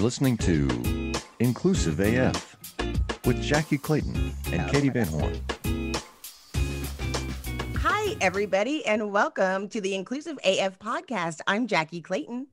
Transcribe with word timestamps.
You're 0.00 0.06
listening 0.06 0.38
to 0.38 1.12
Inclusive 1.40 2.00
AF 2.00 2.56
with 3.26 3.42
Jackie 3.42 3.76
Clayton 3.76 4.34
and 4.50 4.66
Katie 4.70 4.88
Van 4.88 5.06
Horn. 5.06 5.38
Hi, 7.76 8.16
everybody, 8.22 8.82
and 8.86 9.12
welcome 9.12 9.68
to 9.68 9.78
the 9.78 9.94
Inclusive 9.94 10.38
AF 10.42 10.78
podcast. 10.78 11.40
I'm 11.46 11.66
Jackie 11.66 12.00
Clayton. 12.00 12.46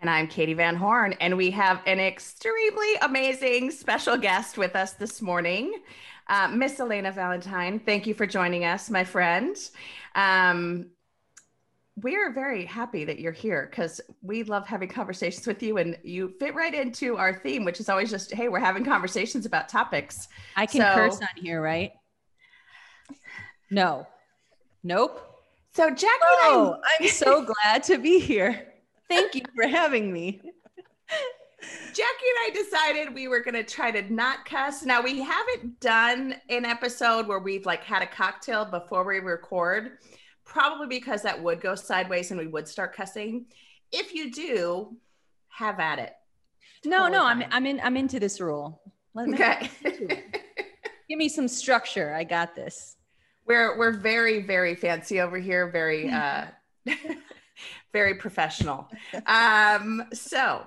And 0.00 0.10
I'm 0.10 0.28
Katie 0.28 0.52
Van 0.52 0.76
Horn, 0.76 1.14
and 1.14 1.38
we 1.38 1.50
have 1.52 1.80
an 1.86 1.98
extremely 1.98 2.94
amazing 3.00 3.70
special 3.70 4.18
guest 4.18 4.58
with 4.58 4.76
us 4.76 4.92
this 4.92 5.22
morning, 5.22 5.80
uh, 6.26 6.48
Miss 6.48 6.78
Elena 6.78 7.10
Valentine. 7.10 7.78
Thank 7.80 8.06
you 8.06 8.12
for 8.12 8.26
joining 8.26 8.66
us, 8.66 8.90
my 8.90 9.04
friend. 9.04 9.56
Um, 10.14 10.90
we're 11.96 12.32
very 12.32 12.64
happy 12.64 13.04
that 13.04 13.18
you're 13.18 13.32
here 13.32 13.68
because 13.70 14.00
we 14.22 14.42
love 14.44 14.66
having 14.66 14.88
conversations 14.88 15.46
with 15.46 15.62
you 15.62 15.78
and 15.78 15.98
you 16.02 16.32
fit 16.38 16.54
right 16.54 16.74
into 16.74 17.16
our 17.16 17.34
theme 17.34 17.64
which 17.64 17.80
is 17.80 17.88
always 17.88 18.10
just 18.10 18.32
hey 18.32 18.48
we're 18.48 18.58
having 18.58 18.84
conversations 18.84 19.46
about 19.46 19.68
topics. 19.68 20.28
I 20.56 20.66
can 20.66 20.80
so, 20.80 20.94
curse 20.94 21.20
on 21.20 21.28
here 21.36 21.60
right? 21.60 21.92
No. 23.70 24.06
Nope. 24.82 25.26
So 25.74 25.90
jackie 25.90 26.08
oh, 26.22 26.76
i'm 27.00 27.08
so 27.08 27.46
glad 27.62 27.82
to 27.84 27.98
be 27.98 28.18
here. 28.20 28.66
Thank 29.08 29.34
you 29.34 29.42
for 29.54 29.66
having 29.66 30.12
me. 30.12 30.40
Jackie 31.92 31.98
and 31.98 32.38
I 32.46 32.50
decided 32.54 33.14
we 33.14 33.28
were 33.28 33.40
going 33.40 33.54
to 33.54 33.64
try 33.64 33.90
to 33.90 34.12
not 34.12 34.44
cuss. 34.46 34.84
Now 34.84 35.02
we 35.02 35.20
haven't 35.20 35.78
done 35.80 36.36
an 36.48 36.64
episode 36.64 37.26
where 37.26 37.40
we've 37.40 37.66
like 37.66 37.84
had 37.84 38.02
a 38.02 38.06
cocktail 38.06 38.64
before 38.64 39.04
we 39.04 39.18
record 39.18 39.98
probably 40.50 40.88
because 40.88 41.22
that 41.22 41.40
would 41.40 41.60
go 41.60 41.74
sideways 41.74 42.30
and 42.30 42.38
we 42.38 42.48
would 42.48 42.68
start 42.68 42.94
cussing. 42.94 43.46
If 43.92 44.14
you 44.14 44.30
do, 44.30 44.96
have 45.48 45.80
at 45.80 45.98
it. 45.98 46.12
No, 46.84 47.08
totally 47.08 47.12
no, 47.12 47.22
fine. 47.22 47.42
I'm 47.44 47.48
I'm 47.52 47.66
in 47.66 47.80
I'm 47.82 47.96
into 47.96 48.20
this 48.20 48.40
rule. 48.40 48.82
Let 49.14 49.28
me 49.28 49.34
okay. 49.34 49.70
Give 51.08 51.18
me 51.18 51.28
some 51.28 51.48
structure. 51.48 52.14
I 52.14 52.24
got 52.24 52.54
this. 52.54 52.96
We're 53.46 53.78
we're 53.78 53.92
very 53.92 54.42
very 54.42 54.74
fancy 54.74 55.20
over 55.20 55.38
here. 55.38 55.70
Very 55.70 56.10
uh, 56.10 56.46
very 57.92 58.14
professional. 58.14 58.88
Um, 59.26 60.04
so, 60.12 60.66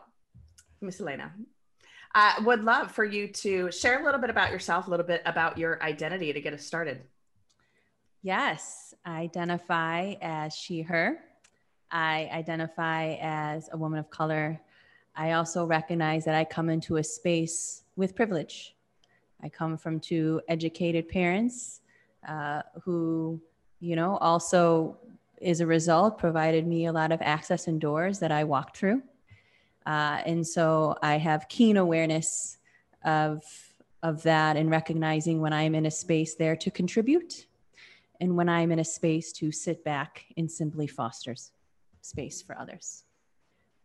Miss 0.81 0.99
Elena, 0.99 1.33
I 2.13 2.39
would 2.43 2.63
love 2.63 2.91
for 2.91 3.05
you 3.05 3.27
to 3.27 3.71
share 3.71 4.01
a 4.01 4.05
little 4.05 4.19
bit 4.19 4.29
about 4.29 4.51
yourself, 4.51 4.87
a 4.87 4.89
little 4.89 5.05
bit 5.05 5.21
about 5.25 5.57
your 5.57 5.81
identity 5.81 6.31
to 6.33 6.41
get 6.41 6.53
us 6.53 6.65
started. 6.65 7.01
Yes, 8.25 8.93
I 9.03 9.19
identify 9.19 10.15
as 10.21 10.55
she, 10.55 10.81
her. 10.81 11.19
I 11.91 12.29
identify 12.31 13.17
as 13.21 13.69
a 13.73 13.77
woman 13.77 13.99
of 13.99 14.09
color. 14.09 14.61
I 15.13 15.33
also 15.33 15.65
recognize 15.65 16.23
that 16.23 16.33
I 16.33 16.45
come 16.45 16.69
into 16.69 16.95
a 16.95 17.03
space 17.03 17.83
with 17.97 18.15
privilege. 18.15 18.77
I 19.43 19.49
come 19.49 19.77
from 19.77 19.99
two 19.99 20.39
educated 20.47 21.09
parents 21.09 21.81
uh, 22.25 22.61
who, 22.81 23.41
you 23.81 23.97
know, 23.97 24.15
also, 24.19 24.97
as 25.41 25.59
a 25.59 25.67
result, 25.67 26.17
provided 26.17 26.65
me 26.65 26.85
a 26.85 26.93
lot 26.93 27.11
of 27.11 27.21
access 27.21 27.67
and 27.67 27.81
doors 27.81 28.19
that 28.19 28.31
I 28.31 28.45
walked 28.45 28.77
through. 28.77 29.03
Uh, 29.85 30.21
and 30.25 30.47
so 30.47 30.95
I 31.01 31.17
have 31.17 31.49
keen 31.49 31.75
awareness 31.75 32.57
of, 33.03 33.43
of 34.01 34.23
that 34.23 34.55
and 34.55 34.71
recognizing 34.71 35.41
when 35.41 35.51
I'm 35.51 35.75
in 35.75 35.87
a 35.87 35.91
space 35.91 36.35
there 36.35 36.55
to 36.55 36.71
contribute 36.71 37.47
and 38.23 38.37
when 38.37 38.47
I'm 38.47 38.71
in 38.71 38.79
a 38.79 38.85
space 38.85 39.33
to 39.33 39.51
sit 39.51 39.83
back 39.83 40.25
and 40.37 40.49
simply 40.49 40.87
fosters 40.87 41.51
space 42.01 42.41
for 42.41 42.57
others. 42.57 43.03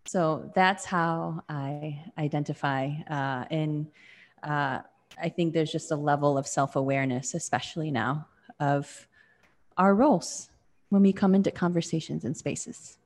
So 0.07 0.53
that's 0.55 0.85
how 0.85 1.43
I 1.49 2.05
identify. 2.17 2.87
Uh, 3.11 3.47
and 3.51 3.89
uh, 4.45 4.79
I 5.21 5.29
think 5.29 5.55
there's 5.55 5.73
just 5.73 5.91
a 5.91 5.97
level 5.97 6.39
of 6.39 6.47
self 6.47 6.77
awareness, 6.77 7.35
especially 7.35 7.91
now, 7.91 8.29
of 8.61 9.09
our 9.77 9.93
roles 9.93 10.51
when 10.91 11.03
we 11.03 11.13
come 11.13 11.35
into 11.35 11.51
conversations 11.51 12.25
and 12.25 12.37
spaces. 12.37 12.97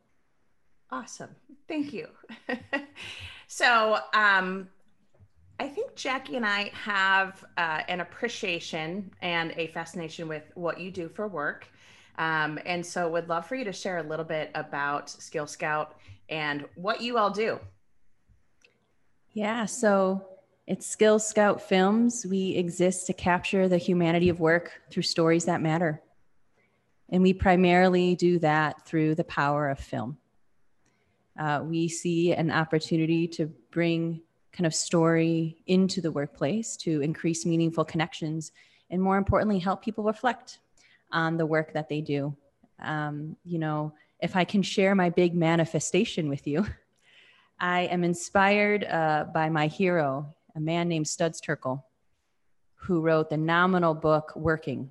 Awesome. 0.91 1.35
Thank 1.67 1.95
you. 1.95 2.09
so, 3.47 4.01
um, 4.13 4.69
I 5.59 5.69
think 5.69 5.95
Jackie 5.95 6.37
and 6.37 6.47
I 6.47 6.71
have 6.75 7.45
uh, 7.57 7.83
an 7.89 8.01
appreciation 8.01 9.11
and 9.23 9.53
a 9.57 9.69
fascination 9.69 10.29
with 10.29 10.51
what 10.55 10.81
you 10.81 10.91
do 10.91 11.09
for 11.09 11.29
work. 11.29 11.69
Um, 12.19 12.59
and 12.67 12.85
so 12.85 13.09
would 13.11 13.29
love 13.29 13.47
for 13.47 13.55
you 13.55 13.65
to 13.65 13.73
share 13.73 13.99
a 13.99 14.03
little 14.03 14.25
bit 14.25 14.51
about 14.55 15.09
Skill 15.09 15.47
Scout 15.47 15.97
and 16.29 16.67
what 16.75 17.01
you 17.01 17.17
all 17.17 17.31
do. 17.31 17.59
Yeah, 19.31 19.65
so 19.65 20.27
it's 20.67 20.87
Skill 20.87 21.19
Scout 21.19 21.63
Films. 21.63 22.27
We 22.29 22.51
exist 22.51 23.07
to 23.07 23.13
capture 23.13 23.69
the 23.69 23.79
humanity 23.79 24.29
of 24.29 24.41
work 24.41 24.83
through 24.91 25.05
stories 25.05 25.47
that 25.47 25.63
matter. 25.63 26.03
And 27.09 27.23
we 27.23 27.33
primarily 27.33 28.15
do 28.15 28.39
that 28.41 28.87
through 28.87 29.15
the 29.15 29.25
power 29.25 29.69
of 29.69 29.79
film. 29.79 30.19
Uh, 31.39 31.63
we 31.65 31.89
see 31.89 32.33
an 32.33 32.51
opportunity 32.51 33.27
to 33.29 33.47
bring 33.71 34.21
kind 34.53 34.67
of 34.67 34.75
story 34.75 35.57
into 35.67 36.01
the 36.01 36.13
workplace 36.13 36.77
to 36.77 37.01
increase 37.01 37.47
meaningful 37.47 37.85
connections 37.85 38.53
and 38.91 39.01
more 39.01 39.17
importantly 39.17 39.59
help 39.59 39.83
people 39.83 40.05
reflect 40.05 40.59
on 41.11 41.37
the 41.37 41.47
work 41.47 41.73
that 41.73 41.89
they 41.89 42.01
do. 42.01 42.37
Um, 42.79 43.37
you 43.45 43.59
know 43.59 43.93
if 44.23 44.37
i 44.37 44.45
can 44.45 44.63
share 44.63 44.95
my 44.95 45.11
big 45.11 45.35
manifestation 45.35 46.29
with 46.29 46.47
you 46.47 46.67
i 47.61 47.83
am 47.83 48.05
inspired 48.05 48.85
uh, 48.85 49.27
by 49.35 49.49
my 49.49 49.67
hero 49.67 50.33
a 50.55 50.61
man 50.61 50.89
named 50.89 51.07
studs 51.07 51.41
terkel 51.41 51.83
who 52.75 53.01
wrote 53.01 53.29
the 53.29 53.37
nominal 53.37 53.95
book 53.95 54.33
working 54.37 54.89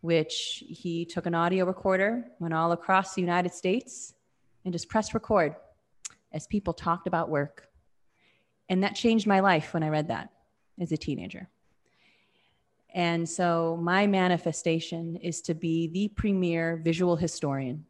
which 0.00 0.64
he 0.66 1.04
took 1.04 1.26
an 1.26 1.34
audio 1.34 1.64
recorder 1.64 2.24
went 2.38 2.54
all 2.54 2.72
across 2.72 3.14
the 3.14 3.20
united 3.20 3.52
states 3.52 4.14
and 4.64 4.72
just 4.72 4.88
pressed 4.88 5.14
record 5.14 5.54
as 6.32 6.46
people 6.46 6.72
talked 6.72 7.06
about 7.06 7.28
work 7.28 7.68
and 8.68 8.84
that 8.84 8.94
changed 8.94 9.26
my 9.26 9.40
life 9.40 9.74
when 9.74 9.82
I 9.82 9.88
read 9.88 10.08
that 10.08 10.30
as 10.80 10.92
a 10.92 10.96
teenager. 10.96 11.48
And 12.94 13.28
so 13.28 13.78
my 13.80 14.06
manifestation 14.06 15.16
is 15.16 15.40
to 15.42 15.54
be 15.54 15.88
the 15.88 16.08
premier 16.08 16.76
visual 16.76 17.16
historian 17.16 17.86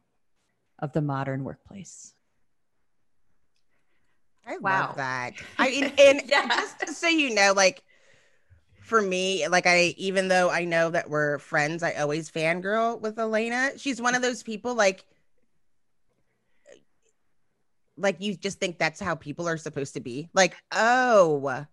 of 0.79 0.93
the 0.93 1.01
modern 1.01 1.43
workplace. 1.43 2.13
I 4.45 4.57
wow. 4.57 4.87
love 4.87 4.97
that. 4.97 5.33
I 5.57 5.69
mean, 5.69 5.93
and 5.97 6.21
yeah. 6.25 6.47
just 6.47 6.99
so 6.99 7.07
you 7.07 7.33
know, 7.33 7.53
like 7.55 7.83
for 8.81 9.01
me, 9.01 9.47
like 9.47 9.65
I, 9.65 9.93
even 9.97 10.27
though 10.27 10.49
I 10.49 10.65
know 10.65 10.89
that 10.89 11.09
we're 11.09 11.39
friends, 11.39 11.83
I 11.83 11.93
always 11.93 12.29
fangirl 12.29 12.99
with 12.99 13.17
Elena. 13.17 13.71
She's 13.77 14.01
one 14.01 14.15
of 14.15 14.21
those 14.21 14.43
people 14.43 14.75
like 14.75 15.05
like 18.03 18.21
you 18.21 18.35
just 18.35 18.59
think 18.59 18.77
that's 18.77 18.99
how 18.99 19.15
people 19.15 19.47
are 19.47 19.57
supposed 19.57 19.93
to 19.95 19.99
be? 19.99 20.29
Like 20.33 20.55
oh 20.71 21.65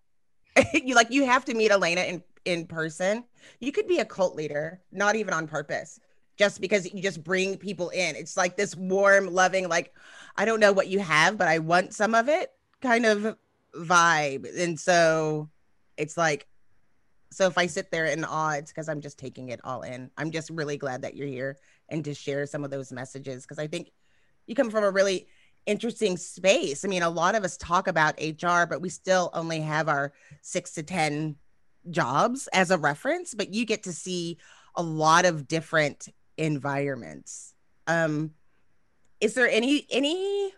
you 0.75 0.95
like 0.95 1.11
you 1.11 1.27
have 1.27 1.45
to 1.47 1.55
meet 1.55 1.71
elena 1.71 2.03
in 2.03 2.23
in 2.45 2.67
person? 2.67 3.25
You 3.59 3.73
could 3.73 3.87
be 3.87 3.99
a 3.99 4.05
cult 4.05 4.35
leader 4.35 4.81
not 4.93 5.17
even 5.17 5.35
on 5.35 5.47
purpose 5.47 6.01
just 6.39 6.61
because 6.61 6.91
you 6.95 7.03
just 7.03 7.23
bring 7.23 7.59
people 7.59 7.91
in. 7.91 8.17
It's 8.17 8.37
like 8.37 8.57
this 8.57 8.75
warm 8.75 9.27
loving 9.33 9.69
like 9.69 9.95
i 10.37 10.45
don't 10.45 10.61
know 10.61 10.73
what 10.73 10.89
you 10.89 11.01
have 11.01 11.37
but 11.37 11.49
i 11.49 11.59
want 11.59 11.93
some 11.93 12.15
of 12.15 12.29
it 12.29 12.51
kind 12.81 13.05
of 13.05 13.37
vibe. 13.75 14.47
And 14.59 14.79
so 14.79 15.51
it's 15.97 16.17
like 16.17 16.47
so 17.33 17.47
if 17.47 17.57
i 17.59 17.67
sit 17.67 17.91
there 17.91 18.07
in 18.07 18.25
awe 18.25 18.53
it's 18.53 18.73
because 18.73 18.89
i'm 18.89 19.01
just 19.01 19.19
taking 19.19 19.51
it 19.51 19.61
all 19.63 19.83
in 19.83 20.11
i'm 20.17 20.31
just 20.31 20.51
really 20.51 20.77
glad 20.77 21.03
that 21.03 21.17
you're 21.17 21.29
here 21.29 21.57
and 21.89 22.05
to 22.05 22.15
share 22.15 22.47
some 22.47 22.65
of 22.65 22.71
those 22.71 22.91
messages 22.91 23.45
because 23.45 23.59
i 23.59 23.67
think 23.67 23.91
you 24.47 24.55
come 24.55 24.71
from 24.71 24.83
a 24.83 24.91
really 24.91 25.29
interesting 25.71 26.17
space. 26.17 26.85
I 26.85 26.89
mean, 26.89 27.05
a 27.05 27.09
lot 27.09 27.37
of 27.37 27.45
us 27.45 27.57
talk 27.57 27.87
about 27.87 28.21
HR, 28.21 28.67
but 28.67 28.81
we 28.81 28.89
still 28.89 29.31
only 29.33 29.61
have 29.61 29.89
our 29.89 30.13
six 30.43 30.73
to 30.73 30.83
10 30.83 31.37
jobs 31.91 32.49
as 32.53 32.73
a 32.73 32.79
reference, 32.79 33.35
but 33.35 33.55
you 33.55 33.65
get 33.65 33.85
to 33.85 33.93
see 33.93 34.37
a 34.75 34.83
lot 34.83 35.25
of 35.25 35.47
different 35.47 36.09
environments. 36.37 37.55
Um, 37.87 38.33
is 39.21 39.35
there 39.35 39.49
any, 39.49 39.87
any, 39.91 40.53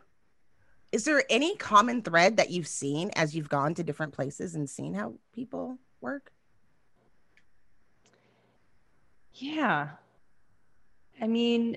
is 0.92 1.04
there 1.04 1.24
any 1.28 1.56
common 1.56 2.00
thread 2.00 2.38
that 2.38 2.50
you've 2.50 2.66
seen 2.66 3.10
as 3.14 3.36
you've 3.36 3.50
gone 3.50 3.74
to 3.74 3.84
different 3.84 4.14
places 4.14 4.54
and 4.54 4.68
seen 4.68 4.94
how 4.94 5.14
people 5.34 5.78
work? 6.00 6.32
Yeah. 9.34 9.90
I 11.20 11.26
mean, 11.26 11.76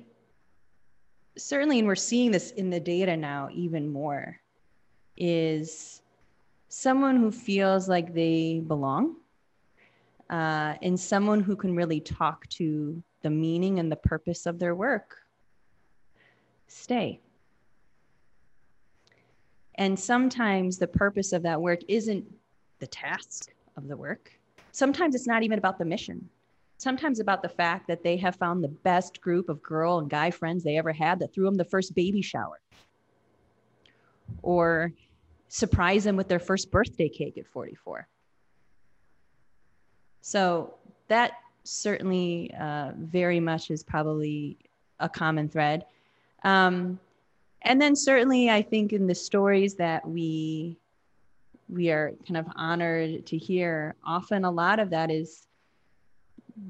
certainly, 1.37 1.79
and 1.79 1.87
we're 1.87 1.95
seeing 1.95 2.31
this 2.31 2.51
in 2.51 2.69
the 2.69 2.79
data 2.79 3.15
now 3.15 3.49
even 3.51 3.89
more, 3.89 4.39
is 5.17 6.01
someone 6.69 7.17
who 7.17 7.31
feels 7.31 7.87
like 7.87 8.13
they 8.13 8.61
belong 8.65 9.15
uh, 10.29 10.75
and 10.81 10.99
someone 10.99 11.41
who 11.41 11.55
can 11.55 11.75
really 11.75 11.99
talk 11.99 12.47
to 12.49 13.01
the 13.21 13.29
meaning 13.29 13.79
and 13.79 13.91
the 13.91 13.95
purpose 13.95 14.45
of 14.45 14.59
their 14.59 14.75
work. 14.75 15.17
Stay. 16.67 17.19
And 19.75 19.99
sometimes 19.99 20.77
the 20.77 20.87
purpose 20.87 21.33
of 21.33 21.43
that 21.43 21.61
work 21.61 21.81
isn't 21.87 22.25
the 22.79 22.87
task 22.87 23.53
of 23.77 23.87
the 23.87 23.97
work. 23.97 24.31
Sometimes 24.71 25.15
it's 25.15 25.27
not 25.27 25.43
even 25.43 25.57
about 25.57 25.77
the 25.77 25.85
mission. 25.85 26.29
Sometimes 26.77 27.19
about 27.19 27.41
the 27.41 27.49
fact 27.49 27.87
that 27.87 28.03
they 28.03 28.17
have 28.17 28.35
found 28.35 28.63
the 28.63 28.67
best 28.69 29.21
group 29.21 29.49
of 29.49 29.63
girl 29.63 29.99
and 29.99 30.09
guy 30.09 30.29
friends 30.29 30.63
they 30.63 30.77
ever 30.77 30.91
had 30.91 31.19
that 31.19 31.33
threw 31.33 31.45
them 31.45 31.55
the 31.55 31.65
first 31.65 31.95
baby 31.95 32.21
shower. 32.21 32.59
Or 34.41 34.91
surprise 35.47 36.03
them 36.03 36.17
with 36.17 36.27
their 36.27 36.39
first 36.39 36.71
birthday 36.71 37.07
cake 37.07 37.37
at 37.37 37.47
44. 37.47 38.07
So 40.21 40.73
that 41.07 41.33
certainly 41.63 42.51
uh, 42.59 42.91
very 42.97 43.39
much 43.39 43.71
is 43.71 43.83
probably 43.83 44.57
a 44.99 45.07
common 45.07 45.49
thread. 45.49 45.85
Um, 46.43 46.99
and 47.61 47.81
then 47.81 47.95
certainly 47.95 48.49
I 48.49 48.61
think 48.61 48.93
in 48.93 49.07
the 49.07 49.15
stories 49.15 49.75
that 49.75 50.07
we 50.07 50.77
we 51.67 51.89
are 51.89 52.13
kind 52.27 52.37
of 52.37 52.45
honored 52.55 53.25
to 53.25 53.37
hear, 53.37 53.95
often 54.05 54.45
a 54.45 54.51
lot 54.51 54.79
of 54.79 54.91
that 54.91 55.09
is 55.09 55.47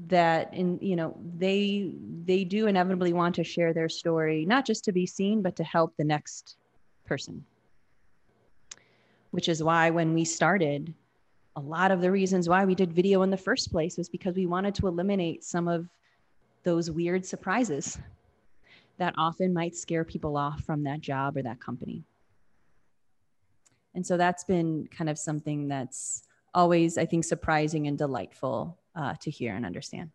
that 0.08 0.52
in 0.52 0.78
you 0.82 0.96
know 0.96 1.16
they 1.38 1.92
they 2.24 2.42
do 2.42 2.66
inevitably 2.66 3.12
want 3.12 3.34
to 3.36 3.44
share 3.44 3.72
their 3.72 3.88
story 3.88 4.44
not 4.44 4.66
just 4.66 4.84
to 4.84 4.90
be 4.90 5.06
seen 5.06 5.42
but 5.42 5.54
to 5.54 5.62
help 5.62 5.96
the 5.96 6.02
next 6.04 6.56
person 7.04 7.44
which 9.36 9.50
is 9.50 9.62
why 9.62 9.90
when 9.90 10.14
we 10.14 10.24
started, 10.24 10.94
a 11.56 11.60
lot 11.60 11.90
of 11.90 12.00
the 12.00 12.10
reasons 12.10 12.48
why 12.48 12.64
we 12.64 12.74
did 12.74 12.90
video 12.90 13.20
in 13.20 13.28
the 13.28 13.36
first 13.36 13.70
place 13.70 13.98
was 13.98 14.08
because 14.08 14.34
we 14.34 14.46
wanted 14.46 14.74
to 14.76 14.86
eliminate 14.86 15.44
some 15.44 15.68
of 15.68 15.90
those 16.62 16.90
weird 16.90 17.24
surprises 17.26 17.98
that 18.96 19.14
often 19.18 19.52
might 19.52 19.76
scare 19.76 20.04
people 20.04 20.38
off 20.38 20.62
from 20.62 20.84
that 20.84 21.02
job 21.02 21.36
or 21.36 21.42
that 21.42 21.60
company. 21.60 22.02
And 23.94 24.06
so 24.06 24.16
that's 24.16 24.44
been 24.44 24.88
kind 24.90 25.10
of 25.10 25.18
something 25.18 25.68
that's 25.68 26.22
always, 26.54 26.96
I 26.96 27.04
think, 27.04 27.24
surprising 27.24 27.86
and 27.86 27.98
delightful 27.98 28.78
uh, 28.96 29.14
to 29.20 29.30
hear 29.30 29.54
and 29.54 29.64
understand. 29.64 30.10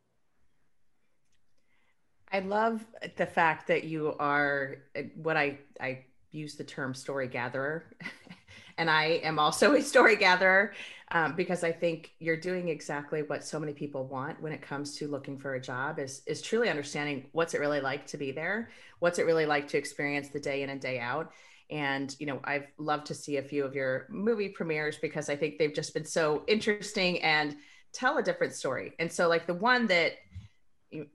I 2.34 2.40
love 2.40 2.86
the 3.18 3.26
fact 3.26 3.68
that 3.68 3.84
you 3.84 4.16
are 4.18 4.78
what 5.16 5.38
I, 5.38 5.60
I 5.80 6.06
use 6.32 6.56
the 6.56 6.64
term 6.64 6.94
story 6.94 7.28
gatherer. 7.28 7.86
and 8.78 8.90
I 8.90 9.20
am 9.24 9.38
also 9.38 9.74
a 9.74 9.82
story 9.82 10.16
gatherer 10.16 10.74
um, 11.12 11.36
because 11.36 11.64
I 11.64 11.72
think 11.74 12.12
you're 12.20 12.38
doing 12.38 12.70
exactly 12.70 13.22
what 13.22 13.44
so 13.44 13.60
many 13.60 13.74
people 13.74 14.06
want 14.06 14.42
when 14.42 14.54
it 14.54 14.62
comes 14.62 14.96
to 14.98 15.08
looking 15.08 15.38
for 15.38 15.56
a 15.56 15.62
job 15.62 16.00
is 16.00 16.22
is 16.26 16.42
truly 16.42 16.70
understanding 16.70 17.28
what's 17.34 17.54
it 17.54 17.60
really 17.60 17.82
like 17.82 18.08
to 18.08 18.18
be 18.18 18.32
there, 18.32 18.70
what's 19.00 19.20
it 19.20 19.26
really 19.26 19.46
like 19.46 19.68
to 19.70 19.78
experience 19.78 20.30
the 20.30 20.40
day 20.40 20.64
in 20.64 20.70
and 20.70 20.80
day 20.80 21.00
out. 21.00 21.32
And 21.70 22.16
you 22.20 22.26
know, 22.26 22.40
I've 22.46 22.68
loved 22.78 23.08
to 23.08 23.14
see 23.14 23.38
a 23.38 23.44
few 23.44 23.66
of 23.66 23.76
your 23.76 24.08
movie 24.10 24.50
premieres 24.50 24.98
because 24.98 25.30
I 25.30 25.36
think 25.36 25.58
they've 25.58 25.74
just 25.74 25.94
been 25.94 26.06
so 26.06 26.44
interesting 26.48 27.22
and 27.22 27.58
tell 27.94 28.18
a 28.18 28.24
different 28.24 28.54
story. 28.54 28.94
And 29.00 29.12
so, 29.12 29.28
like 29.28 29.48
the 29.48 29.54
one 29.54 29.88
that 29.88 30.14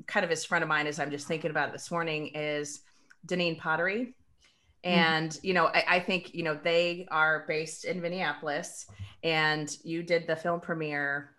kind 0.06 0.25
of 0.25 0.31
is 0.31 0.44
front 0.44 0.62
of 0.62 0.69
mind 0.69 0.88
as 0.88 0.99
I'm 0.99 1.11
just 1.11 1.26
thinking 1.26 1.50
about 1.50 1.69
it 1.69 1.73
this 1.73 1.90
morning 1.90 2.28
is 2.34 2.81
Deneen 3.26 3.58
Pottery 3.58 4.14
Mm-hmm. 4.87 4.99
and 4.99 5.31
mm-hmm. 5.31 5.46
you 5.46 5.55
know 5.55 5.67
I, 5.67 5.84
I, 5.88 6.00
think 6.00 6.34
you 6.34 6.44
know 6.44 6.58
they 6.62 7.08
are 7.11 7.44
based 7.49 7.84
in 7.84 8.00
minneapolis 8.00 8.87
and 9.25 9.75
you 9.82 10.02
did 10.02 10.26
the 10.26 10.37
film 10.37 10.61
premiere 10.61 11.31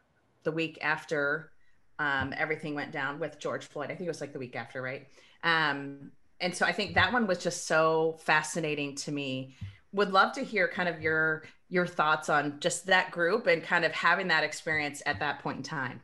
the 0.44 0.52
week 0.52 0.78
after 0.82 1.52
um, 2.00 2.34
everything 2.36 2.76
went 2.76 2.92
down 2.92 3.20
with 3.20 3.40
george 3.40 3.66
floyd 3.66 3.86
i 3.86 3.96
think 3.96 4.02
it 4.02 4.10
was 4.10 4.20
like 4.22 4.34
the 4.34 4.40
week 4.40 4.56
after 4.56 4.82
right 4.82 5.08
um, 5.44 6.12
and 6.42 6.54
so 6.54 6.66
i 6.66 6.74
think 6.74 6.96
that 6.96 7.14
one 7.14 7.26
was 7.26 7.38
just 7.38 7.68
so 7.68 8.18
fascinating 8.24 8.96
to 8.96 9.12
me 9.12 9.56
would 9.94 10.12
love 10.12 10.34
to 10.34 10.42
hear 10.42 10.68
kind 10.68 10.90
of 10.90 11.02
your 11.02 11.44
your 11.70 11.86
thoughts 11.86 12.30
on 12.30 12.60
just 12.60 12.86
that 12.86 13.12
group 13.12 13.48
and 13.48 13.62
kind 13.62 13.84
of 13.84 13.92
having 13.92 14.28
that 14.30 14.44
experience 14.44 15.02
at 15.06 15.20
that 15.20 15.40
point 15.40 15.58
in 15.58 15.64
time. 15.64 16.02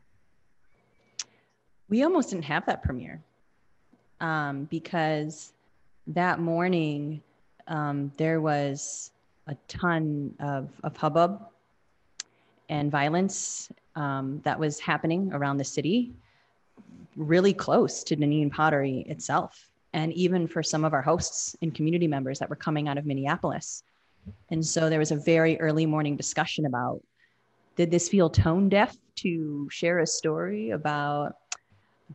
We 1.90 2.04
almost 2.04 2.32
didn't 2.32 2.46
have 2.46 2.66
that 2.66 2.84
premiere 2.84 3.24
um, 4.20 4.66
because 4.66 5.54
that 6.08 6.40
morning 6.40 7.22
um, 7.68 8.12
there 8.18 8.42
was 8.42 9.12
a 9.48 9.56
ton 9.68 10.34
of, 10.40 10.70
of 10.84 10.98
hubbub 10.98 11.46
and 12.70 12.92
violence 12.92 13.72
um, 13.96 14.42
that 14.44 14.58
was 14.58 14.80
happening 14.80 15.32
around 15.34 15.58
the 15.58 15.64
city, 15.64 16.14
really 17.16 17.54
close 17.54 18.04
to 18.04 18.16
Deneen 18.16 18.52
Pottery 18.52 19.06
itself, 19.08 19.70
and 19.94 20.12
even 20.14 20.48
for 20.48 20.64
some 20.64 20.84
of 20.84 20.94
our 20.94 21.02
hosts 21.02 21.56
and 21.62 21.74
community 21.74 22.08
members 22.08 22.40
that 22.40 22.50
were 22.50 22.56
coming 22.56 22.88
out 22.88 22.98
of 22.98 23.06
Minneapolis. 23.06 23.84
And 24.50 24.66
so 24.66 24.90
there 24.90 25.00
was 25.00 25.12
a 25.12 25.16
very 25.16 25.60
early 25.60 25.86
morning 25.86 26.16
discussion 26.16 26.66
about 26.66 27.02
did 27.76 27.92
this 27.92 28.10
feel 28.10 28.30
tone 28.30 28.70
deaf 28.70 28.96
to 29.16 29.68
share 29.72 30.00
a 30.00 30.08
story 30.08 30.72
about 30.72 31.36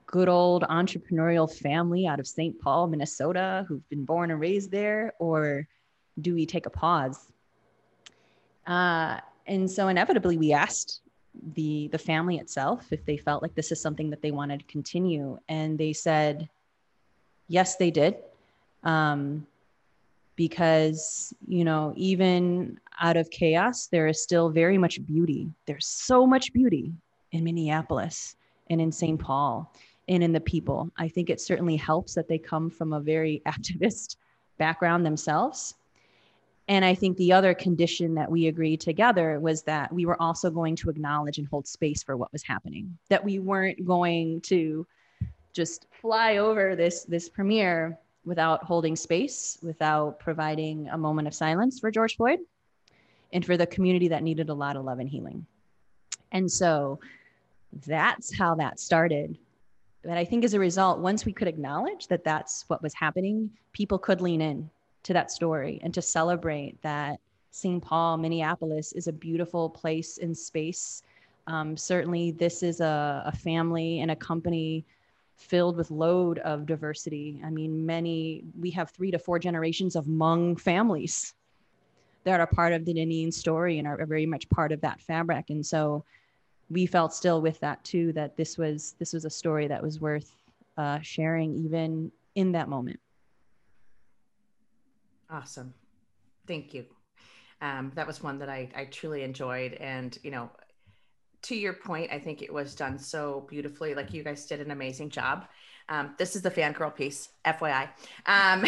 good 0.07 0.29
old 0.29 0.63
entrepreneurial 0.65 1.53
family 1.53 2.07
out 2.07 2.21
of 2.21 2.27
St. 2.27 2.59
Paul, 2.61 2.87
Minnesota, 2.87 3.65
who've 3.69 3.89
been 3.89 4.05
born 4.05 4.31
and 4.31 4.41
raised 4.41 4.71
there, 4.71 5.15
or 5.19 5.67
do 6.21 6.35
we 6.35 6.47
take 6.47 6.67
a 6.67 6.71
pause? 6.71 7.33
Uh, 8.67 9.19
and 9.47 9.71
so 9.71 9.89
inevitably, 9.89 10.37
we 10.37 10.53
asked 10.53 11.01
the 11.55 11.89
the 11.89 11.99
family 11.99 12.39
itself 12.39 12.93
if 12.93 13.05
they 13.05 13.17
felt 13.17 13.43
like 13.43 13.55
this 13.55 13.71
is 13.71 13.81
something 13.81 14.11
that 14.11 14.23
they 14.23 14.31
wanted 14.31 14.61
to 14.61 14.67
continue, 14.67 15.39
and 15.49 15.79
they 15.79 15.93
said, 15.93 16.49
yes, 17.49 17.77
they 17.77 17.91
did, 17.91 18.17
um, 18.85 19.47
because 20.37 21.35
you 21.47 21.65
know 21.65 21.93
even 21.97 22.79
out 23.01 23.17
of 23.17 23.31
chaos, 23.31 23.87
there 23.87 24.07
is 24.07 24.23
still 24.23 24.51
very 24.51 24.79
much 24.79 25.05
beauty. 25.05 25.49
There's 25.67 25.87
so 25.87 26.27
much 26.27 26.53
beauty 26.53 26.93
in 27.33 27.45
Minneapolis 27.45 28.37
and 28.71 28.81
in 28.81 28.93
St. 28.93 29.19
Paul 29.19 29.73
and 30.09 30.23
in 30.23 30.33
the 30.33 30.41
people. 30.41 30.91
I 30.97 31.09
think 31.09 31.31
it 31.31 31.41
certainly 31.41 31.77
helps 31.77 32.15
that 32.15 32.29
they 32.29 32.39
come 32.39 32.71
from 32.71 32.93
a 32.93 33.01
very 33.01 33.43
activist 33.47 34.17
background 34.59 35.05
themselves. 35.05 35.75
And 36.67 36.85
I 36.85 36.95
think 36.95 37.17
the 37.17 37.33
other 37.33 37.55
condition 37.55 38.15
that 38.17 38.31
we 38.31 38.47
agreed 38.47 38.81
together 38.81 39.41
was 39.41 39.63
that 39.63 39.91
we 39.91 40.05
were 40.05 40.21
also 40.21 40.51
going 40.51 40.77
to 40.77 40.91
acknowledge 40.91 41.39
and 41.39 41.49
hold 41.49 41.67
space 41.67 42.03
for 42.03 42.17
what 42.17 42.31
was 42.31 42.43
happening, 42.43 42.99
that 43.09 43.25
we 43.25 43.39
weren't 43.39 43.87
going 43.87 44.43
to 44.43 44.87
just 45.59 45.87
fly 45.91 46.37
over 46.37 46.77
this, 46.77 47.03
this 47.03 47.29
premiere 47.29 47.99
without 48.25 48.63
holding 48.63 48.95
space, 48.95 49.59
without 49.61 50.21
providing 50.21 50.89
a 50.91 50.97
moment 50.97 51.27
of 51.27 51.35
silence 51.35 51.81
for 51.81 51.91
George 51.91 52.15
Floyd 52.17 52.39
and 53.33 53.45
for 53.45 53.57
the 53.57 53.67
community 53.67 54.07
that 54.07 54.23
needed 54.23 54.51
a 54.51 54.55
lot 54.55 54.77
of 54.77 54.85
love 54.85 55.01
and 55.01 55.09
healing. 55.09 55.45
And 56.31 56.49
so 56.49 57.01
that's 57.89 58.33
how 58.39 58.55
that 58.55 58.79
started. 58.79 59.37
But 60.05 60.17
I 60.17 60.25
think 60.25 60.45
as 60.45 60.55
a 60.55 60.61
result, 60.61 61.01
once 61.01 61.25
we 61.25 61.33
could 61.33 61.49
acknowledge 61.49 62.07
that 62.07 62.23
that's 62.23 62.65
what 62.69 62.81
was 62.81 62.95
happening, 62.95 63.51
people 63.73 63.99
could 63.99 64.21
lean 64.21 64.41
in 64.41 64.71
to 65.03 65.13
that 65.13 65.33
story 65.33 65.81
and 65.83 65.93
to 65.93 66.01
celebrate 66.01 66.81
that 66.83 67.19
St. 67.51 67.83
Paul, 67.83 68.17
Minneapolis 68.19 68.93
is 68.93 69.09
a 69.09 69.13
beautiful 69.13 69.69
place 69.69 70.19
and 70.19 70.39
space. 70.39 71.03
Um, 71.49 71.77
certainly, 71.77 72.31
this 72.31 72.63
is 72.63 72.81
a, 72.81 73.25
a 73.27 73.33
family 73.33 73.99
and 73.99 74.13
a 74.13 74.17
company 74.17 74.85
filled 75.39 75.77
with 75.77 75.91
load 75.91 76.39
of 76.41 76.67
diversity. 76.67 77.41
I 77.45 77.51
mean, 77.51 77.87
many, 77.87 78.45
we 78.59 78.71
have 78.73 78.91
three 78.91 79.11
to 79.11 79.19
four 79.19 79.39
generations 79.39 79.97
of 79.97 80.05
Hmong 80.05 80.61
families 80.61 81.35
that 82.25 82.41
are 82.41 82.47
part 82.47 82.73
of 82.73 82.85
the 82.85 82.93
Deneen 82.93 83.33
story 83.33 83.79
and 83.79 83.89
are 83.89 84.05
very 84.05 84.27
much 84.27 84.49
part 84.51 84.73
of 84.73 84.81
that 84.83 85.01
fabric. 85.01 85.51
And 85.51 85.65
so 85.65 86.05
we 86.71 86.87
felt 86.87 87.15
still 87.15 87.41
with 87.41 87.59
that 87.61 87.83
too 87.85 88.13
that 88.13 88.37
this 88.37 88.59
was 88.59 88.95
this 88.99 89.13
was 89.13 89.25
a 89.25 89.31
story 89.31 89.67
that 89.69 89.83
was 89.83 90.01
worth 90.01 90.33
uh, 90.77 91.01
sharing 91.01 91.55
even 91.55 92.13
in 92.35 92.53
that 92.53 92.69
moment 92.69 93.01
awesome 95.31 95.73
thank 96.47 96.75
you 96.75 96.85
um, 97.61 97.91
that 97.95 98.07
was 98.07 98.23
one 98.23 98.39
that 98.39 98.49
I, 98.49 98.69
I 98.77 98.85
truly 98.85 99.23
enjoyed 99.23 99.75
and 99.75 100.17
you 100.23 100.31
know 100.31 100.51
to 101.43 101.55
your 101.55 101.73
point 101.73 102.11
i 102.13 102.19
think 102.19 102.43
it 102.43 102.53
was 102.53 102.75
done 102.75 102.99
so 102.99 103.47
beautifully. 103.49 103.95
Like 103.95 104.13
you 104.13 104.23
guys 104.23 104.47
did 104.47 104.61
an 104.61 104.71
amazing 104.71 105.11
job. 105.11 105.47
Um, 105.89 106.15
this 106.19 106.37
is 106.37 106.43
the 106.43 106.51
fangirl 106.51 106.95
piece 106.95 107.31
fyi 107.47 107.89
um, 108.27 108.65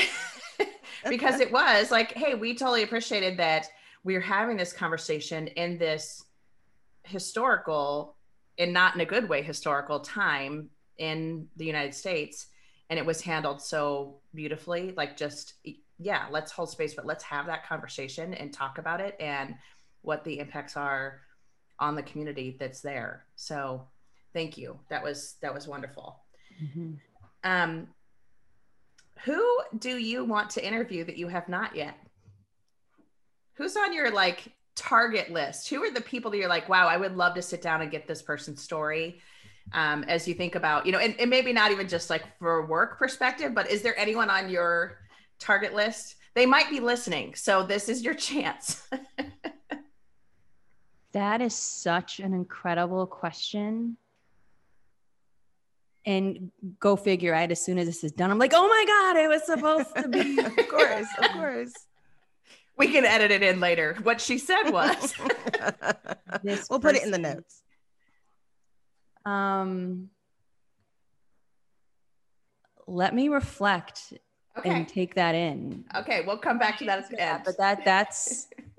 because 1.09 1.41
it 1.41 1.53
was 1.53 1.91
like 1.91 2.13
hey 2.13 2.35
we 2.35 2.55
totally 2.55 2.83
appreciated 2.83 3.37
that 3.39 3.67
we 4.05 4.17
are 4.17 4.21
having 4.21 4.57
this 4.57 4.73
conversation 4.73 5.49
in 5.49 5.77
this 5.77 6.25
historical 7.05 8.17
and 8.59 8.73
not 8.73 8.95
in 8.95 9.01
a 9.01 9.05
good 9.05 9.29
way 9.29 9.43
historical 9.43 10.01
time 10.01 10.71
in 10.99 11.47
the 11.57 11.65
United 11.65 11.95
States 11.95 12.47
and 12.89 12.99
it 12.99 13.07
was 13.07 13.21
handled 13.21 13.61
so 13.61 14.21
beautifully. 14.35 14.93
Like 14.97 15.17
just 15.17 15.55
yeah 15.99 16.27
let's 16.31 16.51
hold 16.51 16.71
space 16.71 16.95
but 16.95 17.05
let's 17.05 17.25
have 17.25 17.47
that 17.47 17.67
conversation 17.67 18.33
and 18.35 18.53
talk 18.53 18.79
about 18.79 19.01
it 19.01 19.15
and 19.21 19.55
what 20.03 20.25
the 20.25 20.39
impacts 20.39 20.77
are 20.77 21.21
on 21.81 21.95
the 21.95 22.03
community 22.03 22.57
that's 22.61 22.81
there 22.81 23.25
so 23.37 23.87
thank 24.33 24.57
you 24.57 24.79
that 24.89 25.03
was 25.03 25.37
that 25.43 25.53
was 25.53 25.67
wonderful 25.67 26.21
mm-hmm. 26.63 26.93
um 27.45 27.89
who 29.25 29.59
do 29.79 29.99
you 29.99 30.25
want 30.25 30.51
to 30.51 30.67
interview 30.67 31.05
that 31.05 31.17
you 31.17 31.29
have 31.29 31.49
not 31.49 31.75
yet 31.75 31.97
who's 33.55 33.77
on 33.77 33.93
your 33.93 34.11
like 34.11 34.53
target 34.81 35.31
list? 35.31 35.69
Who 35.69 35.85
are 35.85 35.91
the 35.91 36.01
people 36.01 36.31
that 36.31 36.39
you're 36.39 36.49
like, 36.49 36.69
wow, 36.69 36.89
I 36.89 36.97
would 36.97 37.15
love 37.15 37.35
to 37.35 37.43
sit 37.43 37.61
down 37.61 37.83
and 37.83 37.91
get 37.91 38.09
this 38.09 38.23
person's 38.23 38.63
story? 38.63 39.21
Um, 39.73 40.03
as 40.05 40.27
you 40.27 40.35
think 40.35 40.55
about, 40.55 40.87
you 40.87 40.93
know, 40.93 40.99
and, 40.99 41.15
and 41.21 41.29
maybe 41.29 41.53
not 41.53 41.71
even 41.71 41.87
just 41.87 42.09
like 42.09 42.25
for 42.39 42.67
work 42.67 42.99
perspective, 42.99 43.55
but 43.55 43.71
is 43.71 43.83
there 43.83 43.97
anyone 43.99 44.31
on 44.31 44.49
your 44.49 44.99
target 45.39 45.75
list? 45.75 46.17
They 46.35 46.47
might 46.47 46.71
be 46.71 46.81
listening. 46.81 47.35
So 47.35 47.65
this 47.65 47.89
is 47.91 48.03
your 48.03 48.15
chance. 48.29 48.89
That 51.13 51.41
is 51.41 51.55
such 51.55 52.21
an 52.21 52.33
incredible 52.33 53.07
question. 53.07 53.97
And 56.07 56.51
go 56.79 56.97
figure, 56.97 57.33
right? 57.33 57.51
As 57.51 57.63
soon 57.63 57.79
as 57.79 57.87
this 57.87 58.05
is 58.05 58.13
done, 58.13 58.31
I'm 58.31 58.39
like, 58.39 58.53
oh 58.55 58.67
my 58.67 58.85
God, 58.87 59.17
it 59.23 59.29
was 59.29 59.45
supposed 59.45 59.95
to 59.97 60.09
be. 60.09 60.39
of 60.45 60.69
course, 60.69 61.07
of 61.19 61.31
course. 61.33 61.73
We 62.77 62.89
can 62.89 63.05
edit 63.05 63.31
it 63.31 63.43
in 63.43 63.61
later. 63.61 63.99
What 64.03 64.21
she 64.21 64.39
said 64.39 64.71
was. 64.71 65.15
we'll 66.71 66.81
put 66.81 66.97
it 66.97 67.03
in 67.03 67.11
the 67.11 67.19
notes. 67.19 67.63
Um, 69.27 70.09
let 72.87 73.15
me 73.15 73.29
reflect 73.29 74.15
okay. 74.59 74.71
and 74.71 74.89
take 74.89 75.15
that 75.15 75.35
in. 75.35 75.85
Okay, 75.95 76.23
we'll 76.27 76.39
come 76.39 76.59
back 76.59 76.79
to 76.79 76.85
that 76.87 77.01
at 77.01 77.11
the 77.11 77.21
end. 77.21 77.43
But 77.45 77.57
that 77.59 77.85
that's 77.85 78.49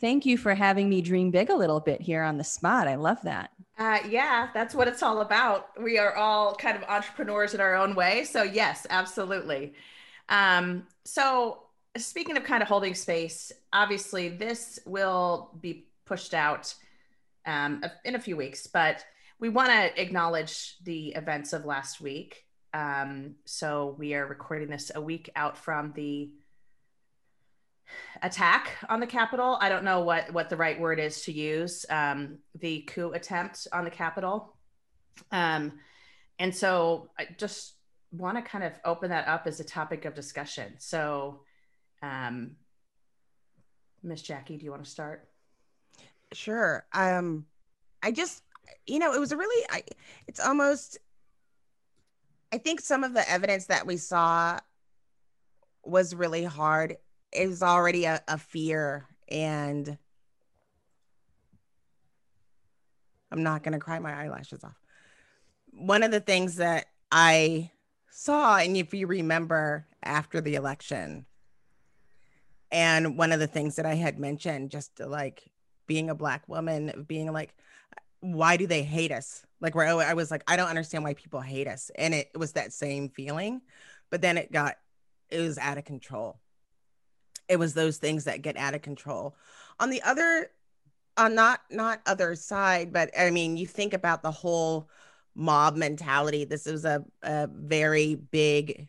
thank 0.00 0.26
you 0.26 0.38
for 0.38 0.54
having 0.54 0.88
me 0.88 1.00
dream 1.00 1.30
big 1.30 1.50
a 1.50 1.56
little 1.56 1.80
bit 1.80 2.00
here 2.00 2.22
on 2.22 2.38
the 2.38 2.44
spot. 2.44 2.88
I 2.88 2.94
love 2.94 3.18
that. 3.22 3.50
Uh, 3.78 3.98
yeah, 4.08 4.48
that's 4.52 4.74
what 4.74 4.88
it's 4.88 5.02
all 5.02 5.20
about. 5.20 5.68
We 5.80 5.98
are 5.98 6.14
all 6.14 6.54
kind 6.54 6.76
of 6.76 6.82
entrepreneurs 6.84 7.54
in 7.54 7.60
our 7.60 7.76
own 7.76 7.94
way. 7.94 8.24
So 8.24 8.42
yes, 8.42 8.86
absolutely. 8.90 9.74
Um, 10.28 10.86
so 11.04 11.62
speaking 11.96 12.36
of 12.36 12.44
kind 12.44 12.62
of 12.62 12.68
holding 12.68 12.94
space, 12.94 13.52
obviously 13.72 14.28
this 14.28 14.78
will 14.84 15.50
be 15.60 15.86
pushed 16.06 16.34
out 16.34 16.74
um, 17.46 17.84
in 18.04 18.14
a 18.14 18.20
few 18.20 18.36
weeks, 18.36 18.66
but 18.66 19.04
we 19.38 19.48
want 19.48 19.68
to 19.68 20.00
acknowledge 20.00 20.76
the 20.82 21.08
events 21.10 21.52
of 21.52 21.64
last 21.64 22.00
week. 22.00 22.44
Um, 22.74 23.36
so 23.44 23.94
we 23.98 24.14
are 24.14 24.26
recording 24.26 24.68
this 24.68 24.90
a 24.94 25.00
week 25.00 25.30
out 25.36 25.56
from 25.56 25.92
the 25.94 26.30
attack 28.22 28.70
on 28.88 29.00
the 29.00 29.06
Capitol. 29.06 29.58
I 29.60 29.68
don't 29.68 29.84
know 29.84 30.00
what 30.00 30.32
what 30.32 30.48
the 30.48 30.56
right 30.56 30.78
word 30.78 30.98
is 30.98 31.22
to 31.22 31.32
use. 31.32 31.86
Um, 31.88 32.38
the 32.58 32.82
coup 32.82 33.12
attempt 33.12 33.66
on 33.72 33.84
the 33.84 33.90
Capitol. 33.90 34.56
Um, 35.32 35.72
and 36.38 36.54
so 36.54 37.10
I 37.18 37.28
just 37.36 37.74
want 38.12 38.36
to 38.38 38.42
kind 38.42 38.64
of 38.64 38.72
open 38.84 39.10
that 39.10 39.28
up 39.28 39.46
as 39.46 39.60
a 39.60 39.64
topic 39.64 40.04
of 40.04 40.14
discussion. 40.14 40.74
So, 40.78 41.40
um, 42.02 42.52
Miss 44.02 44.22
Jackie, 44.22 44.56
do 44.56 44.64
you 44.64 44.70
want 44.70 44.84
to 44.84 44.90
start? 44.90 45.28
Sure. 46.32 46.86
Um, 46.92 47.46
I 48.02 48.12
just, 48.12 48.42
you 48.86 48.98
know, 48.98 49.12
it 49.12 49.18
was 49.18 49.32
a 49.32 49.36
really, 49.36 49.66
I, 49.70 49.82
it's 50.26 50.40
almost 50.40 50.98
I 52.52 52.58
think 52.58 52.80
some 52.80 53.04
of 53.04 53.14
the 53.14 53.28
evidence 53.30 53.66
that 53.66 53.86
we 53.86 53.96
saw 53.96 54.58
was 55.84 56.14
really 56.14 56.44
hard. 56.44 56.96
It 57.32 57.48
was 57.48 57.62
already 57.62 58.04
a, 58.04 58.22
a 58.26 58.38
fear, 58.38 59.06
and 59.28 59.98
I'm 63.30 63.42
not 63.42 63.62
going 63.62 63.72
to 63.72 63.78
cry 63.78 63.98
my 63.98 64.14
eyelashes 64.24 64.64
off. 64.64 64.80
One 65.72 66.02
of 66.02 66.10
the 66.10 66.20
things 66.20 66.56
that 66.56 66.86
I 67.12 67.70
saw, 68.10 68.56
and 68.56 68.76
if 68.76 68.94
you 68.94 69.06
remember 69.06 69.86
after 70.02 70.40
the 70.40 70.54
election, 70.54 71.26
and 72.70 73.16
one 73.16 73.32
of 73.32 73.40
the 73.40 73.46
things 73.46 73.76
that 73.76 73.86
I 73.86 73.94
had 73.94 74.18
mentioned, 74.18 74.70
just 74.70 75.00
like 75.00 75.50
being 75.86 76.10
a 76.10 76.14
Black 76.14 76.48
woman, 76.48 77.04
being 77.06 77.32
like, 77.32 77.54
why 78.20 78.56
do 78.56 78.66
they 78.66 78.82
hate 78.82 79.12
us? 79.12 79.44
Like 79.60 79.74
where 79.74 79.86
I 79.86 80.14
was 80.14 80.30
like, 80.30 80.42
I 80.46 80.56
don't 80.56 80.68
understand 80.68 81.04
why 81.04 81.14
people 81.14 81.40
hate 81.40 81.66
us. 81.66 81.90
And 81.94 82.14
it, 82.14 82.30
it 82.34 82.38
was 82.38 82.52
that 82.52 82.72
same 82.72 83.08
feeling, 83.08 83.62
but 84.10 84.20
then 84.20 84.36
it 84.36 84.52
got, 84.52 84.76
it 85.30 85.40
was 85.40 85.58
out 85.58 85.78
of 85.78 85.84
control. 85.84 86.40
It 87.48 87.58
was 87.58 87.74
those 87.74 87.98
things 87.98 88.24
that 88.24 88.42
get 88.42 88.56
out 88.56 88.74
of 88.74 88.82
control. 88.82 89.36
On 89.80 89.90
the 89.90 90.02
other, 90.02 90.50
on 91.16 91.34
not 91.34 91.60
not 91.70 92.00
other 92.06 92.34
side, 92.34 92.92
but 92.92 93.10
I 93.18 93.30
mean, 93.30 93.56
you 93.56 93.66
think 93.66 93.94
about 93.94 94.22
the 94.22 94.30
whole 94.30 94.88
mob 95.34 95.76
mentality. 95.76 96.44
This 96.44 96.66
is 96.66 96.84
a, 96.84 97.04
a 97.22 97.48
very 97.52 98.14
big 98.14 98.88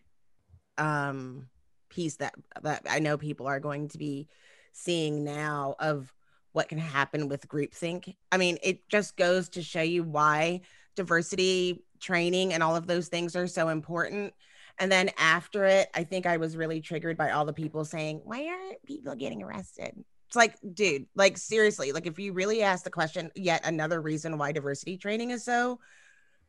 um 0.78 1.48
piece 1.90 2.16
that 2.18 2.34
that 2.62 2.84
I 2.90 3.00
know 3.00 3.18
people 3.18 3.48
are 3.48 3.60
going 3.60 3.88
to 3.90 3.98
be 3.98 4.28
seeing 4.72 5.24
now 5.24 5.76
of 5.80 6.14
what 6.52 6.70
can 6.70 6.78
happen 6.78 7.28
with 7.28 7.48
groupthink. 7.48 8.16
I 8.32 8.38
mean, 8.38 8.58
it 8.64 8.88
just 8.90 9.18
goes 9.18 9.50
to 9.50 9.62
show 9.62 9.82
you 9.82 10.04
why 10.04 10.62
diversity 10.96 11.84
training 12.00 12.54
and 12.54 12.64
all 12.64 12.76
of 12.76 12.88
those 12.88 13.08
things 13.08 13.36
are 13.36 13.48
so 13.48 13.70
important. 13.70 14.34
And 14.80 14.92
then 14.92 15.12
after 15.18 15.66
it, 15.66 15.90
I 15.94 16.04
think 16.04 16.26
I 16.26 16.38
was 16.38 16.56
really 16.56 16.82
triggered 16.82 17.18
by 17.18 17.32
all 17.32 17.46
the 17.46 17.54
people 17.54 17.86
saying, 17.86 18.22
Why 18.24 18.48
aren't 18.48 18.84
people 18.86 19.16
getting 19.16 19.44
arrested? 19.44 19.94
It's 20.28 20.36
like, 20.36 20.56
dude, 20.74 21.08
like 21.16 21.38
seriously, 21.38 21.92
like 21.92 22.06
if 22.06 22.20
you 22.20 22.34
really 22.34 22.62
ask 22.62 22.84
the 22.84 22.92
question, 22.92 23.32
yet 23.36 23.66
another 23.66 24.00
reason 24.00 24.38
why 24.38 24.52
diversity 24.52 24.98
training 24.98 25.32
is 25.32 25.44
so 25.44 25.80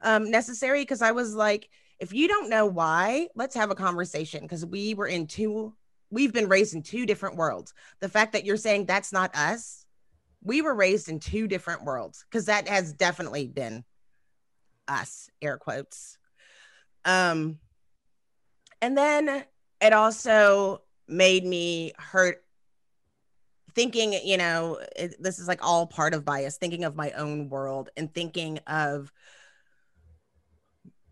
um, 0.03 0.31
necessary. 0.31 0.85
Cause 0.85 1.01
I 1.01 1.13
was 1.13 1.35
like, 1.35 1.69
if 1.99 2.13
you 2.13 2.29
don't 2.29 2.51
know 2.51 2.67
why, 2.67 3.29
let's 3.35 3.55
have 3.55 3.71
a 3.71 3.75
conversation. 3.75 4.47
Cause 4.47 4.67
we 4.67 4.93
were 4.93 5.07
in 5.07 5.27
two, 5.27 5.75
we've 6.11 6.33
been 6.33 6.49
raised 6.49 6.75
in 6.75 6.83
two 6.83 7.07
different 7.07 7.37
worlds. 7.37 7.73
The 8.01 8.09
fact 8.11 8.35
that 8.35 8.45
you're 8.45 8.59
saying 8.59 8.85
that's 8.85 9.13
not 9.13 9.35
us 9.35 9.87
we 10.43 10.63
were 10.63 10.75
raised 10.75 11.09
in 11.09 11.21
two 11.21 11.47
different 11.47 11.85
worlds 11.85 12.25
because 12.29 12.47
that 12.47 12.69
has 12.69 12.93
definitely 12.93 13.47
been 13.47 13.85
us 14.89 15.29
air 15.41 15.57
quotes 15.57 16.19
um 17.05 17.59
and 18.83 18.97
then 18.97 19.45
it 19.81 19.93
also 19.93 20.83
made 21.09 21.45
me 21.45 21.93
hurt 21.99 22.45
thinking 23.75 24.13
you 24.25 24.37
know 24.37 24.79
it, 24.97 25.21
this 25.23 25.39
is 25.39 25.49
like 25.49 25.65
all 25.65 25.87
part 25.87 26.15
of 26.15 26.25
bias 26.25 26.57
thinking 26.57 26.85
of 26.85 26.97
my 26.97 27.11
own 27.13 27.49
world 27.49 27.89
and 27.97 28.13
thinking 28.13 28.59
of 28.67 29.13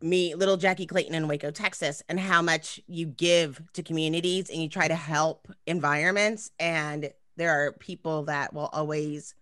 me 0.01 0.35
little 0.35 0.57
jackie 0.57 0.87
clayton 0.87 1.15
in 1.15 1.29
waco 1.29 1.51
texas 1.51 2.03
and 2.09 2.19
how 2.19 2.43
much 2.43 2.81
you 2.87 3.07
give 3.07 3.61
to 3.73 3.83
communities 3.83 4.51
and 4.51 4.63
you 4.63 4.69
try 4.69 4.89
to 4.89 4.95
help 4.95 5.49
environments 5.67 6.51
and 6.59 7.11
there 7.37 7.51
are 7.51 7.73
people 7.73 8.25
that 8.25 8.53
will 8.53 8.69
always 8.73 9.35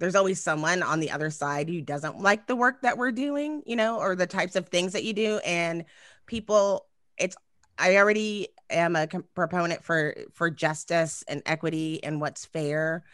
there's 0.00 0.14
always 0.14 0.42
someone 0.42 0.82
on 0.82 0.98
the 0.98 1.10
other 1.10 1.30
side 1.30 1.68
who 1.68 1.82
doesn't 1.82 2.18
like 2.18 2.46
the 2.46 2.56
work 2.56 2.80
that 2.80 2.96
we're 2.96 3.12
doing, 3.12 3.62
you 3.66 3.76
know, 3.76 3.98
or 3.98 4.16
the 4.16 4.26
types 4.26 4.56
of 4.56 4.66
things 4.68 4.94
that 4.94 5.04
you 5.04 5.12
do. 5.12 5.38
And 5.44 5.84
people, 6.26 6.86
it's, 7.20 7.36
I 7.78 7.96
already 7.96 8.48
am 8.68 8.96
a 8.96 9.06
proponent 9.34 9.84
for 9.84 10.14
for 10.34 10.50
justice 10.50 11.24
and 11.28 11.42
equity 11.46 12.02
and 12.02 12.20
what's 12.20 12.44
fair. 12.44 13.04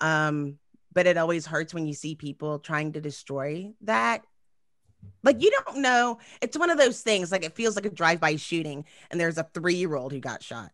Um, 0.00 0.58
but 0.92 1.06
it 1.06 1.16
always 1.16 1.46
hurts 1.46 1.74
when 1.74 1.86
you 1.86 1.94
see 1.94 2.14
people 2.14 2.58
trying 2.58 2.92
to 2.92 3.00
destroy 3.00 3.72
that. 3.82 4.24
Like 5.22 5.42
you 5.42 5.50
don't 5.50 5.78
know. 5.78 6.18
It's 6.40 6.56
one 6.56 6.70
of 6.70 6.78
those 6.78 7.00
things. 7.00 7.32
Like 7.32 7.44
it 7.44 7.56
feels 7.56 7.76
like 7.76 7.86
a 7.86 7.90
drive-by 7.90 8.36
shooting, 8.36 8.84
and 9.10 9.20
there's 9.20 9.38
a 9.38 9.48
three-year-old 9.54 10.12
who 10.12 10.20
got 10.20 10.42
shot, 10.42 10.70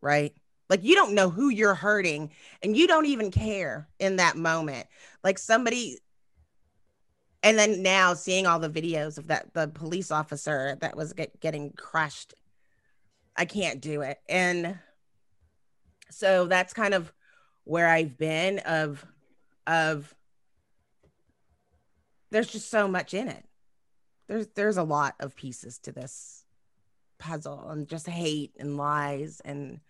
right? 0.00 0.34
Like 0.68 0.84
you 0.84 0.94
don't 0.94 1.14
know 1.14 1.30
who 1.30 1.48
you're 1.48 1.74
hurting 1.74 2.30
and 2.62 2.76
you 2.76 2.86
don't 2.86 3.06
even 3.06 3.30
care 3.30 3.88
in 3.98 4.16
that 4.16 4.36
moment. 4.36 4.86
Like 5.22 5.38
somebody 5.38 5.98
and 7.42 7.58
then 7.58 7.82
now 7.82 8.14
seeing 8.14 8.46
all 8.46 8.58
the 8.58 8.70
videos 8.70 9.18
of 9.18 9.28
that 9.28 9.52
the 9.54 9.68
police 9.68 10.10
officer 10.10 10.76
that 10.80 10.96
was 10.96 11.12
get, 11.12 11.40
getting 11.40 11.70
crushed. 11.72 12.34
I 13.36 13.44
can't 13.44 13.80
do 13.80 14.00
it. 14.00 14.18
And 14.28 14.78
so 16.10 16.46
that's 16.46 16.72
kind 16.72 16.94
of 16.94 17.12
where 17.64 17.88
I've 17.88 18.16
been 18.16 18.60
of 18.60 19.04
of 19.66 20.14
there's 22.30 22.48
just 22.48 22.70
so 22.70 22.88
much 22.88 23.14
in 23.14 23.28
it. 23.28 23.44
There's 24.28 24.46
there's 24.54 24.76
a 24.76 24.82
lot 24.82 25.14
of 25.20 25.36
pieces 25.36 25.78
to 25.80 25.92
this 25.92 26.44
puzzle 27.18 27.70
and 27.70 27.88
just 27.88 28.06
hate 28.06 28.52
and 28.58 28.76
lies 28.76 29.40
and 29.44 29.80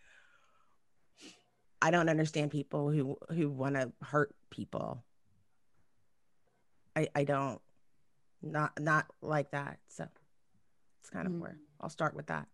I 1.83 1.91
don't 1.91 2.09
understand 2.09 2.51
people 2.51 2.91
who 2.91 3.17
who 3.29 3.51
want 3.51 3.75
to 3.75 3.93
hurt 4.03 4.35
people. 4.51 5.05
I 6.97 7.09
I 7.15 7.25
don't 7.25 7.61
not 8.43 8.81
not 8.81 9.07
like 9.21 9.51
that. 9.51 9.79
So 9.89 10.09
it's 11.01 11.11
kind 11.11 11.27
of 11.27 11.33
mm-hmm. 11.33 11.43
where 11.43 11.59
I'll 11.81 11.91
start 11.91 12.17
with 12.17 12.27
that. 12.27 12.49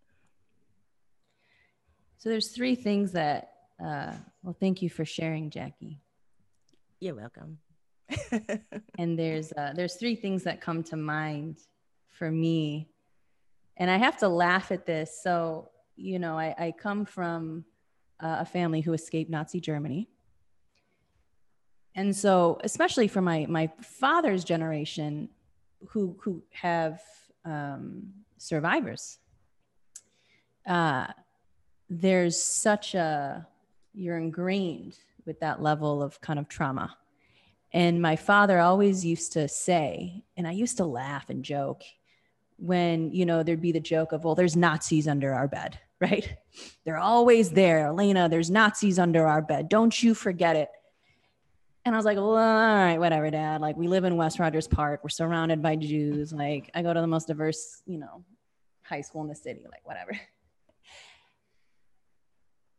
So 2.18 2.28
there's 2.28 2.48
three 2.48 2.74
things 2.74 3.12
that 3.12 3.52
uh 3.82 4.12
well 4.42 4.56
thank 4.58 4.82
you 4.82 4.90
for 4.90 5.04
sharing 5.04 5.50
Jackie. 5.50 6.00
You're 7.00 7.14
welcome. 7.14 7.58
and 8.98 9.18
there's 9.18 9.52
uh 9.52 9.72
there's 9.74 9.94
three 9.94 10.16
things 10.16 10.42
that 10.44 10.60
come 10.60 10.82
to 10.84 10.96
mind 10.96 11.58
for 12.10 12.30
me. 12.30 12.88
And 13.76 13.90
I 13.90 13.96
have 13.96 14.18
to 14.18 14.28
laugh 14.28 14.70
at 14.70 14.86
this. 14.86 15.18
So, 15.22 15.70
you 15.96 16.18
know, 16.18 16.38
I, 16.38 16.54
I 16.58 16.74
come 16.78 17.04
from 17.06 17.64
uh, 18.20 18.36
a 18.40 18.44
family 18.44 18.82
who 18.82 18.92
escaped 18.92 19.30
Nazi 19.30 19.60
Germany. 19.60 20.08
And 21.94 22.14
so, 22.14 22.58
especially 22.64 23.08
for 23.08 23.20
my 23.20 23.46
my 23.48 23.70
father's 23.80 24.44
generation, 24.44 25.28
who 25.88 26.16
who 26.20 26.42
have 26.50 27.02
um, 27.44 28.12
survivors, 28.38 29.18
uh, 30.66 31.08
there's 31.90 32.42
such 32.42 32.94
a 32.94 33.46
you're 33.94 34.18
ingrained 34.18 34.96
with 35.26 35.40
that 35.40 35.62
level 35.62 36.02
of 36.02 36.20
kind 36.20 36.38
of 36.38 36.48
trauma. 36.48 36.96
And 37.72 38.02
my 38.02 38.16
father 38.16 38.58
always 38.58 39.04
used 39.04 39.32
to 39.32 39.48
say, 39.48 40.24
and 40.36 40.46
I 40.46 40.52
used 40.52 40.76
to 40.76 40.84
laugh 40.84 41.30
and 41.30 41.44
joke 41.44 41.82
when, 42.58 43.10
you 43.12 43.24
know, 43.24 43.42
there'd 43.42 43.62
be 43.62 43.72
the 43.72 43.80
joke 43.80 44.12
of, 44.12 44.24
well, 44.24 44.34
there's 44.34 44.56
Nazis 44.56 45.08
under 45.08 45.32
our 45.32 45.48
bed, 45.48 45.78
right? 46.00 46.36
They're 46.84 46.98
always 46.98 47.50
there. 47.50 47.86
Elena, 47.86 48.28
there's 48.28 48.50
Nazis 48.50 48.98
under 48.98 49.26
our 49.26 49.42
bed. 49.42 49.68
Don't 49.68 50.02
you 50.02 50.14
forget 50.14 50.56
it. 50.56 50.68
And 51.84 51.94
I 51.94 51.98
was 51.98 52.04
like, 52.04 52.16
well, 52.16 52.30
all 52.30 52.36
right, 52.36 52.98
whatever, 52.98 53.28
dad. 53.30 53.60
Like, 53.60 53.76
we 53.76 53.88
live 53.88 54.04
in 54.04 54.16
West 54.16 54.38
Rogers 54.38 54.68
Park. 54.68 55.00
We're 55.02 55.08
surrounded 55.08 55.60
by 55.60 55.74
Jews. 55.74 56.32
Like, 56.32 56.70
I 56.74 56.82
go 56.82 56.94
to 56.94 57.00
the 57.00 57.08
most 57.08 57.26
diverse, 57.26 57.82
you 57.86 57.98
know, 57.98 58.24
high 58.82 59.00
school 59.00 59.22
in 59.22 59.28
the 59.28 59.34
city, 59.34 59.62
like, 59.70 59.84
whatever. 59.84 60.12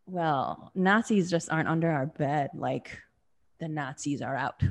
Well, 0.05 0.71
Nazis 0.75 1.29
just 1.29 1.51
aren't 1.51 1.69
under 1.69 1.89
our 1.89 2.05
bed 2.05 2.49
like 2.53 2.97
the 3.59 3.67
Nazis 3.67 4.21
are 4.21 4.35
out. 4.35 4.61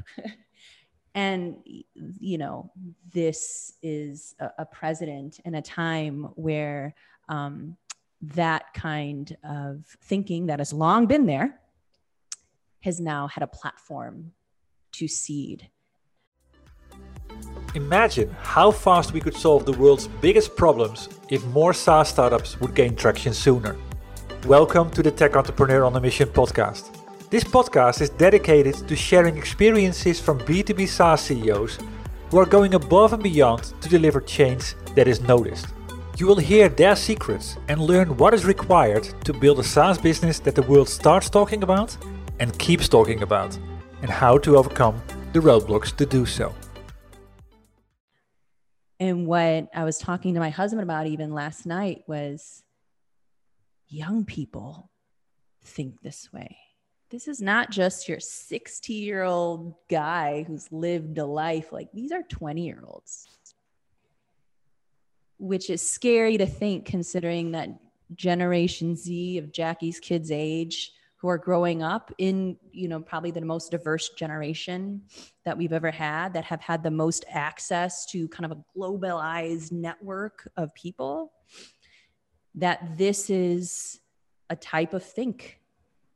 and, 1.15 1.57
you 1.95 2.39
know, 2.39 2.71
this 3.13 3.73
is 3.83 4.35
a, 4.39 4.51
a, 4.59 4.67
president 4.67 5.41
in 5.45 5.55
a 5.55 5.63
time 5.63 6.29
where 6.35 6.95
um, 7.29 7.77
that 8.21 8.75
kind 8.75 9.35
of 9.43 9.85
thinking 10.03 10.47
that 10.47 10.59
has 10.59 10.73
long 10.73 11.07
been 11.07 11.25
there 11.25 11.59
has 12.83 13.01
now 13.01 13.29
had 13.29 13.43
a 13.43 13.47
platform 13.47 14.33
to 14.93 15.07
seed. 15.07 15.69
Imagine 17.75 18.29
how 18.41 18.71
fast 18.71 19.13
we 19.13 19.21
could 19.21 19.37
solve 19.37 19.65
the 19.65 19.73
world's 19.73 20.09
biggest 20.21 20.57
problems 20.57 21.09
if 21.31 21.45
more 21.47 21.73
SaaS 21.73 22.09
startups 22.09 22.61
would 22.61 22.75
gain 22.75 22.97
traction 22.97 23.33
sooner. 23.33 23.77
Welcome 24.47 24.91
to 24.91 25.03
the 25.03 25.13
Tech 25.13 25.37
Entrepreneur 25.37 25.85
on 25.85 25.97
a 25.97 26.01
Mission 26.01 26.29
podcast. 26.29 26.91
This 27.31 27.45
podcast 27.45 28.03
is 28.03 28.11
dedicated 28.11 28.75
to 28.89 28.97
sharing 28.97 29.39
experiences 29.39 30.21
from 30.21 30.41
B2B 30.41 30.89
SaaS 30.89 31.23
CEOs 31.23 31.79
who 32.31 32.39
are 32.39 32.47
going 32.47 32.75
above 32.75 33.13
and 33.13 33.23
beyond 33.23 33.63
to 33.81 33.89
deliver 33.89 34.21
change 34.21 34.75
that 34.97 35.07
is 35.07 35.21
noticed. 35.21 35.67
You 36.19 36.27
will 36.27 36.37
hear 36.37 36.69
their 36.69 36.97
secrets 36.97 37.57
and 37.69 37.81
learn 37.81 38.17
what 38.17 38.35
is 38.35 38.45
required 38.45 39.05
to 39.25 39.33
build 39.33 39.61
a 39.61 39.65
SaaS 39.65 39.99
business 39.99 40.41
that 40.41 40.57
the 40.57 40.63
world 40.63 40.89
starts 40.89 41.31
talking 41.31 41.63
about 41.63 41.97
and 42.39 42.59
keeps 42.59 42.89
talking 42.89 43.23
about, 43.23 43.57
and 44.03 44.11
how 44.11 44.39
to 44.39 44.57
overcome 44.57 45.01
the 45.33 45.39
roadblocks 45.39 45.95
to 45.97 46.07
do 46.07 46.27
so. 46.27 46.55
And 49.01 49.27
what 49.27 49.69
I 49.75 49.85
was 49.85 49.99
talking 49.99 50.35
to 50.35 50.41
my 50.41 50.51
husband 50.51 50.83
about 50.83 51.09
even 51.09 51.35
last 51.35 51.67
night 51.67 52.05
was 52.07 52.63
young 53.89 54.25
people 54.25 54.91
think 55.65 56.01
this 56.03 56.33
way. 56.33 56.57
This 57.11 57.29
is 57.29 57.43
not 57.43 57.71
just 57.71 58.09
your 58.09 58.21
60 58.21 58.93
year 58.93 59.23
old 59.23 59.75
guy 59.91 60.45
who's 60.45 60.71
lived 60.73 61.19
a 61.19 61.27
life. 61.27 61.73
Like 61.73 61.89
these 61.93 62.13
are 62.13 62.23
20 62.23 62.65
year 62.65 62.83
olds, 62.87 63.27
which 65.39 65.69
is 65.69 65.87
scary 65.87 66.39
to 66.39 66.47
think 66.47 66.87
considering 66.87 67.53
that 67.53 67.69
Generation 68.15 68.97
Z 68.97 69.39
of 69.39 69.53
Jackie's 69.53 70.01
kids' 70.01 70.31
age 70.31 70.93
who 71.23 71.29
are 71.29 71.39
growing 71.39 71.85
up 71.85 72.13
in, 72.19 72.57
you 72.73 72.89
know, 72.89 72.99
probably 72.99 73.31
the 73.31 73.41
most 73.41 73.71
diverse 73.71 74.09
generation 74.09 75.01
that 75.45 75.57
we've 75.57 75.73
ever 75.73 75.93
had 75.93 76.33
that 76.33 76.43
have 76.43 76.61
had 76.61 76.83
the 76.83 76.91
most 76.91 77.25
access 77.31 78.05
to 78.05 78.27
kind 78.27 78.45
of 78.45 78.59
a 78.59 78.65
globalized 78.77 79.71
network 79.71 80.51
of 80.57 80.75
people 80.75 81.33
that 82.57 82.99
this 82.99 83.31
is 83.31 84.01
a 84.51 84.57
type 84.57 84.95
of 84.95 85.05
think 85.05 85.61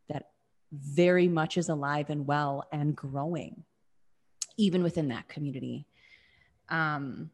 that 0.08 0.30
very 0.72 1.28
much 1.28 1.56
is 1.56 1.68
alive 1.68 2.10
and 2.10 2.26
well 2.26 2.64
and 2.72 2.96
growing, 2.96 3.62
even 4.56 4.82
within 4.82 5.06
that 5.06 5.28
community. 5.28 5.86
Um, 6.68 7.30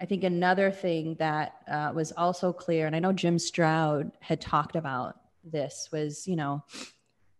I 0.00 0.06
think 0.06 0.24
another 0.24 0.70
thing 0.70 1.16
that 1.18 1.56
uh, 1.70 1.92
was 1.94 2.10
also 2.12 2.54
clear, 2.54 2.86
and 2.86 2.96
I 2.96 3.00
know 3.00 3.12
Jim 3.12 3.38
Stroud 3.38 4.12
had 4.20 4.40
talked 4.40 4.76
about 4.76 5.16
this, 5.44 5.88
was 5.92 6.26
you 6.26 6.36
know, 6.36 6.62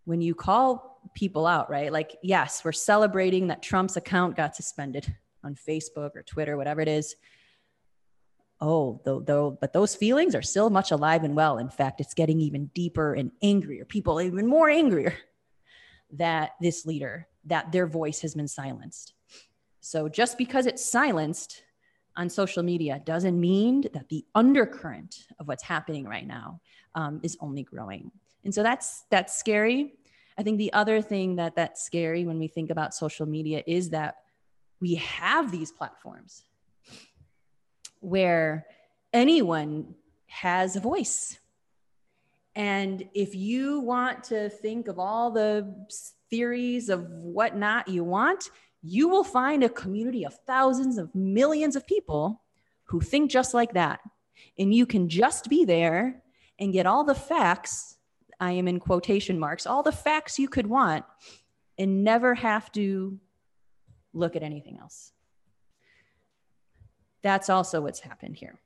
when 0.04 0.20
you 0.20 0.34
call 0.34 1.00
people 1.14 1.46
out, 1.46 1.70
right? 1.70 1.92
Like, 1.92 2.16
yes, 2.22 2.62
we're 2.64 2.72
celebrating 2.72 3.48
that 3.48 3.62
Trump's 3.62 3.96
account 3.96 4.36
got 4.36 4.56
suspended 4.56 5.14
on 5.44 5.54
Facebook 5.54 6.16
or 6.16 6.22
Twitter, 6.22 6.56
whatever 6.56 6.80
it 6.80 6.88
is 6.88 7.16
oh, 8.60 9.00
though, 9.04 9.20
though, 9.20 9.56
but 9.60 9.72
those 9.72 9.94
feelings 9.94 10.34
are 10.34 10.42
still 10.42 10.70
much 10.70 10.90
alive 10.90 11.24
and 11.24 11.34
well. 11.34 11.58
In 11.58 11.70
fact, 11.70 12.00
it's 12.00 12.14
getting 12.14 12.40
even 12.40 12.66
deeper 12.66 13.14
and 13.14 13.32
angrier. 13.42 13.84
People 13.84 14.20
even 14.20 14.46
more 14.46 14.68
angrier 14.68 15.14
that 16.12 16.52
this 16.60 16.84
leader, 16.84 17.26
that 17.46 17.72
their 17.72 17.86
voice 17.86 18.20
has 18.20 18.34
been 18.34 18.48
silenced. 18.48 19.14
So 19.80 20.08
just 20.08 20.36
because 20.36 20.66
it's 20.66 20.84
silenced 20.84 21.62
on 22.16 22.28
social 22.28 22.62
media 22.62 23.00
doesn't 23.04 23.38
mean 23.38 23.82
that 23.94 24.08
the 24.08 24.26
undercurrent 24.34 25.26
of 25.38 25.48
what's 25.48 25.62
happening 25.62 26.04
right 26.04 26.26
now 26.26 26.60
um, 26.94 27.20
is 27.22 27.36
only 27.40 27.62
growing. 27.62 28.10
And 28.44 28.54
so 28.54 28.62
that's 28.62 29.04
that's 29.10 29.38
scary. 29.38 29.94
I 30.38 30.42
think 30.42 30.58
the 30.58 30.72
other 30.72 31.02
thing 31.02 31.36
that 31.36 31.56
that's 31.56 31.82
scary 31.82 32.24
when 32.24 32.38
we 32.38 32.48
think 32.48 32.70
about 32.70 32.94
social 32.94 33.26
media 33.26 33.62
is 33.66 33.90
that 33.90 34.16
we 34.80 34.94
have 34.94 35.52
these 35.52 35.70
platforms 35.70 36.44
where 38.00 38.66
anyone 39.12 39.94
has 40.26 40.76
a 40.76 40.80
voice. 40.80 41.38
And 42.56 43.08
if 43.14 43.34
you 43.34 43.80
want 43.80 44.24
to 44.24 44.48
think 44.48 44.88
of 44.88 44.98
all 44.98 45.30
the 45.30 45.86
theories 46.30 46.88
of 46.88 47.06
whatnot 47.10 47.88
you 47.88 48.02
want, 48.04 48.50
you 48.82 49.08
will 49.08 49.24
find 49.24 49.62
a 49.62 49.68
community 49.68 50.24
of 50.24 50.34
thousands 50.46 50.96
of 50.96 51.14
millions 51.14 51.76
of 51.76 51.86
people 51.86 52.42
who 52.84 53.00
think 53.00 53.30
just 53.30 53.52
like 53.52 53.74
that. 53.74 54.00
And 54.58 54.72
you 54.72 54.86
can 54.86 55.08
just 55.08 55.48
be 55.48 55.64
there 55.64 56.22
and 56.60 56.72
get 56.72 56.86
all 56.86 57.02
the 57.02 57.14
facts. 57.14 57.96
I 58.38 58.52
am 58.52 58.68
in 58.68 58.78
quotation 58.78 59.38
marks, 59.38 59.66
all 59.66 59.82
the 59.82 59.92
facts 59.92 60.38
you 60.38 60.48
could 60.48 60.66
want 60.66 61.04
and 61.78 62.04
never 62.04 62.34
have 62.34 62.70
to 62.72 63.18
look 64.12 64.36
at 64.36 64.42
anything 64.42 64.78
else. 64.78 65.12
That's 67.22 67.50
also 67.50 67.80
what's 67.80 68.00
happened 68.00 68.36
here. 68.36 68.60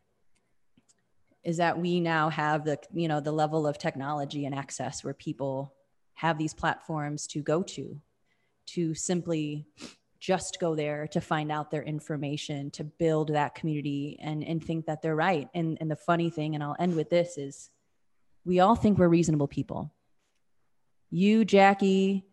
Is 1.42 1.56
that 1.58 1.78
we 1.78 2.00
now 2.00 2.28
have 2.30 2.64
the, 2.64 2.78
you 2.92 3.08
know, 3.08 3.20
the 3.20 3.32
level 3.32 3.66
of 3.66 3.78
technology 3.78 4.46
and 4.46 4.54
access 4.54 5.04
where 5.04 5.14
people 5.14 5.74
have 6.14 6.38
these 6.38 6.54
platforms 6.54 7.26
to 7.28 7.40
go 7.40 7.62
to, 7.62 8.00
to 8.66 8.94
simply 8.94 9.66
just 10.20 10.58
go 10.58 10.74
there 10.74 11.06
to 11.08 11.20
find 11.20 11.52
out 11.52 11.70
their 11.70 11.82
information, 11.82 12.70
to 12.70 12.82
build 12.82 13.28
that 13.28 13.54
community 13.54 14.18
and, 14.22 14.42
and 14.42 14.64
think 14.64 14.86
that 14.86 15.02
they're 15.02 15.16
right. 15.16 15.48
And, 15.52 15.76
and 15.80 15.90
the 15.90 15.96
funny 15.96 16.30
thing, 16.30 16.54
and 16.54 16.64
I'll 16.64 16.76
end 16.78 16.96
with 16.96 17.10
this, 17.10 17.36
is 17.36 17.70
we 18.44 18.60
all 18.60 18.74
think 18.74 18.98
we're 18.98 19.08
reasonable 19.08 19.48
people. 19.48 19.92
You, 21.10 21.44
Jackie, 21.44 22.26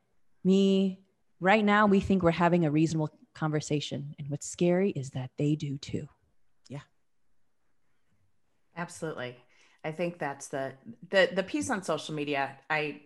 me, 0.44 1.00
right 1.40 1.64
now, 1.64 1.86
we 1.86 2.00
think 2.00 2.24
we're 2.24 2.32
having 2.32 2.66
a 2.66 2.72
reasonable 2.72 3.10
conversation. 3.34 4.16
And 4.20 4.30
what's 4.30 4.48
scary 4.48 4.92
is 4.92 5.12
that 5.12 5.32
they 5.38 5.56
do 5.56 5.78
too. 5.78 6.08
Yeah. 6.68 6.82
Absolutely. 8.76 9.38
I 9.84 9.92
think 9.92 10.20
that's 10.20 10.48
the 10.48 10.74
the 11.10 11.30
the 11.34 11.44
piece 11.44 11.70
on 11.70 11.84
social 11.84 12.14
media. 12.14 12.58
I 12.70 13.02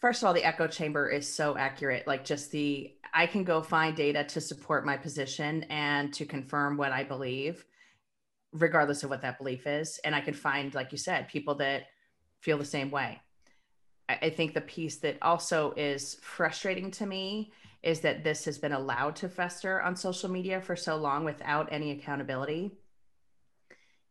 first 0.00 0.22
of 0.22 0.26
all, 0.26 0.34
the 0.34 0.44
echo 0.44 0.66
chamber 0.66 1.08
is 1.08 1.32
so 1.32 1.56
accurate. 1.56 2.06
Like 2.06 2.24
just 2.24 2.50
the 2.50 2.92
I 3.12 3.26
can 3.26 3.44
go 3.44 3.62
find 3.62 3.96
data 3.96 4.24
to 4.24 4.40
support 4.40 4.84
my 4.84 4.96
position 4.96 5.64
and 5.64 6.12
to 6.14 6.26
confirm 6.26 6.76
what 6.76 6.90
I 6.90 7.04
believe, 7.04 7.64
regardless 8.54 9.02
of 9.02 9.10
what 9.10 9.22
that 9.22 9.36
belief 9.36 9.66
is. 9.66 10.00
And 10.04 10.14
I 10.14 10.20
can 10.20 10.32
find, 10.32 10.74
like 10.74 10.92
you 10.92 10.98
said, 10.98 11.28
people 11.28 11.56
that 11.56 11.88
feel 12.40 12.56
the 12.56 12.64
same 12.64 12.90
way. 12.90 13.20
I, 14.08 14.18
I 14.22 14.30
think 14.30 14.54
the 14.54 14.60
piece 14.60 14.98
that 14.98 15.18
also 15.20 15.72
is 15.76 16.14
frustrating 16.22 16.90
to 16.92 17.06
me 17.06 17.52
is 17.82 18.00
that 18.00 18.24
this 18.24 18.46
has 18.46 18.56
been 18.56 18.72
allowed 18.72 19.16
to 19.16 19.28
fester 19.28 19.82
on 19.82 19.94
social 19.94 20.30
media 20.30 20.60
for 20.60 20.76
so 20.76 20.96
long 20.96 21.24
without 21.24 21.68
any 21.70 21.90
accountability. 21.90 22.72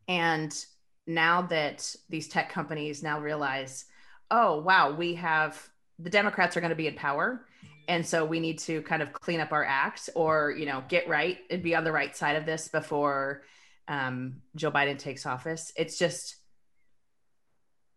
And 0.08 0.54
now 1.08 1.42
that 1.44 1.96
these 2.10 2.28
tech 2.28 2.52
companies 2.52 3.02
now 3.02 3.20
realize, 3.20 3.86
oh, 4.30 4.62
wow, 4.62 4.94
we 4.94 5.16
have 5.16 5.70
the 6.00 6.10
Democrats 6.10 6.56
are 6.56 6.62
going 6.62 6.70
to 6.70 6.76
be 6.76 6.88
in 6.88 6.96
power. 6.96 7.46
And 7.88 8.06
so 8.06 8.24
we 8.26 8.40
need 8.40 8.60
to 8.60 8.82
kind 8.84 9.02
of 9.02 9.12
clean 9.14 9.40
up 9.40 9.52
our 9.52 9.66
act 9.66 10.10
or, 10.16 10.52
you 10.52 10.66
know, 10.66 10.84
get 10.88 11.08
right 11.08 11.40
and 11.50 11.64
be 11.64 11.76
on 11.76 11.84
the 11.84 11.92
right 11.92 12.16
side 12.16 12.36
of 12.36 12.46
this 12.46 12.68
before 12.68 13.44
um, 13.88 14.42
Joe 14.56 14.72
Biden 14.72 14.98
takes 14.98 15.26
office. 15.26 15.74
It's 15.76 15.98
just, 15.98 16.38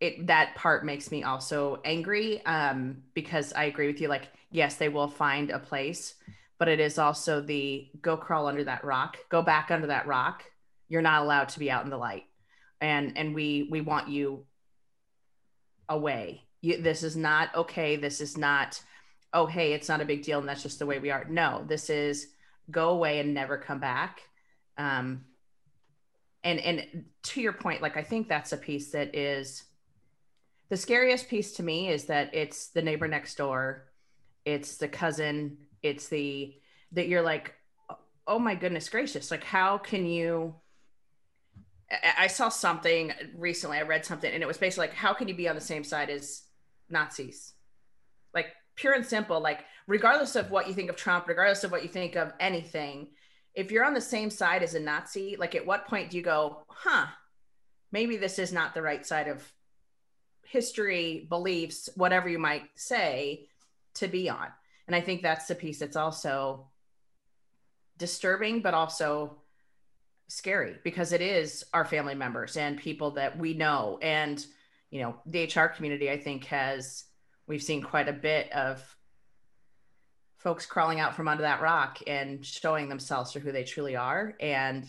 it 0.00 0.26
that 0.26 0.54
part 0.56 0.84
makes 0.84 1.10
me 1.10 1.22
also 1.22 1.80
angry 1.84 2.44
um, 2.44 3.02
because 3.14 3.52
I 3.52 3.64
agree 3.64 3.86
with 3.86 4.00
you. 4.00 4.08
Like, 4.08 4.28
yes, 4.50 4.76
they 4.76 4.88
will 4.88 5.08
find 5.08 5.50
a 5.50 5.58
place, 5.58 6.14
but 6.58 6.68
it 6.68 6.80
is 6.80 6.98
also 6.98 7.40
the 7.40 7.88
go 8.02 8.16
crawl 8.16 8.46
under 8.46 8.64
that 8.64 8.84
rock, 8.84 9.16
go 9.28 9.42
back 9.42 9.70
under 9.70 9.86
that 9.86 10.06
rock. 10.06 10.44
You're 10.88 11.02
not 11.02 11.22
allowed 11.22 11.48
to 11.50 11.58
be 11.58 11.70
out 11.70 11.84
in 11.84 11.90
the 11.90 11.96
light, 11.96 12.24
and 12.80 13.16
and 13.16 13.34
we 13.34 13.68
we 13.70 13.80
want 13.80 14.08
you 14.08 14.44
away. 15.88 16.42
You, 16.60 16.82
this 16.82 17.02
is 17.02 17.16
not 17.16 17.54
okay. 17.54 17.96
This 17.96 18.20
is 18.20 18.36
not 18.36 18.80
oh 19.32 19.46
hey, 19.46 19.72
it's 19.72 19.88
not 19.88 20.00
a 20.00 20.04
big 20.06 20.22
deal, 20.22 20.38
and 20.38 20.48
that's 20.48 20.62
just 20.62 20.78
the 20.78 20.86
way 20.86 20.98
we 20.98 21.10
are. 21.10 21.24
No, 21.28 21.64
this 21.66 21.90
is 21.90 22.28
go 22.70 22.90
away 22.90 23.20
and 23.20 23.32
never 23.32 23.56
come 23.56 23.80
back. 23.80 24.20
Um, 24.78 25.24
and 26.46 26.60
and 26.60 27.04
to 27.24 27.40
your 27.40 27.52
point, 27.52 27.82
like 27.82 27.96
I 27.96 28.02
think 28.02 28.28
that's 28.28 28.52
a 28.52 28.56
piece 28.56 28.92
that 28.92 29.14
is 29.14 29.64
the 30.68 30.76
scariest 30.76 31.28
piece 31.28 31.52
to 31.54 31.62
me 31.62 31.88
is 31.88 32.06
that 32.06 32.34
it's 32.34 32.68
the 32.68 32.82
neighbor 32.82 33.06
next 33.06 33.36
door 33.36 33.84
it's 34.44 34.78
the 34.78 34.88
cousin 34.88 35.58
it's 35.82 36.08
the 36.08 36.54
that 36.92 37.08
you're 37.08 37.22
like 37.22 37.54
oh 38.26 38.38
my 38.38 38.54
goodness 38.54 38.88
gracious 38.88 39.30
like 39.30 39.44
how 39.44 39.78
can 39.78 40.06
you 40.06 40.54
I 42.18 42.26
saw 42.26 42.48
something 42.48 43.12
recently. 43.36 43.78
I 43.78 43.82
read 43.82 44.04
something, 44.04 44.32
and 44.32 44.42
it 44.42 44.46
was 44.46 44.58
basically 44.58 44.88
like, 44.88 44.96
how 44.96 45.14
can 45.14 45.28
you 45.28 45.34
be 45.34 45.48
on 45.48 45.54
the 45.54 45.60
same 45.60 45.84
side 45.84 46.10
as 46.10 46.42
Nazis? 46.90 47.52
Like, 48.34 48.46
pure 48.74 48.94
and 48.94 49.06
simple. 49.06 49.40
Like, 49.40 49.64
regardless 49.86 50.34
of 50.34 50.50
what 50.50 50.66
you 50.66 50.74
think 50.74 50.90
of 50.90 50.96
Trump, 50.96 51.28
regardless 51.28 51.62
of 51.62 51.70
what 51.70 51.84
you 51.84 51.88
think 51.88 52.16
of 52.16 52.32
anything, 52.40 53.08
if 53.56 53.72
you're 53.72 53.84
on 53.84 53.94
the 53.94 54.00
same 54.00 54.28
side 54.30 54.62
as 54.62 54.74
a 54.74 54.80
Nazi, 54.80 55.36
like, 55.36 55.54
at 55.54 55.66
what 55.66 55.88
point 55.88 56.10
do 56.10 56.18
you 56.18 56.22
go, 56.22 56.62
huh, 56.68 57.06
maybe 57.90 58.18
this 58.18 58.38
is 58.38 58.52
not 58.52 58.74
the 58.74 58.82
right 58.82 59.04
side 59.04 59.28
of 59.28 59.50
history, 60.44 61.26
beliefs, 61.28 61.88
whatever 61.96 62.28
you 62.28 62.38
might 62.38 62.64
say, 62.74 63.48
to 63.94 64.08
be 64.08 64.28
on. 64.28 64.48
And 64.86 64.94
I 64.94 65.00
think 65.00 65.22
that's 65.22 65.46
the 65.46 65.54
piece 65.54 65.78
that's 65.78 65.96
also 65.96 66.68
disturbing, 67.96 68.60
but 68.60 68.74
also 68.74 69.38
scary 70.28 70.76
because 70.84 71.12
it 71.12 71.22
is 71.22 71.64
our 71.72 71.84
family 71.84 72.14
members 72.14 72.56
and 72.56 72.76
people 72.76 73.12
that 73.12 73.38
we 73.38 73.54
know. 73.54 73.98
And, 74.02 74.44
you 74.90 75.00
know, 75.00 75.16
the 75.24 75.44
HR 75.44 75.68
community, 75.68 76.10
I 76.10 76.18
think, 76.18 76.44
has, 76.44 77.04
we've 77.46 77.62
seen 77.62 77.82
quite 77.82 78.08
a 78.08 78.12
bit 78.12 78.52
of 78.52 78.95
folks 80.38 80.66
crawling 80.66 81.00
out 81.00 81.14
from 81.14 81.28
under 81.28 81.42
that 81.42 81.60
rock 81.60 81.98
and 82.06 82.44
showing 82.44 82.88
themselves 82.88 83.32
for 83.32 83.40
who 83.40 83.52
they 83.52 83.64
truly 83.64 83.96
are. 83.96 84.34
And 84.40 84.86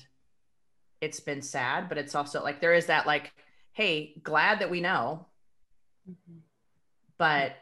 it's 1.01 1.19
been 1.19 1.41
sad, 1.41 1.89
but 1.89 1.97
it's 1.97 2.15
also 2.15 2.43
like 2.43 2.61
there 2.61 2.73
is 2.73 2.87
that, 2.87 3.07
like, 3.07 3.31
hey, 3.73 4.13
glad 4.23 4.59
that 4.59 4.69
we 4.69 4.81
know 4.81 5.27
Mm-hmm. 6.09 6.39
But 7.17 7.55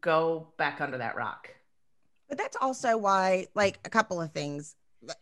go 0.00 0.48
back 0.56 0.80
under 0.80 0.98
that 0.98 1.16
rock. 1.16 1.48
But 2.28 2.38
that's 2.38 2.56
also 2.60 2.96
why, 2.96 3.46
like, 3.54 3.78
a 3.84 3.90
couple 3.90 4.20
of 4.20 4.32
things. 4.32 4.74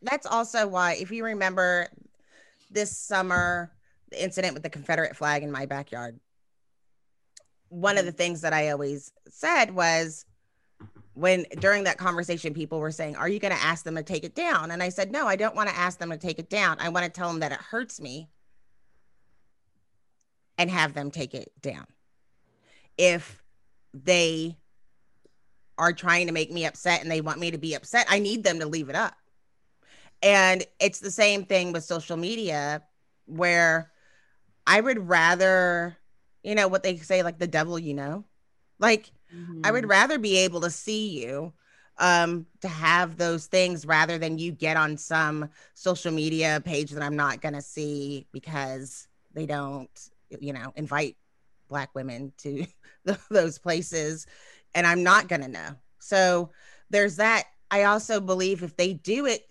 That's 0.03 0.27
also 0.27 0.67
why, 0.67 0.95
if 0.95 1.11
you 1.11 1.25
remember 1.25 1.89
this 2.71 2.97
summer, 2.97 3.73
the 4.11 4.23
incident 4.23 4.55
with 4.55 4.63
the 4.63 4.71
Confederate 4.71 5.17
flag 5.17 5.43
in 5.43 5.53
my 5.53 5.67
backyard, 5.67 6.19
one 7.69 7.99
of 7.99 8.05
the 8.05 8.13
things 8.13 8.41
that 8.41 8.53
I 8.53 8.71
always 8.71 9.13
said 9.29 9.73
was 9.73 10.25
when 11.17 11.47
during 11.61 11.85
that 11.85 11.97
conversation, 11.97 12.53
people 12.53 12.79
were 12.79 12.91
saying, 12.91 13.17
Are 13.17 13.29
you 13.29 13.39
going 13.39 13.55
to 13.55 13.63
ask 13.63 13.85
them 13.85 13.97
to 13.97 14.03
take 14.03 14.23
it 14.23 14.35
down? 14.35 14.71
And 14.71 14.83
I 14.83 14.91
said, 14.91 15.11
No, 15.11 15.27
I 15.27 15.37
don't 15.37 15.57
want 15.57 15.71
to 15.71 15.77
ask 15.77 15.99
them 15.99 16.11
to 16.11 16.19
take 16.19 16.39
it 16.39 16.51
down. 16.51 16.77
I 16.79 16.91
want 16.91 17.07
to 17.07 17.11
tell 17.11 17.29
them 17.29 17.41
that 17.41 17.53
it 17.53 17.59
hurts 17.59 18.01
me 18.01 18.29
and 20.59 20.71
have 20.71 20.93
them 20.93 21.11
take 21.11 21.35
it 21.35 21.51
down 21.61 21.87
if 22.99 23.43
they 23.95 24.57
are 25.79 25.93
trying 25.93 26.27
to 26.27 26.33
make 26.33 26.51
me 26.51 26.67
upset 26.67 27.03
and 27.03 27.11
they 27.11 27.21
want 27.21 27.39
me 27.39 27.51
to 27.51 27.59
be 27.59 27.75
upset, 27.75 28.07
I 28.09 28.19
need 28.19 28.45
them 28.45 28.61
to 28.61 28.67
leave 28.67 28.89
it 28.89 28.97
up. 28.97 29.15
And 30.23 30.65
it's 30.81 31.01
the 31.01 31.11
same 31.11 31.45
thing 31.45 31.73
with 31.73 31.85
social 31.85 32.17
media 32.17 32.83
where 33.27 33.91
I 34.67 34.81
would 34.81 35.09
rather, 35.09 35.97
you 36.43 36.55
know, 36.55 36.69
what 36.69 36.83
they 36.83 36.97
say, 36.97 37.23
like 37.23 37.39
the 37.39 37.47
devil, 37.47 37.79
you 37.79 37.95
know, 37.95 38.25
like 38.79 39.11
mm-hmm. 39.35 39.63
I 39.65 39.71
would 39.71 39.83
mm-hmm. 39.83 39.91
rather 39.91 40.19
be 40.19 40.39
able 40.39 40.61
to 40.63 40.71
see 40.71 41.25
you 41.25 41.53
um 41.99 42.47
to 42.61 42.69
have 42.69 43.17
those 43.17 43.47
things 43.47 43.87
rather 43.87 44.19
than 44.19 44.39
you 44.39 44.53
get 44.53 44.77
on 44.77 44.97
some 44.97 45.49
social 45.75 46.13
media 46.13 46.61
page 46.65 46.91
that 46.91 47.03
I'm 47.03 47.17
not 47.17 47.41
going 47.41 47.55
to 47.55 47.63
see 47.63 48.27
because 48.33 49.09
they 49.37 49.47
don't 49.47 50.11
you 50.41 50.53
know 50.53 50.73
invite 50.75 51.17
black 51.69 51.95
women 51.95 52.33
to 52.39 52.67
those 53.31 53.59
places 53.59 54.27
and 54.75 54.87
i'm 54.87 55.03
not 55.03 55.29
going 55.29 55.43
to 55.43 55.49
know 55.49 55.71
so 55.99 56.51
there's 56.91 57.17
that 57.17 57.45
i 57.71 57.85
also 57.85 58.21
believe 58.21 58.63
if 58.63 58.77
they 58.77 58.95
do 58.95 59.27
it 59.27 59.43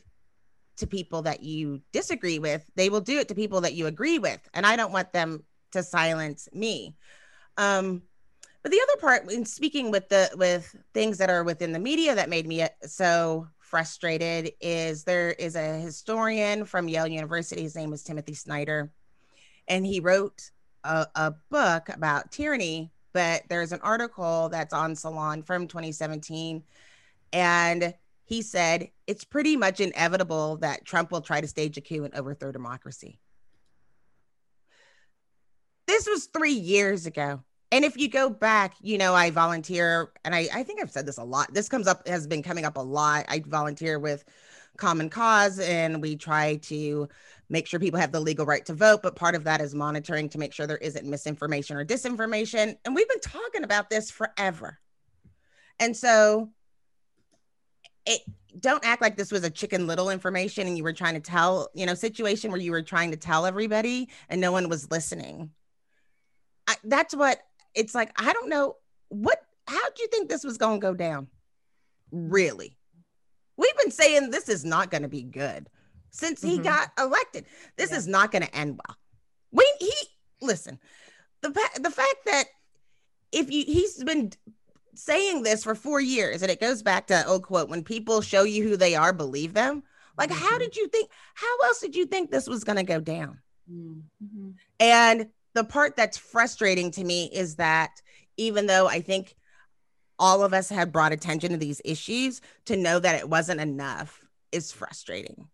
to 0.78 0.88
people 0.88 1.22
that 1.22 1.42
you 1.42 1.82
disagree 1.94 2.40
with 2.40 2.70
they 2.76 2.90
will 2.90 3.02
do 3.02 3.20
it 3.20 3.30
to 3.30 3.36
people 3.36 3.62
that 3.62 3.74
you 3.74 3.88
agree 3.88 4.20
with 4.20 4.50
and 4.54 4.66
i 4.66 4.76
don't 4.76 4.92
want 4.92 5.14
them 5.14 5.44
to 5.72 5.82
silence 5.84 6.50
me 6.54 6.96
um 7.58 8.02
but 8.66 8.72
the 8.72 8.82
other 8.82 9.00
part 9.00 9.32
in 9.32 9.46
speaking 9.46 9.92
with 9.92 10.10
the 10.10 10.28
with 10.38 10.76
things 10.92 11.20
that 11.20 11.30
are 11.30 11.44
within 11.44 11.72
the 11.72 11.78
media 11.78 12.16
that 12.16 12.30
made 12.30 12.48
me 12.48 12.64
uh, 12.64 12.70
so 12.82 13.48
frustrated 13.60 14.52
is 14.60 15.04
there 15.04 15.34
is 15.34 15.56
a 15.56 15.80
historian 15.80 16.66
from 16.66 16.88
Yale 16.88 17.06
University 17.06 17.62
his 17.62 17.76
name 17.76 17.94
is 17.94 18.02
Timothy 18.02 18.34
Snyder 18.34 18.92
and 19.68 19.86
he 19.86 20.00
wrote 20.00 20.50
a, 20.84 21.08
a 21.16 21.34
book 21.50 21.90
about 21.90 22.32
tyranny, 22.32 22.92
but 23.14 23.44
there's 23.50 23.72
an 23.72 23.82
article 23.82 24.50
that's 24.50 24.74
on 24.74 24.96
Salon 24.96 25.44
from 25.44 25.68
2017. 25.68 26.64
And 27.34 27.94
he 28.24 28.42
said 28.42 28.90
it's 29.08 29.24
pretty 29.24 29.58
much 29.58 29.80
inevitable 29.80 30.58
that 30.58 30.86
Trump 30.86 31.12
will 31.12 31.22
try 31.22 31.42
to 31.42 31.48
stage 31.48 31.78
a 31.78 31.82
coup 31.82 32.04
and 32.04 32.16
overthrow 32.16 32.52
democracy. 32.52 33.20
This 35.88 36.08
was 36.08 36.26
three 36.28 36.54
years 36.54 37.06
ago. 37.06 37.44
And 37.72 37.84
if 37.84 37.98
you 37.98 38.08
go 38.08 38.30
back, 38.30 38.76
you 38.82 38.98
know, 38.98 39.14
I 39.14 39.32
volunteer, 39.32 40.12
and 40.24 40.36
I, 40.36 40.48
I 40.54 40.64
think 40.64 40.82
I've 40.82 40.92
said 40.92 41.06
this 41.06 41.18
a 41.18 41.24
lot. 41.24 41.54
This 41.54 41.68
comes 41.68 41.88
up, 41.88 42.08
has 42.08 42.28
been 42.28 42.44
coming 42.44 42.66
up 42.66 42.78
a 42.78 42.82
lot. 42.82 43.26
I 43.28 43.42
volunteer 43.46 44.00
with 44.00 44.24
Common 44.78 45.10
Cause, 45.10 45.60
and 45.60 46.02
we 46.02 46.16
try 46.16 46.58
to 46.64 47.10
make 47.50 47.68
sure 47.68 47.80
people 47.80 48.00
have 48.00 48.12
the 48.12 48.20
legal 48.20 48.46
right 48.46 48.66
to 48.66 48.74
vote. 48.74 49.02
But 49.02 49.16
part 49.16 49.36
of 49.36 49.44
that 49.46 49.62
is 49.62 49.74
monitoring 49.74 50.30
to 50.30 50.38
make 50.38 50.54
sure 50.54 50.68
there 50.68 50.78
isn't 50.78 51.06
misinformation 51.06 51.78
or 51.78 51.86
disinformation. 51.86 52.78
And 52.86 52.96
we've 52.96 53.10
been 53.10 53.20
talking 53.20 53.64
about 53.64 53.90
this 53.90 54.12
forever. 54.12 54.80
And 55.80 55.96
so 55.96 56.50
it 58.06 58.22
don't 58.60 58.86
act 58.86 59.02
like 59.02 59.18
this 59.18 59.32
was 59.32 59.44
a 59.44 59.50
chicken 59.50 59.88
little 59.88 60.10
information 60.10 60.68
and 60.68 60.78
you 60.78 60.84
were 60.84 60.94
trying 60.94 61.16
to 61.16 61.20
tell, 61.20 61.70
you 61.74 61.86
know, 61.86 61.94
situation 61.94 62.52
where 62.52 62.62
you 62.62 62.72
were 62.72 62.82
trying 62.82 63.12
to 63.12 63.18
tell 63.18 63.46
everybody 63.46 64.10
and 64.30 64.40
no 64.40 64.52
one 64.52 64.70
was 64.70 64.90
listening. 64.90 65.52
I, 66.68 66.76
that's 66.84 67.16
what 67.16 67.40
it's 67.76 67.96
like. 67.96 68.12
I 68.18 68.34
don't 68.34 68.50
know 68.50 68.78
what, 69.10 69.40
how 69.68 69.90
do 69.90 70.02
you 70.02 70.08
think 70.08 70.30
this 70.30 70.44
was 70.44 70.58
going 70.58 70.80
to 70.80 70.88
go 70.88 70.94
down? 70.94 71.28
Really? 72.12 72.78
We've 73.58 73.78
been 73.78 73.92
saying 73.92 74.32
this 74.32 74.50
is 74.50 74.66
not 74.66 74.92
going 74.92 75.04
to 75.04 75.10
be 75.10 75.24
good 75.24 75.68
since 76.12 76.42
he 76.42 76.56
mm-hmm. 76.56 76.64
got 76.64 76.92
elected. 76.98 77.46
This 77.78 77.92
yeah. 77.92 77.98
is 77.98 78.08
not 78.08 78.32
going 78.32 78.44
to 78.44 78.56
end 78.56 78.80
well. 78.86 78.98
When 79.52 79.66
he 79.80 79.94
listen, 80.42 80.80
the 81.42 81.50
the 81.80 81.92
fact 81.92 82.26
that 82.26 82.46
if 83.32 83.52
you 83.52 83.64
he's 83.66 84.04
been 84.04 84.32
saying 84.96 85.44
this 85.44 85.64
for 85.64 85.76
four 85.76 86.02
years, 86.02 86.42
and 86.42 86.52
it 86.52 86.60
goes 86.60 86.82
back 86.82 87.08
to 87.08 87.28
old 87.28 87.44
quote: 87.44 87.70
"When 87.70 87.84
people 87.84 88.22
show 88.22 88.44
you 88.44 88.64
who 88.64 88.78
they 88.78 88.96
are, 88.96 89.14
believe 89.14 89.54
them." 89.54 89.84
Like, 90.18 90.30
mm-hmm. 90.30 90.46
how 90.46 90.58
did 90.58 90.76
you 90.76 90.88
think? 90.88 91.10
How 91.34 91.60
else 91.66 91.80
did 91.80 91.96
you 91.96 92.06
think 92.06 92.32
this 92.32 92.48
was 92.48 92.64
going 92.64 92.78
to 92.78 92.84
go 92.84 93.00
down? 93.00 93.40
Mm-hmm. 93.72 94.52
And 94.80 95.28
the 95.56 95.64
part 95.64 95.96
that's 95.96 96.18
frustrating 96.18 96.92
to 96.92 97.04
me 97.04 97.30
is 97.34 97.56
that 97.56 98.02
even 98.38 98.68
though 98.68 98.88
I 98.88 99.00
think 99.00 99.36
all 100.20 100.44
of 100.44 100.54
us 100.54 100.70
had 100.70 100.92
brought 100.92 101.14
attention 101.14 101.52
to 101.52 101.58
these 101.58 101.82
issues, 101.84 102.42
to 102.66 102.78
know 102.78 103.00
that 103.00 103.16
it 103.16 103.30
wasn't 103.30 103.62
enough 103.62 104.24
is 104.52 104.72
frustrating. 104.72 105.48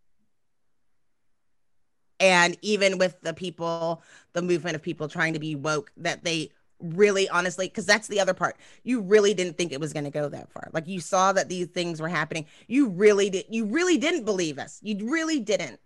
And 2.19 2.57
even 2.61 2.97
with 2.97 3.19
the 3.21 3.33
people 3.33 4.03
the 4.33 4.41
movement 4.41 4.75
of 4.75 4.81
people 4.81 5.07
trying 5.07 5.33
to 5.33 5.39
be 5.39 5.55
woke 5.55 5.91
that 5.97 6.23
they 6.23 6.51
really 6.79 7.29
honestly 7.29 7.67
because 7.67 7.85
that's 7.85 8.07
the 8.07 8.19
other 8.19 8.33
part. 8.33 8.57
You 8.83 9.01
really 9.01 9.35
didn't 9.35 9.55
think 9.57 9.71
it 9.71 9.79
was 9.79 9.93
going 9.93 10.05
to 10.05 10.11
go 10.11 10.29
that 10.29 10.51
far. 10.51 10.69
Like 10.73 10.87
you 10.87 10.99
saw 10.99 11.31
that 11.33 11.49
these 11.49 11.67
things 11.67 12.01
were 12.01 12.07
happening. 12.07 12.47
You 12.67 12.89
really 12.89 13.29
did 13.29 13.45
you 13.49 13.65
really 13.65 13.97
didn't 13.97 14.25
believe 14.25 14.57
us. 14.57 14.79
You 14.81 15.11
really 15.11 15.39
didn't. 15.39 15.79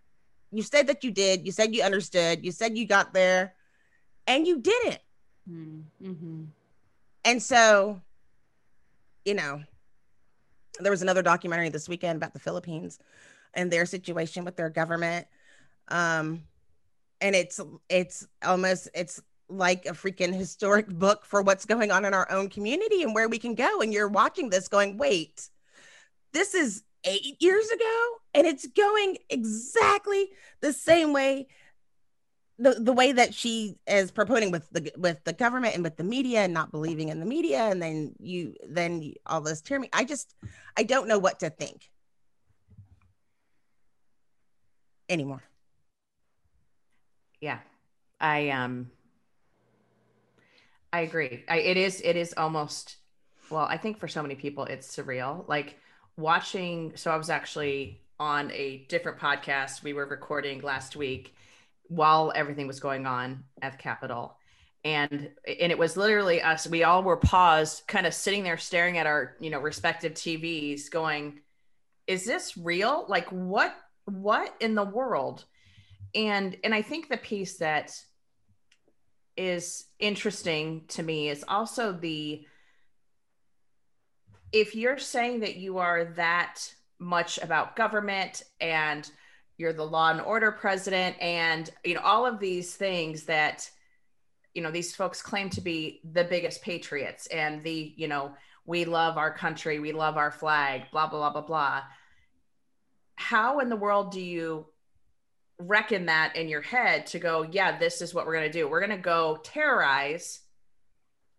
You 0.51 0.61
said 0.61 0.87
that 0.87 1.03
you 1.03 1.11
did. 1.11 1.45
You 1.45 1.51
said 1.51 1.75
you 1.75 1.83
understood. 1.83 2.45
You 2.45 2.51
said 2.51 2.77
you 2.77 2.85
got 2.85 3.13
there 3.13 3.55
and 4.27 4.47
you 4.47 4.59
didn't 4.59 4.99
mm-hmm. 5.49 6.43
and 7.23 7.41
so 7.41 8.01
you 9.23 9.33
know 9.33 9.61
there 10.79 10.91
was 10.91 11.01
another 11.01 11.21
documentary 11.21 11.69
this 11.69 11.87
weekend 11.87 12.17
about 12.17 12.33
the 12.33 12.39
philippines 12.39 12.99
and 13.53 13.71
their 13.71 13.85
situation 13.85 14.43
with 14.43 14.55
their 14.55 14.69
government 14.69 15.27
um 15.89 16.43
and 17.21 17.35
it's 17.35 17.59
it's 17.89 18.27
almost 18.43 18.89
it's 18.93 19.21
like 19.49 19.85
a 19.85 19.91
freaking 19.91 20.33
historic 20.33 20.87
book 20.87 21.25
for 21.25 21.41
what's 21.41 21.65
going 21.65 21.91
on 21.91 22.05
in 22.05 22.13
our 22.13 22.29
own 22.31 22.49
community 22.49 23.03
and 23.03 23.13
where 23.13 23.29
we 23.29 23.37
can 23.37 23.55
go. 23.55 23.81
And 23.81 23.93
you're 23.93 24.07
watching 24.07 24.49
this 24.49 24.67
going, 24.67 24.97
wait, 24.97 25.49
this 26.33 26.53
is 26.53 26.83
eight 27.03 27.37
years 27.39 27.69
ago 27.69 28.07
and 28.33 28.47
it's 28.47 28.67
going 28.67 29.17
exactly 29.29 30.29
the 30.61 30.73
same 30.73 31.13
way 31.13 31.47
the, 32.57 32.71
the 32.79 32.93
way 32.93 33.11
that 33.11 33.33
she 33.33 33.75
is 33.85 34.11
promoting 34.11 34.51
with 34.51 34.69
the 34.71 34.91
with 34.97 35.23
the 35.25 35.33
government 35.33 35.75
and 35.75 35.83
with 35.83 35.97
the 35.97 36.03
media 36.03 36.41
and 36.41 36.53
not 36.53 36.71
believing 36.71 37.09
in 37.09 37.19
the 37.19 37.25
media 37.25 37.63
and 37.65 37.81
then 37.81 38.13
you 38.19 38.55
then 38.67 39.13
all 39.25 39.41
this 39.41 39.61
tyranny 39.61 39.89
i 39.91 40.03
just 40.03 40.35
i 40.77 40.83
don't 40.83 41.07
know 41.07 41.19
what 41.19 41.39
to 41.39 41.49
think. 41.49 41.89
Anymore. 45.07 45.43
Yeah. 47.41 47.59
I 48.19 48.49
um 48.49 48.89
i 50.93 51.01
agree. 51.01 51.43
I, 51.49 51.57
it 51.57 51.77
is 51.77 52.01
it 52.01 52.15
is 52.15 52.33
almost 52.37 52.95
well 53.49 53.65
i 53.69 53.77
think 53.77 53.99
for 53.99 54.07
so 54.07 54.21
many 54.21 54.35
people 54.35 54.63
it's 54.63 54.95
surreal. 54.95 55.47
Like 55.47 55.77
watching 56.15 56.93
so 56.95 57.11
i 57.11 57.17
was 57.17 57.29
actually 57.29 58.01
on 58.17 58.49
a 58.51 58.85
different 58.87 59.19
podcast. 59.19 59.83
We 59.83 59.91
were 59.91 60.05
recording 60.05 60.61
last 60.61 60.95
week 60.95 61.35
while 61.87 62.31
everything 62.35 62.67
was 62.67 62.79
going 62.79 63.05
on 63.05 63.43
at 63.61 63.73
the 63.73 63.77
capitol. 63.77 64.37
And 64.83 65.31
and 65.47 65.71
it 65.71 65.77
was 65.77 65.97
literally 65.97 66.41
us 66.41 66.67
we 66.67 66.83
all 66.83 67.03
were 67.03 67.17
paused 67.17 67.87
kind 67.87 68.05
of 68.05 68.13
sitting 68.13 68.43
there 68.43 68.57
staring 68.57 68.97
at 68.97 69.07
our 69.07 69.35
you 69.39 69.49
know 69.49 69.59
respective 69.59 70.13
tvs 70.13 70.91
going 70.91 71.39
is 72.07 72.23
this 72.23 72.55
real? 72.55 73.05
Like 73.07 73.27
what 73.29 73.75
what 74.05 74.53
in 74.59 74.75
the 74.75 74.83
world? 74.83 75.45
And 76.13 76.55
and 76.63 76.73
i 76.73 76.81
think 76.81 77.09
the 77.09 77.17
piece 77.17 77.57
that 77.57 77.91
is 79.35 79.85
interesting 79.99 80.85
to 80.87 81.03
me 81.03 81.29
is 81.29 81.43
also 81.47 81.91
the 81.91 82.45
if 84.51 84.75
you're 84.75 84.97
saying 84.97 85.41
that 85.41 85.57
you 85.57 85.79
are 85.79 86.05
that 86.15 86.73
much 86.99 87.37
about 87.39 87.75
government 87.75 88.43
and 88.61 89.09
you're 89.57 89.73
the 89.73 89.85
law 89.85 90.11
and 90.11 90.21
order 90.21 90.51
president 90.51 91.15
and 91.21 91.69
you 91.83 91.93
know 91.93 92.01
all 92.01 92.25
of 92.25 92.39
these 92.39 92.75
things 92.75 93.23
that 93.23 93.69
you 94.53 94.61
know 94.61 94.71
these 94.71 94.95
folks 94.95 95.21
claim 95.21 95.49
to 95.49 95.61
be 95.61 96.01
the 96.13 96.23
biggest 96.23 96.61
patriots 96.61 97.27
and 97.27 97.63
the 97.63 97.93
you 97.95 98.07
know 98.07 98.33
we 98.65 98.85
love 98.85 99.17
our 99.17 99.33
country 99.33 99.79
we 99.79 99.91
love 99.91 100.17
our 100.17 100.31
flag 100.31 100.83
blah 100.91 101.07
blah 101.07 101.29
blah 101.29 101.41
blah. 101.41 101.47
Blah 101.47 101.81
how 103.15 103.59
in 103.59 103.69
the 103.69 103.75
world 103.75 104.11
do 104.11 104.21
you 104.21 104.65
reckon 105.57 106.07
that 106.07 106.35
in 106.35 106.49
your 106.49 106.61
head 106.61 107.05
to 107.07 107.19
go 107.19 107.47
yeah 107.49 107.77
this 107.77 108.01
is 108.01 108.13
what 108.13 108.25
we're 108.25 108.35
going 108.35 108.51
to 108.51 108.57
do 108.57 108.67
we're 108.67 108.85
going 108.85 108.89
to 108.89 108.97
go 108.97 109.39
terrorize 109.43 110.41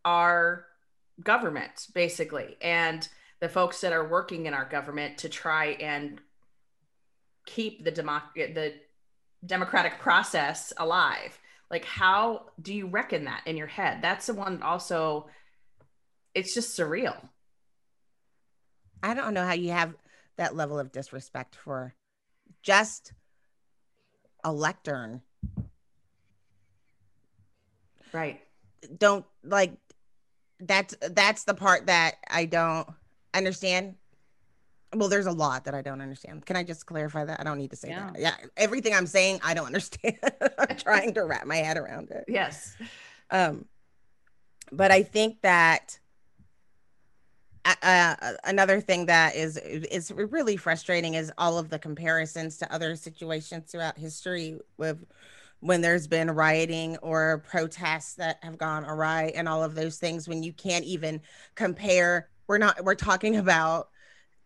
our 0.05 0.67
government 1.23 1.89
basically 1.95 2.57
and 2.63 3.09
the 3.41 3.49
folks 3.49 3.83
that 3.83 3.93
are 3.93 4.09
working 4.09 4.47
in 4.47 4.55
our 4.55 4.65
government 4.65 5.19
to 5.19 5.29
try 5.29 5.67
and 5.67 6.21
keep 7.47 7.85
the 7.85 7.93
democ- 7.93 8.35
the 8.35 8.75
democratic 9.45 9.99
process 9.99 10.73
alive. 10.77 11.39
Like 11.71 11.85
how 11.85 12.47
do 12.61 12.75
you 12.75 12.87
reckon 12.87 13.25
that 13.25 13.43
in 13.47 13.57
your 13.57 13.67
head? 13.67 13.99
That's 14.03 14.27
the 14.27 14.35
one 14.35 14.63
also 14.63 15.29
it's 16.35 16.53
just 16.53 16.79
surreal. 16.79 17.17
I 19.03 19.15
don't 19.15 19.35
know 19.35 19.45
how 19.45 19.55
you 19.55 19.71
have 19.71 19.95
that 20.37 20.55
level 20.55 20.79
of 20.79 20.93
disrespect 20.93 21.57
for 21.57 21.95
just 22.63 23.13
a 24.45 24.53
lectern. 24.53 25.23
Right. 28.13 28.41
Don't 28.99 29.25
like 29.43 29.73
that's 30.61 30.95
that's 31.11 31.45
the 31.45 31.55
part 31.55 31.87
that 31.87 32.17
i 32.31 32.45
don't 32.45 32.89
understand 33.35 33.95
well, 34.99 35.09
there's 35.09 35.27
a 35.27 35.33
lot 35.33 35.65
that 35.65 35.75
I 35.75 35.83
don't 35.83 36.01
understand. 36.01 36.47
Can 36.47 36.57
I 36.57 36.63
just 36.63 36.87
clarify 36.87 37.25
that? 37.25 37.41
I 37.41 37.45
don't 37.45 37.59
need 37.59 37.71
to 37.71 37.77
say 37.77 37.89
Yeah. 37.89 38.11
that. 38.13 38.21
Yeah, 38.21 38.35
everything 38.57 38.95
I'm 38.95 39.07
saying, 39.07 39.41
I 39.43 39.55
don't 39.55 39.67
understand. 39.67 40.19
I'm 40.59 40.77
trying 40.77 41.15
to 41.15 41.25
wrap 41.25 41.47
my 41.47 41.57
head 41.57 41.77
around 41.77 42.11
it. 42.11 42.25
yes 42.29 42.77
Um, 43.31 43.67
but 44.73 44.91
I 44.91 45.03
think 45.03 45.43
that 45.43 45.99
uh, 47.65 47.75
uh, 47.83 48.33
another 48.45 48.81
thing 48.81 49.07
that 49.07 49.35
is 49.35 49.57
is 49.57 50.13
really 50.13 50.57
frustrating 50.57 51.15
is 51.15 51.33
all 51.37 51.59
of 51.59 51.69
the 51.69 51.79
comparisons 51.79 52.59
to 52.59 52.73
other 52.73 52.95
situations 52.95 53.71
throughout 53.71 53.99
history 53.99 54.59
with 54.77 55.05
when 55.61 55.81
there's 55.81 56.07
been 56.07 56.31
rioting 56.31 56.97
or 56.99 57.43
protests 57.49 58.15
that 58.15 58.39
have 58.43 58.59
gone 58.59 58.85
awry 58.85 59.33
and 59.35 59.49
all 59.49 59.65
of 59.65 59.75
those 59.75 59.99
things 59.99 60.29
when 60.29 60.43
you 60.43 60.53
can't 60.53 60.85
even 60.85 61.21
compare 61.57 62.29
we're 62.47 62.59
not 62.59 62.85
we're 62.85 62.95
talking 62.95 63.37
about 63.37 63.89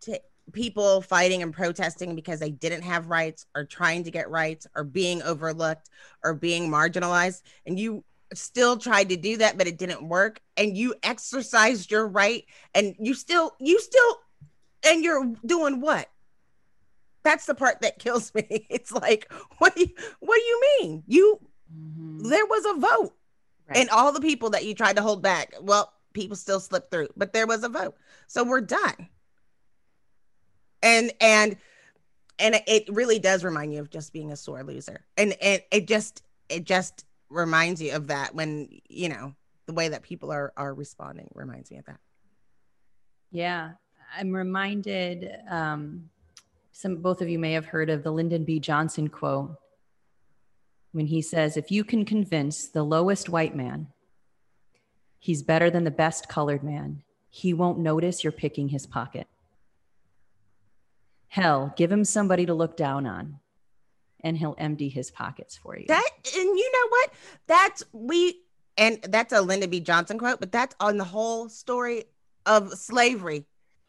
t- 0.01 0.19
people 0.53 1.01
fighting 1.01 1.43
and 1.43 1.53
protesting 1.53 2.15
because 2.15 2.41
they 2.41 2.51
didn't 2.51 2.83
have 2.83 3.09
rights 3.09 3.47
or 3.55 3.65
trying 3.65 4.05
to 4.05 4.11
get 4.11 4.31
rights 4.31 4.67
or 4.75 4.85
being 4.85 5.23
overlooked 5.23 5.89
or 6.25 6.35
being 6.35 6.69
marginalized. 6.71 7.43
And 7.67 7.79
you 7.79 8.05
still 8.35 8.77
tried 8.77 9.09
to 9.09 9.17
do 9.17 9.37
that 9.39 9.59
but 9.59 9.67
it 9.67 9.79
didn't 9.79 10.09
work. 10.09 10.41
And 10.57 10.77
you 10.77 10.95
exercised 11.03 11.91
your 11.91 12.07
right 12.07 12.45
and 12.75 12.95
you 12.99 13.15
still 13.15 13.53
you 13.61 13.81
still 13.81 14.19
and 14.87 15.03
you're 15.05 15.35
doing 15.45 15.81
what? 15.81 16.09
That's 17.23 17.45
the 17.47 17.55
part 17.55 17.81
that 17.83 17.99
kills 17.99 18.35
me. 18.35 18.67
It's 18.71 18.93
like 18.93 19.33
what 19.59 19.75
do 19.75 19.83
you 19.83 19.89
what 20.21 20.37
do 20.37 20.43
you 20.43 20.61
mean? 20.81 21.03
You 21.07 21.41
Mhm. 21.73 22.29
there 22.29 22.47
was 22.47 22.65
a 22.67 22.81
vote. 22.81 23.15
Right. 23.69 23.79
and 23.79 23.91
all 23.91 24.11
the 24.11 24.21
people 24.21 24.51
that 24.51 24.65
you 24.65 24.75
tried 24.75 24.97
to 24.97 25.03
hold 25.03 25.23
back 25.23 25.55
well 25.61 25.93
people 26.13 26.35
still 26.37 26.59
slipped 26.59 26.91
through 26.91 27.09
but 27.17 27.33
there 27.33 27.47
was 27.47 27.63
a 27.63 27.69
vote. 27.69 27.95
So 28.27 28.43
we're 28.43 28.61
done 28.63 29.09
and 30.83 31.13
and 31.21 31.57
and 32.39 32.61
it 32.67 32.89
really 32.89 33.19
does 33.19 33.45
remind 33.45 33.73
you 33.75 33.81
of 33.81 33.91
just 33.91 34.13
being 34.13 34.33
a 34.33 34.37
sore 34.37 34.63
loser 34.63 35.05
and 35.17 35.35
and 35.43 35.63
it 35.71 35.87
just 35.87 36.23
it 36.49 36.65
just 36.65 37.05
reminds 37.29 37.81
you 37.81 37.93
of 37.93 38.09
that 38.09 38.35
when 38.35 38.69
you 38.89 39.09
know 39.09 39.35
the 39.67 39.73
way 39.73 39.89
that 39.89 40.03
people 40.03 40.33
are 40.33 40.53
are 40.57 40.75
responding 40.75 41.29
reminds 41.35 41.71
me 41.71 41.79
of 41.79 41.85
that 41.87 42.01
Yeah, 43.31 43.73
I'm 44.17 44.33
reminded. 44.33 45.31
Um, 45.49 46.11
some 46.73 46.97
both 46.97 47.21
of 47.23 47.29
you 47.29 47.39
may 47.39 47.53
have 47.53 47.67
heard 47.67 47.91
of 47.91 48.03
the 48.03 48.11
Lyndon 48.11 48.45
B. 48.45 48.59
Johnson 48.59 49.09
quote 49.09 49.55
when 50.93 51.07
he 51.07 51.23
says, 51.23 51.57
"If 51.57 51.71
you 51.71 51.85
can 51.85 52.05
convince 52.05 52.69
the 52.69 52.83
lowest 52.83 53.29
white 53.29 53.55
man 53.55 53.89
he's 55.21 55.43
better 55.43 55.71
than 55.71 55.85
the 55.85 55.91
best 55.91 56.29
colored 56.29 56.65
man, 56.65 57.03
he 57.29 57.55
won't 57.55 57.79
notice 57.79 58.25
you're 58.25 58.33
picking 58.33 58.71
his 58.71 58.87
pocket. 58.87 59.29
Hell, 61.31 61.73
give 61.77 61.91
him 61.91 62.05
somebody 62.05 62.45
to 62.47 62.55
look 62.55 62.77
down 62.77 63.07
on, 63.07 63.39
and 64.23 64.37
he'll 64.37 64.57
empty 64.59 64.89
his 64.89 65.11
pockets 65.11 65.57
for 65.57 65.77
you." 65.79 65.87
that 65.89 66.11
and 66.37 66.59
you 66.59 66.73
know 66.73 66.89
what 66.91 67.13
that's 67.47 67.83
we 67.93 68.43
and 68.77 69.01
that's 69.03 69.33
a 69.33 69.41
Lyndon 69.41 69.71
B. 69.71 69.81
Johnson 69.81 70.19
quote, 70.19 70.41
but 70.41 70.53
that's 70.53 70.75
on 70.81 70.97
the 70.99 71.05
whole 71.05 71.49
story 71.49 72.05
of 72.47 72.73
slavery. 72.75 73.45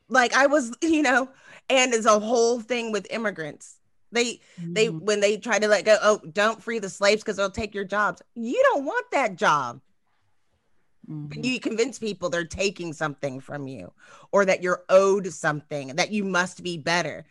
Like 0.07 0.33
I 0.33 0.47
was, 0.47 0.71
you 0.81 1.01
know, 1.01 1.29
and 1.69 1.93
it's 1.93 2.05
a 2.05 2.19
whole 2.19 2.59
thing 2.61 2.91
with 2.91 3.07
immigrants. 3.09 3.77
They 4.11 4.39
they 4.59 4.87
Mhm. 4.87 5.01
when 5.01 5.19
they 5.19 5.37
try 5.37 5.57
to 5.57 5.67
let 5.67 5.85
go, 5.85 5.97
oh, 6.01 6.19
don't 6.31 6.61
free 6.61 6.79
the 6.79 6.89
slaves 6.89 7.23
because 7.23 7.37
they'll 7.37 7.49
take 7.49 7.73
your 7.73 7.85
jobs. 7.85 8.21
You 8.35 8.61
don't 8.71 8.85
want 8.85 9.09
that 9.11 9.35
job. 9.35 9.81
Mhm. 11.11 11.43
you 11.43 11.59
convince 11.59 11.99
people 11.99 12.29
they're 12.29 12.45
taking 12.45 12.93
something 12.93 13.39
from 13.41 13.67
you 13.67 13.91
or 14.31 14.45
that 14.45 14.63
you're 14.63 14.83
owed 14.89 15.27
something, 15.33 15.95
that 15.95 16.11
you 16.11 16.23
must 16.23 16.63
be 16.63 16.77
better. 16.77 17.25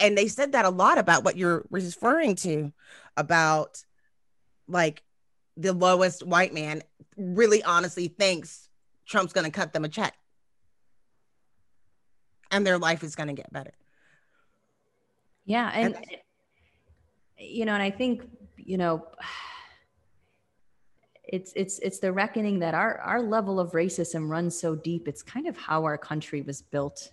And 0.00 0.16
they 0.16 0.28
said 0.28 0.52
that 0.52 0.64
a 0.64 0.70
lot 0.70 0.96
about 0.98 1.24
what 1.24 1.36
you're 1.36 1.66
referring 1.70 2.34
to 2.36 2.72
about 3.16 3.84
like 4.66 5.02
the 5.56 5.72
lowest 5.72 6.24
white 6.26 6.54
man 6.54 6.82
really 7.16 7.62
honestly 7.62 8.08
thinks 8.08 8.68
Trump's 9.06 9.32
going 9.32 9.44
to 9.44 9.50
cut 9.50 9.72
them 9.72 9.84
a 9.84 9.88
check 9.88 10.14
and 12.50 12.66
their 12.66 12.78
life 12.78 13.02
is 13.02 13.14
going 13.14 13.28
to 13.28 13.34
get 13.34 13.52
better. 13.52 13.72
Yeah, 15.44 15.70
and, 15.74 15.94
And- 15.96 16.06
you 17.38 17.64
know, 17.64 17.74
and 17.74 17.82
I 17.82 17.90
think 17.90 18.22
you 18.56 18.76
know, 18.76 19.06
it's 21.28 21.52
it's 21.54 21.78
it's 21.80 21.98
the 21.98 22.12
reckoning 22.12 22.58
that 22.60 22.74
our 22.74 22.98
our 23.00 23.22
level 23.22 23.60
of 23.60 23.72
racism 23.72 24.28
runs 24.28 24.58
so 24.58 24.74
deep. 24.74 25.06
It's 25.06 25.22
kind 25.22 25.46
of 25.46 25.56
how 25.56 25.84
our 25.84 25.98
country 25.98 26.42
was 26.42 26.62
built. 26.62 27.12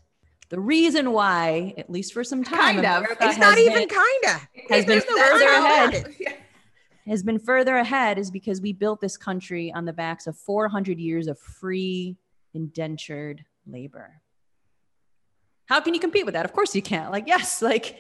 The 0.49 0.59
reason 0.59 1.11
why, 1.11 1.73
at 1.77 1.89
least 1.89 2.13
for 2.13 2.23
some 2.23 2.43
time, 2.43 2.75
Kind 2.75 2.79
of. 2.79 2.97
America 3.03 3.17
It's 3.27 3.37
not 3.37 3.57
has 3.57 3.67
even 3.67 3.87
kind 3.89 4.25
of. 4.25 4.47
has 4.69 4.85
been 4.85 5.01
further 5.01 5.47
ahead. 5.47 5.93
it. 6.19 6.39
has 7.07 7.23
been 7.23 7.39
further 7.39 7.77
ahead 7.77 8.17
is 8.17 8.29
because 8.31 8.61
we 8.61 8.71
built 8.71 9.01
this 9.01 9.17
country 9.17 9.71
on 9.73 9.85
the 9.85 9.93
backs 9.93 10.27
of 10.27 10.37
400 10.37 10.99
years 10.99 11.27
of 11.27 11.39
free 11.39 12.15
indentured 12.53 13.43
labor. 13.67 14.21
How 15.65 15.81
can 15.81 15.93
you 15.95 15.99
compete 15.99 16.25
with 16.25 16.33
that? 16.35 16.45
Of 16.45 16.53
course 16.53 16.75
you 16.75 16.81
can't. 16.81 17.11
Like, 17.11 17.27
yes, 17.27 17.61
like, 17.61 17.97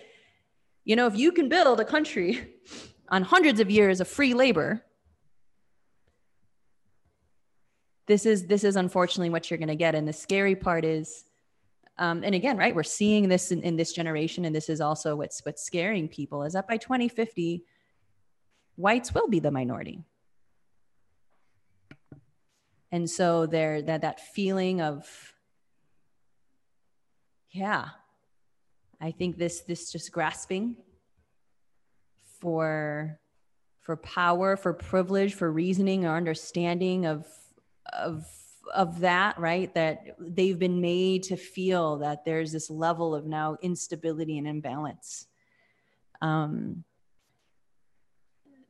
you 0.85 0.95
know, 0.95 1.07
if 1.07 1.15
you 1.15 1.31
can 1.31 1.49
build 1.49 1.79
a 1.79 1.85
country 1.85 2.47
on 3.09 3.23
hundreds 3.23 3.59
of 3.59 3.71
years 3.71 4.01
of 4.01 4.07
free 4.07 4.33
labor, 4.35 4.83
this 8.07 8.25
is 8.25 8.45
this 8.45 8.63
is 8.63 8.75
unfortunately 8.75 9.29
what 9.29 9.49
you're 9.49 9.57
going 9.57 9.67
to 9.67 9.75
get. 9.75 9.95
And 9.95 10.07
the 10.07 10.13
scary 10.13 10.55
part 10.55 10.85
is 10.85 11.25
um, 11.97 12.23
and 12.23 12.35
again 12.35 12.57
right 12.57 12.75
we're 12.75 12.83
seeing 12.83 13.29
this 13.29 13.51
in, 13.51 13.61
in 13.61 13.77
this 13.77 13.93
generation 13.93 14.45
and 14.45 14.55
this 14.55 14.69
is 14.69 14.81
also 14.81 15.15
what's 15.15 15.43
what's 15.45 15.63
scaring 15.63 16.07
people 16.07 16.43
is 16.43 16.53
that 16.53 16.67
by 16.67 16.77
2050 16.77 17.63
whites 18.75 19.13
will 19.13 19.27
be 19.27 19.39
the 19.39 19.51
minority. 19.51 20.03
And 22.91 23.09
so 23.09 23.45
there 23.45 23.81
that 23.81 24.01
that 24.01 24.19
feeling 24.19 24.81
of 24.81 25.33
yeah 27.51 27.87
i 28.99 29.11
think 29.11 29.37
this 29.37 29.61
this 29.61 29.91
just 29.91 30.11
grasping 30.11 30.75
for 32.39 33.19
for 33.79 33.95
power 33.97 34.57
for 34.57 34.73
privilege 34.73 35.33
for 35.33 35.49
reasoning 35.51 36.05
or 36.05 36.15
understanding 36.15 37.05
of 37.05 37.25
of 37.93 38.25
of 38.73 38.99
that 39.01 39.39
right 39.39 39.73
that 39.75 40.15
they've 40.19 40.57
been 40.57 40.81
made 40.81 41.21
to 41.23 41.35
feel 41.37 41.97
that 41.97 42.25
there's 42.25 42.51
this 42.51 42.69
level 42.69 43.13
of 43.13 43.25
now 43.25 43.57
instability 43.61 44.37
and 44.37 44.47
imbalance. 44.47 45.27
Um 46.21 46.83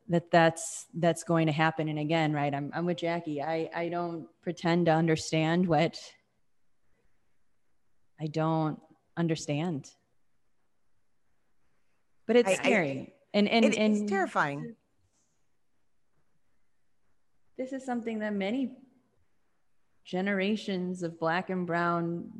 that 0.08 0.30
that's 0.30 0.86
that's 0.94 1.24
going 1.24 1.46
to 1.46 1.52
happen. 1.52 1.88
And 1.88 1.98
again 1.98 2.32
right 2.32 2.54
i'm, 2.54 2.70
I'm 2.74 2.84
with 2.86 2.98
jackie. 2.98 3.42
I 3.42 3.70
i 3.74 3.88
don't 3.88 4.28
pretend 4.42 4.86
to 4.86 4.92
understand 4.92 5.66
what 5.66 5.98
i 8.20 8.26
don't 8.26 8.78
understand. 9.16 9.90
But 12.26 12.36
it's 12.36 12.48
I- 12.48 12.52
I- 12.52 12.56
scary. 12.56 13.14
And 13.32 13.48
and 13.48 13.64
It- 13.64 13.76
and 13.78 13.96
it's 13.96 14.10
terrifying. 14.10 14.76
this 17.58 17.72
is 17.72 17.84
something 17.84 18.18
that 18.20 18.34
many 18.34 18.76
generations 20.06 21.02
of 21.02 21.18
black 21.18 21.50
and 21.50 21.66
brown 21.66 22.30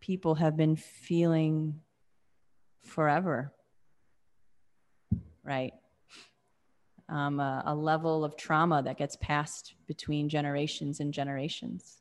people 0.00 0.34
have 0.34 0.56
been 0.56 0.74
feeling 0.74 1.78
forever 2.82 3.52
right 5.42 5.74
um, 7.10 7.38
a, 7.38 7.62
a 7.66 7.74
level 7.74 8.24
of 8.24 8.36
trauma 8.36 8.82
that 8.82 8.96
gets 8.96 9.16
passed 9.16 9.74
between 9.86 10.30
generations 10.30 10.98
and 10.98 11.12
generations 11.12 11.98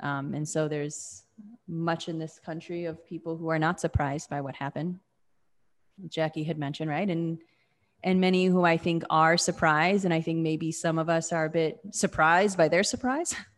um, 0.00 0.34
and 0.34 0.48
so 0.48 0.68
there's 0.68 1.24
much 1.68 2.08
in 2.08 2.18
this 2.18 2.38
country 2.38 2.86
of 2.86 3.06
people 3.06 3.36
who 3.36 3.48
are 3.48 3.58
not 3.58 3.78
surprised 3.78 4.30
by 4.30 4.40
what 4.40 4.56
happened 4.56 4.98
jackie 6.08 6.44
had 6.44 6.58
mentioned 6.58 6.88
right 6.88 7.10
and 7.10 7.38
and 8.02 8.20
many 8.20 8.46
who 8.46 8.62
I 8.62 8.76
think 8.76 9.02
are 9.10 9.36
surprised. 9.36 10.04
And 10.04 10.14
I 10.14 10.20
think 10.20 10.38
maybe 10.38 10.70
some 10.70 10.98
of 10.98 11.08
us 11.08 11.32
are 11.32 11.46
a 11.46 11.50
bit 11.50 11.80
surprised 11.90 12.56
by 12.56 12.68
their 12.68 12.84
surprise. 12.84 13.34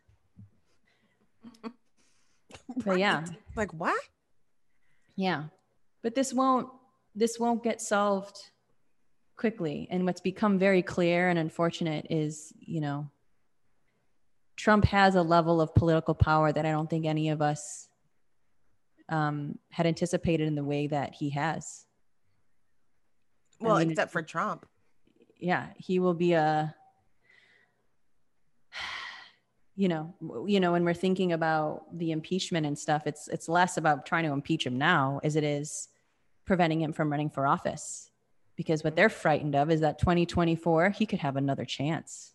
but 2.85 2.99
yeah, 2.99 3.25
Like 3.57 3.73
what? 3.73 4.01
yeah. 5.17 5.45
But 6.03 6.15
this 6.15 6.33
won't 6.33 6.69
this 7.15 7.39
won't 7.39 7.65
get 7.65 7.81
solved 7.81 8.37
quickly. 9.37 9.89
And 9.91 10.05
what's 10.05 10.21
become 10.21 10.59
very 10.59 10.83
clear 10.83 11.29
and 11.29 11.39
unfortunate 11.39 12.07
is, 12.11 12.53
you 12.61 12.81
know, 12.81 13.11
Trump 14.57 14.85
has 14.87 15.15
a 15.15 15.23
level 15.23 15.61
of 15.61 15.75
political 15.75 16.15
power 16.15 16.53
that 16.53 16.67
I 16.67 16.71
don't 16.71 16.89
think 16.91 17.07
any 17.07 17.31
of 17.31 17.41
us 17.43 17.89
um, 19.09 19.59
had 19.71 19.87
anticipated 19.87 20.47
in 20.47 20.55
the 20.55 20.65
way 20.65 20.87
that 20.89 21.15
he 21.15 21.31
has. 21.31 21.87
I 23.61 23.65
Well, 23.67 23.79
mean, 23.79 23.91
except 23.91 24.13
for 24.13 24.23
Trump. 24.23 24.67
yeah 25.41 25.69
he 25.77 25.99
will 26.01 26.15
be 26.15 26.33
a 26.35 26.75
you 29.79 29.89
know 29.89 30.13
you 30.49 30.59
know 30.59 30.73
when 30.73 30.85
we're 30.85 30.93
thinking 30.93 31.33
about 31.33 31.85
the 31.97 32.11
impeachment 32.11 32.67
and 32.67 32.77
stuff 32.77 33.07
it's 33.07 33.29
it's 33.29 33.49
less 33.49 33.77
about 33.77 34.05
trying 34.05 34.25
to 34.25 34.33
impeach 34.33 34.67
him 34.67 34.77
now 34.77 35.21
as 35.23 35.37
it 35.37 35.45
is 35.45 35.89
preventing 36.49 36.81
him 36.81 36.93
from 36.93 37.11
running 37.11 37.31
for 37.31 37.47
office. 37.47 38.11
Because 38.57 38.83
what 38.83 38.97
they're 38.97 39.11
frightened 39.11 39.55
of 39.55 39.71
is 39.71 39.83
that 39.83 40.01
2024 40.01 40.91
he 40.91 41.07
could 41.07 41.21
have 41.21 41.37
another 41.37 41.65
chance. 41.65 42.33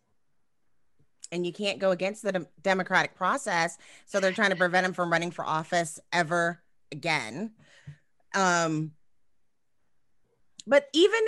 And 1.33 1.45
you 1.45 1.51
can't 1.51 1.79
go 1.79 1.91
against 1.91 2.21
the 2.21 2.31
dem- 2.31 2.47
democratic 2.61 3.15
process 3.15 3.77
so 4.05 4.19
they're 4.19 4.31
trying 4.31 4.51
to 4.51 4.55
prevent 4.55 4.85
him 4.85 4.93
from 4.93 5.11
running 5.11 5.31
for 5.31 5.43
office 5.43 5.99
ever 6.13 6.61
again. 6.93 7.51
Um 8.33 8.91
but 10.65 10.87
even 10.93 11.19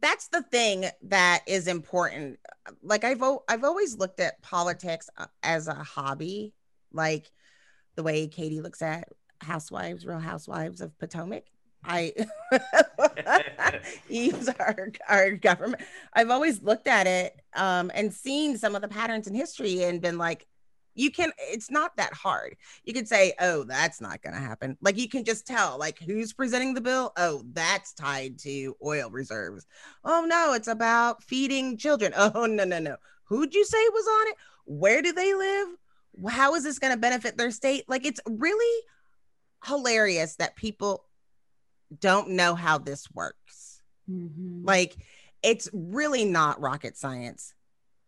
that's 0.00 0.28
the 0.28 0.42
thing 0.42 0.86
that 1.02 1.42
is 1.46 1.66
important. 1.68 2.38
Like 2.82 3.04
i've 3.04 3.22
al- 3.22 3.44
i've 3.48 3.64
always 3.64 3.98
looked 3.98 4.20
at 4.20 4.40
politics 4.42 5.10
uh, 5.18 5.26
as 5.42 5.68
a 5.68 5.74
hobby 5.74 6.54
like 6.92 7.30
the 7.94 8.02
way 8.02 8.26
katie 8.26 8.62
looks 8.62 8.80
at 8.80 9.08
housewives 9.44 10.04
real 10.04 10.18
housewives 10.18 10.80
of 10.80 10.98
potomac. 10.98 11.44
I 11.86 12.14
use 14.08 14.48
our 14.58 14.90
our 15.08 15.32
government. 15.32 15.82
I've 16.14 16.30
always 16.30 16.62
looked 16.62 16.88
at 16.88 17.06
it 17.06 17.38
um, 17.54 17.90
and 17.94 18.12
seen 18.12 18.56
some 18.56 18.74
of 18.74 18.80
the 18.82 18.88
patterns 18.88 19.26
in 19.26 19.34
history 19.34 19.82
and 19.84 20.00
been 20.00 20.16
like, 20.16 20.46
you 20.94 21.10
can, 21.10 21.32
it's 21.38 21.70
not 21.70 21.96
that 21.96 22.12
hard. 22.12 22.56
You 22.84 22.92
could 22.92 23.08
say, 23.08 23.32
oh, 23.40 23.64
that's 23.64 24.00
not 24.00 24.22
going 24.22 24.34
to 24.34 24.40
happen. 24.40 24.76
Like 24.80 24.98
you 24.98 25.08
can 25.08 25.24
just 25.24 25.46
tell, 25.46 25.78
like, 25.78 25.98
who's 25.98 26.32
presenting 26.32 26.74
the 26.74 26.80
bill? 26.80 27.12
Oh, 27.16 27.42
that's 27.52 27.92
tied 27.92 28.38
to 28.40 28.76
oil 28.84 29.10
reserves. 29.10 29.66
Oh, 30.04 30.24
no, 30.26 30.54
it's 30.54 30.68
about 30.68 31.22
feeding 31.22 31.76
children. 31.76 32.12
Oh, 32.34 32.46
no, 32.46 32.64
no, 32.64 32.78
no. 32.78 32.96
Who'd 33.24 33.54
you 33.54 33.64
say 33.64 33.78
was 33.92 34.06
on 34.06 34.28
it? 34.28 34.36
Where 34.64 35.02
do 35.02 35.12
they 35.12 35.34
live? 35.34 35.68
How 36.28 36.54
is 36.54 36.64
this 36.64 36.78
going 36.78 36.92
to 36.92 36.98
benefit 36.98 37.36
their 37.36 37.50
state? 37.50 37.84
Like, 37.88 38.06
it's 38.06 38.20
really 38.26 38.82
hilarious 39.64 40.36
that 40.36 40.56
people 40.56 41.04
don't 42.00 42.30
know 42.30 42.54
how 42.54 42.78
this 42.78 43.10
works. 43.12 43.82
Mm-hmm. 44.10 44.64
Like 44.64 44.96
it's 45.42 45.68
really 45.72 46.24
not 46.24 46.60
rocket 46.60 46.96
science 46.96 47.54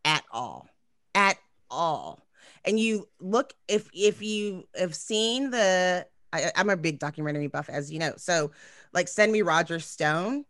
at 0.05 0.25
all. 0.31 0.69
At 1.15 1.39
all. 1.71 2.26
And 2.67 2.79
you 2.79 3.09
look 3.21 3.55
if 3.69 3.89
if 3.93 4.23
you 4.23 4.67
have 4.77 4.95
seen 4.95 5.51
the 5.51 6.07
I, 6.33 6.51
I'm 6.57 6.71
a 6.71 6.77
big 6.77 6.99
documentary 6.99 7.47
buff, 7.47 7.69
as 7.69 7.91
you 7.91 7.99
know. 7.99 8.15
So 8.17 8.51
like 8.93 9.09
send 9.09 9.33
me 9.33 9.43
Roger 9.43 9.79
Stone 9.81 10.45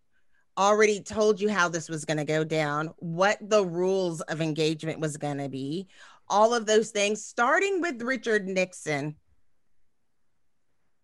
already 0.59 1.01
told 1.01 1.41
you 1.41 1.51
how 1.51 1.69
this 1.69 1.89
was 1.89 2.05
going 2.05 2.17
to 2.17 2.25
go 2.25 2.43
down, 2.43 2.91
what 2.97 3.39
the 3.41 3.65
rules 3.65 4.23
of 4.23 4.41
engagement 4.41 5.01
was 5.01 5.17
going 5.17 5.39
to 5.39 5.49
be, 5.49 5.87
all 6.29 6.55
of 6.55 6.67
those 6.67 6.91
things, 6.91 7.23
starting 7.25 7.81
with 7.81 8.01
Richard 8.03 8.49
Nixon. 8.49 9.17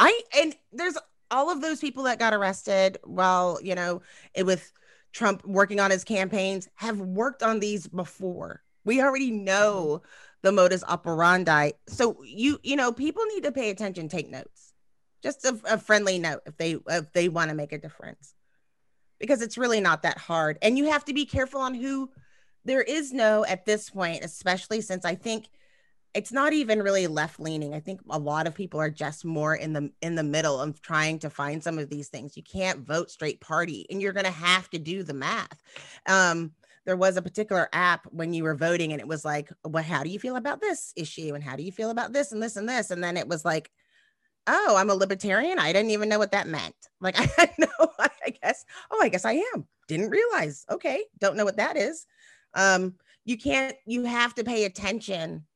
I 0.01 0.21
and 0.37 0.55
there's 0.73 0.99
all 1.31 1.51
of 1.51 1.61
those 1.61 1.81
people 1.81 2.05
that 2.05 2.19
got 2.19 2.35
arrested 2.35 2.99
while 3.05 3.59
you 3.63 3.75
know 3.75 4.03
it 4.35 4.45
with 4.45 4.73
Trump 5.13 5.45
working 5.45 5.79
on 5.79 5.91
his 5.91 6.05
campaigns 6.05 6.69
have 6.75 6.99
worked 6.99 7.43
on 7.43 7.61
these 7.61 7.87
before. 7.87 8.63
We 8.85 9.01
already 9.01 9.31
know 9.31 10.03
the 10.43 10.53
modus 10.53 10.85
operandi. 10.85 11.73
So 11.89 12.23
you 12.25 12.59
you 12.63 12.77
know 12.77 12.93
people 12.93 13.25
need 13.27 13.45
to 13.45 13.53
pay 13.53 13.71
attention, 13.71 14.09
take 14.09 14.31
notes. 14.31 14.75
Just 15.23 15.45
a, 15.45 15.59
a 15.71 15.79
friendly 15.79 16.19
note 16.19 16.43
if 16.47 16.57
they 16.57 16.77
if 16.89 17.13
they 17.13 17.29
want 17.29 17.51
to 17.51 17.57
make 17.57 17.73
a 17.73 17.79
difference. 17.79 18.35
Because 19.21 19.41
it's 19.41 19.57
really 19.59 19.81
not 19.81 20.03
that 20.03 20.19
hard. 20.19 20.59
And 20.63 20.77
you 20.77 20.91
have 20.91 21.05
to 21.05 21.15
be 21.15 21.25
careful 21.25 21.61
on 21.61 21.75
who 21.75 22.11
there 22.65 22.83
is 22.83 23.13
no 23.13 23.45
at 23.45 23.65
this 23.65 23.91
point, 23.91 24.25
especially 24.25 24.81
since 24.81 25.05
I 25.05 25.15
think 25.15 25.49
it's 26.15 26.33
not 26.33 26.53
even 26.53 26.83
really 26.83 27.07
left 27.07 27.41
leaning. 27.41 27.73
I 27.73 27.81
think 27.81 28.01
a 28.11 28.19
lot 28.19 28.47
of 28.47 28.55
people 28.55 28.81
are 28.81 28.91
just 28.91 29.25
more 29.25 29.55
in 29.55 29.73
the 29.73 29.91
in 30.03 30.15
the 30.15 30.23
middle 30.23 30.61
of 30.61 30.83
trying 30.83 31.19
to 31.21 31.31
find 31.31 31.63
some 31.63 31.79
of 31.79 31.89
these 31.89 32.09
things. 32.09 32.37
You 32.37 32.43
can't 32.43 32.81
vote 32.81 33.11
straight 33.11 33.41
party 33.41 33.87
and 33.91 34.03
you're 34.03 34.13
going 34.13 34.27
to 34.27 34.31
have 34.31 34.69
to 34.71 34.79
do 34.79 35.03
the 35.03 35.15
math. 35.15 35.63
Um 36.07 36.53
there 36.87 36.97
was 36.97 37.17
a 37.17 37.23
particular 37.23 37.69
app 37.73 38.07
when 38.13 38.33
you 38.35 38.45
were 38.45 38.55
voting 38.55 38.93
and 38.93 39.01
it 39.01 39.09
was 39.09 39.25
like, 39.25 39.51
"Well, 39.65 39.83
how 39.85 40.03
do 40.03 40.11
you 40.11 40.19
feel 40.19 40.37
about 40.37 40.61
this 40.61 40.93
issue 40.97 41.35
and 41.35 41.45
how 41.45 41.57
do 41.57 41.63
you 41.63 41.73
feel 41.73 41.91
about 41.91 42.13
this 42.13 42.33
and 42.33 42.43
this 42.43 42.57
and 42.57 42.69
this?" 42.69 42.91
And 42.91 43.03
then 43.03 43.17
it 43.17 43.29
was 43.29 43.45
like, 43.45 43.71
"Oh, 44.47 44.77
I'm 44.77 44.91
a 44.91 44.95
libertarian. 44.95 45.59
I 45.59 45.73
didn't 45.73 45.91
even 45.93 46.09
know 46.09 46.19
what 46.19 46.33
that 46.33 46.49
meant." 46.49 46.75
Like 47.03 47.17
I 47.39 47.51
know, 47.59 47.89
I 47.99 48.31
guess. 48.43 48.65
Oh, 48.91 49.01
I 49.03 49.09
guess 49.09 49.25
I 49.25 49.33
am. 49.55 49.67
Didn't 49.89 50.11
realize. 50.11 50.65
Okay, 50.71 51.05
don't 51.21 51.37
know 51.37 51.45
what 51.45 51.57
that 51.59 51.77
is. 51.77 52.07
Um 52.55 52.95
you 53.25 53.39
can't 53.39 53.77
you 53.87 54.05
have 54.05 54.35
to 54.37 54.45
pay 54.45 54.65
attention 54.65 55.47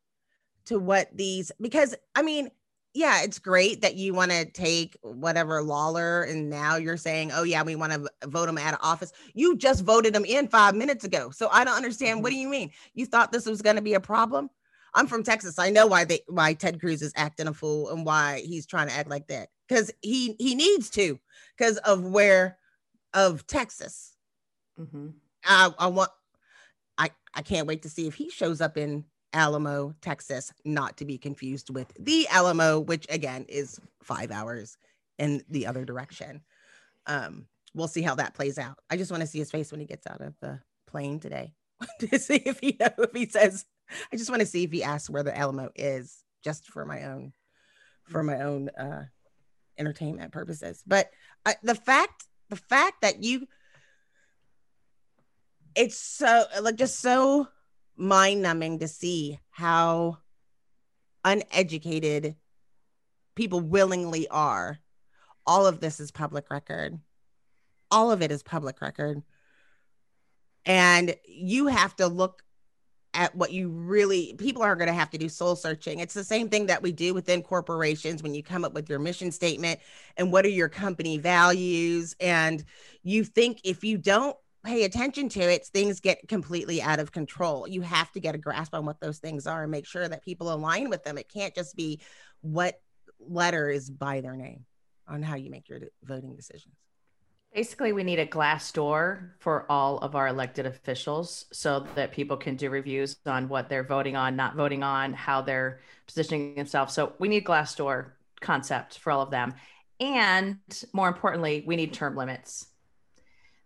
to 0.66 0.78
what 0.78 1.08
these 1.16 1.52
because 1.60 1.94
I 2.14 2.22
mean, 2.22 2.50
yeah, 2.96 3.22
it's 3.22 3.38
great 3.38 3.82
that 3.82 3.96
you 3.96 4.14
want 4.14 4.30
to 4.30 4.46
take 4.46 4.96
whatever 5.02 5.62
Lawler 5.62 6.22
and 6.22 6.48
now 6.48 6.76
you're 6.76 6.96
saying, 6.96 7.30
oh 7.34 7.42
yeah, 7.42 7.62
we 7.62 7.76
want 7.76 7.92
to 7.92 8.08
vote 8.26 8.48
him 8.48 8.56
out 8.56 8.72
of 8.72 8.80
office. 8.82 9.12
You 9.34 9.54
just 9.56 9.84
voted 9.84 10.16
him 10.16 10.24
in 10.24 10.48
five 10.48 10.74
minutes 10.74 11.04
ago, 11.04 11.28
so 11.30 11.48
I 11.52 11.64
don't 11.64 11.76
understand. 11.76 12.22
What 12.22 12.30
do 12.30 12.36
you 12.36 12.48
mean? 12.48 12.70
You 12.94 13.04
thought 13.04 13.32
this 13.32 13.44
was 13.44 13.60
going 13.60 13.76
to 13.76 13.82
be 13.82 13.94
a 13.94 14.00
problem? 14.00 14.48
I'm 14.94 15.06
from 15.06 15.22
Texas. 15.22 15.58
I 15.58 15.68
know 15.68 15.86
why 15.86 16.04
they 16.04 16.20
why 16.26 16.54
Ted 16.54 16.80
Cruz 16.80 17.02
is 17.02 17.12
acting 17.16 17.48
a 17.48 17.52
fool 17.52 17.90
and 17.90 18.06
why 18.06 18.42
he's 18.46 18.64
trying 18.66 18.88
to 18.88 18.94
act 18.94 19.10
like 19.10 19.26
that 19.28 19.50
because 19.68 19.92
he 20.00 20.34
he 20.38 20.54
needs 20.54 20.88
to 20.90 21.20
because 21.56 21.76
of 21.78 22.02
where 22.02 22.56
of 23.12 23.46
Texas. 23.46 24.16
Mhm. 24.80 25.12
I 25.44 25.70
I 25.78 25.88
want 25.88 26.10
I 26.96 27.10
I 27.34 27.42
can't 27.42 27.66
wait 27.66 27.82
to 27.82 27.90
see 27.90 28.06
if 28.06 28.14
he 28.14 28.30
shows 28.30 28.62
up 28.62 28.78
in 28.78 29.04
Alamo, 29.32 29.94
Texas, 30.00 30.52
not 30.64 30.96
to 30.98 31.04
be 31.04 31.18
confused 31.18 31.70
with 31.70 31.92
the 31.98 32.26
Alamo, 32.28 32.80
which 32.80 33.06
again 33.10 33.44
is 33.48 33.80
five 34.02 34.30
hours 34.30 34.76
in 35.18 35.42
the 35.48 35.66
other 35.66 35.84
direction. 35.84 36.42
Um, 37.06 37.46
we'll 37.74 37.88
see 37.88 38.02
how 38.02 38.14
that 38.16 38.34
plays 38.34 38.58
out. 38.58 38.78
I 38.90 38.96
just 38.96 39.10
want 39.10 39.20
to 39.20 39.26
see 39.26 39.38
his 39.38 39.50
face 39.50 39.70
when 39.70 39.80
he 39.80 39.86
gets 39.86 40.06
out 40.06 40.20
of 40.20 40.34
the 40.40 40.60
plane 40.86 41.20
today 41.20 41.52
to 42.00 42.18
see 42.18 42.36
if 42.36 42.58
he 42.60 42.76
know 42.80 42.90
if 42.98 43.12
he 43.12 43.26
says. 43.26 43.64
I 44.12 44.16
just 44.16 44.30
want 44.30 44.40
to 44.40 44.46
see 44.46 44.64
if 44.64 44.72
he 44.72 44.82
asks 44.82 45.08
where 45.08 45.22
the 45.22 45.36
Alamo 45.36 45.70
is, 45.76 46.24
just 46.42 46.66
for 46.66 46.84
my 46.84 47.04
own, 47.04 47.32
for 48.04 48.22
my 48.22 48.40
own 48.40 48.68
uh, 48.70 49.04
entertainment 49.78 50.32
purposes. 50.32 50.82
But 50.84 51.10
uh, 51.44 51.52
the 51.62 51.76
fact, 51.76 52.24
the 52.48 52.56
fact 52.56 53.02
that 53.02 53.22
you, 53.22 53.46
it's 55.76 55.98
so 55.98 56.44
like 56.60 56.76
just 56.76 56.98
so 56.98 57.46
mind 57.96 58.42
numbing 58.42 58.80
to 58.80 58.88
see 58.88 59.38
how 59.50 60.18
uneducated 61.24 62.36
people 63.34 63.60
willingly 63.60 64.28
are. 64.28 64.78
All 65.46 65.66
of 65.66 65.80
this 65.80 66.00
is 66.00 66.10
public 66.10 66.50
record. 66.50 66.98
All 67.90 68.10
of 68.10 68.22
it 68.22 68.30
is 68.32 68.42
public 68.42 68.80
record. 68.80 69.22
And 70.64 71.14
you 71.24 71.68
have 71.68 71.94
to 71.96 72.08
look 72.08 72.42
at 73.14 73.34
what 73.34 73.50
you 73.50 73.70
really 73.70 74.34
people 74.34 74.62
are 74.62 74.76
going 74.76 74.88
to 74.88 74.92
have 74.92 75.10
to 75.10 75.18
do 75.18 75.28
soul 75.28 75.56
searching. 75.56 76.00
It's 76.00 76.12
the 76.12 76.24
same 76.24 76.48
thing 76.50 76.66
that 76.66 76.82
we 76.82 76.92
do 76.92 77.14
within 77.14 77.42
corporations 77.42 78.22
when 78.22 78.34
you 78.34 78.42
come 78.42 78.64
up 78.64 78.74
with 78.74 78.90
your 78.90 78.98
mission 78.98 79.32
statement 79.32 79.80
and 80.18 80.30
what 80.30 80.44
are 80.44 80.50
your 80.50 80.68
company 80.68 81.16
values 81.16 82.14
and 82.20 82.62
you 83.02 83.24
think 83.24 83.60
if 83.64 83.84
you 83.84 83.96
don't 83.96 84.36
pay 84.66 84.84
attention 84.84 85.28
to 85.30 85.40
it, 85.40 85.64
things 85.66 86.00
get 86.00 86.28
completely 86.28 86.82
out 86.82 86.98
of 86.98 87.12
control. 87.12 87.66
You 87.68 87.82
have 87.82 88.10
to 88.12 88.20
get 88.20 88.34
a 88.34 88.38
grasp 88.38 88.74
on 88.74 88.84
what 88.84 89.00
those 89.00 89.18
things 89.18 89.46
are 89.46 89.62
and 89.62 89.70
make 89.70 89.86
sure 89.86 90.08
that 90.08 90.24
people 90.24 90.52
align 90.52 90.90
with 90.90 91.04
them. 91.04 91.16
It 91.16 91.28
can't 91.32 91.54
just 91.54 91.76
be 91.76 92.00
what 92.40 92.80
letter 93.20 93.70
is 93.70 93.88
by 93.88 94.20
their 94.20 94.36
name 94.36 94.64
on 95.08 95.22
how 95.22 95.36
you 95.36 95.50
make 95.50 95.68
your 95.68 95.80
voting 96.02 96.34
decisions. 96.34 96.74
Basically, 97.54 97.92
we 97.92 98.02
need 98.02 98.18
a 98.18 98.26
Glassdoor 98.26 99.30
for 99.38 99.70
all 99.70 99.98
of 99.98 100.14
our 100.14 100.28
elected 100.28 100.66
officials 100.66 101.46
so 101.52 101.86
that 101.94 102.12
people 102.12 102.36
can 102.36 102.56
do 102.56 102.68
reviews 102.68 103.16
on 103.24 103.48
what 103.48 103.68
they're 103.68 103.84
voting 103.84 104.16
on, 104.16 104.36
not 104.36 104.56
voting 104.56 104.82
on, 104.82 105.14
how 105.14 105.40
they're 105.40 105.80
positioning 106.06 106.56
themselves. 106.56 106.92
So 106.92 107.14
we 107.18 107.28
need 107.28 107.44
Glassdoor 107.44 108.10
concept 108.40 108.98
for 108.98 109.10
all 109.10 109.22
of 109.22 109.30
them. 109.30 109.54
And 110.00 110.58
more 110.92 111.08
importantly, 111.08 111.64
we 111.66 111.76
need 111.76 111.94
term 111.94 112.16
limits 112.16 112.66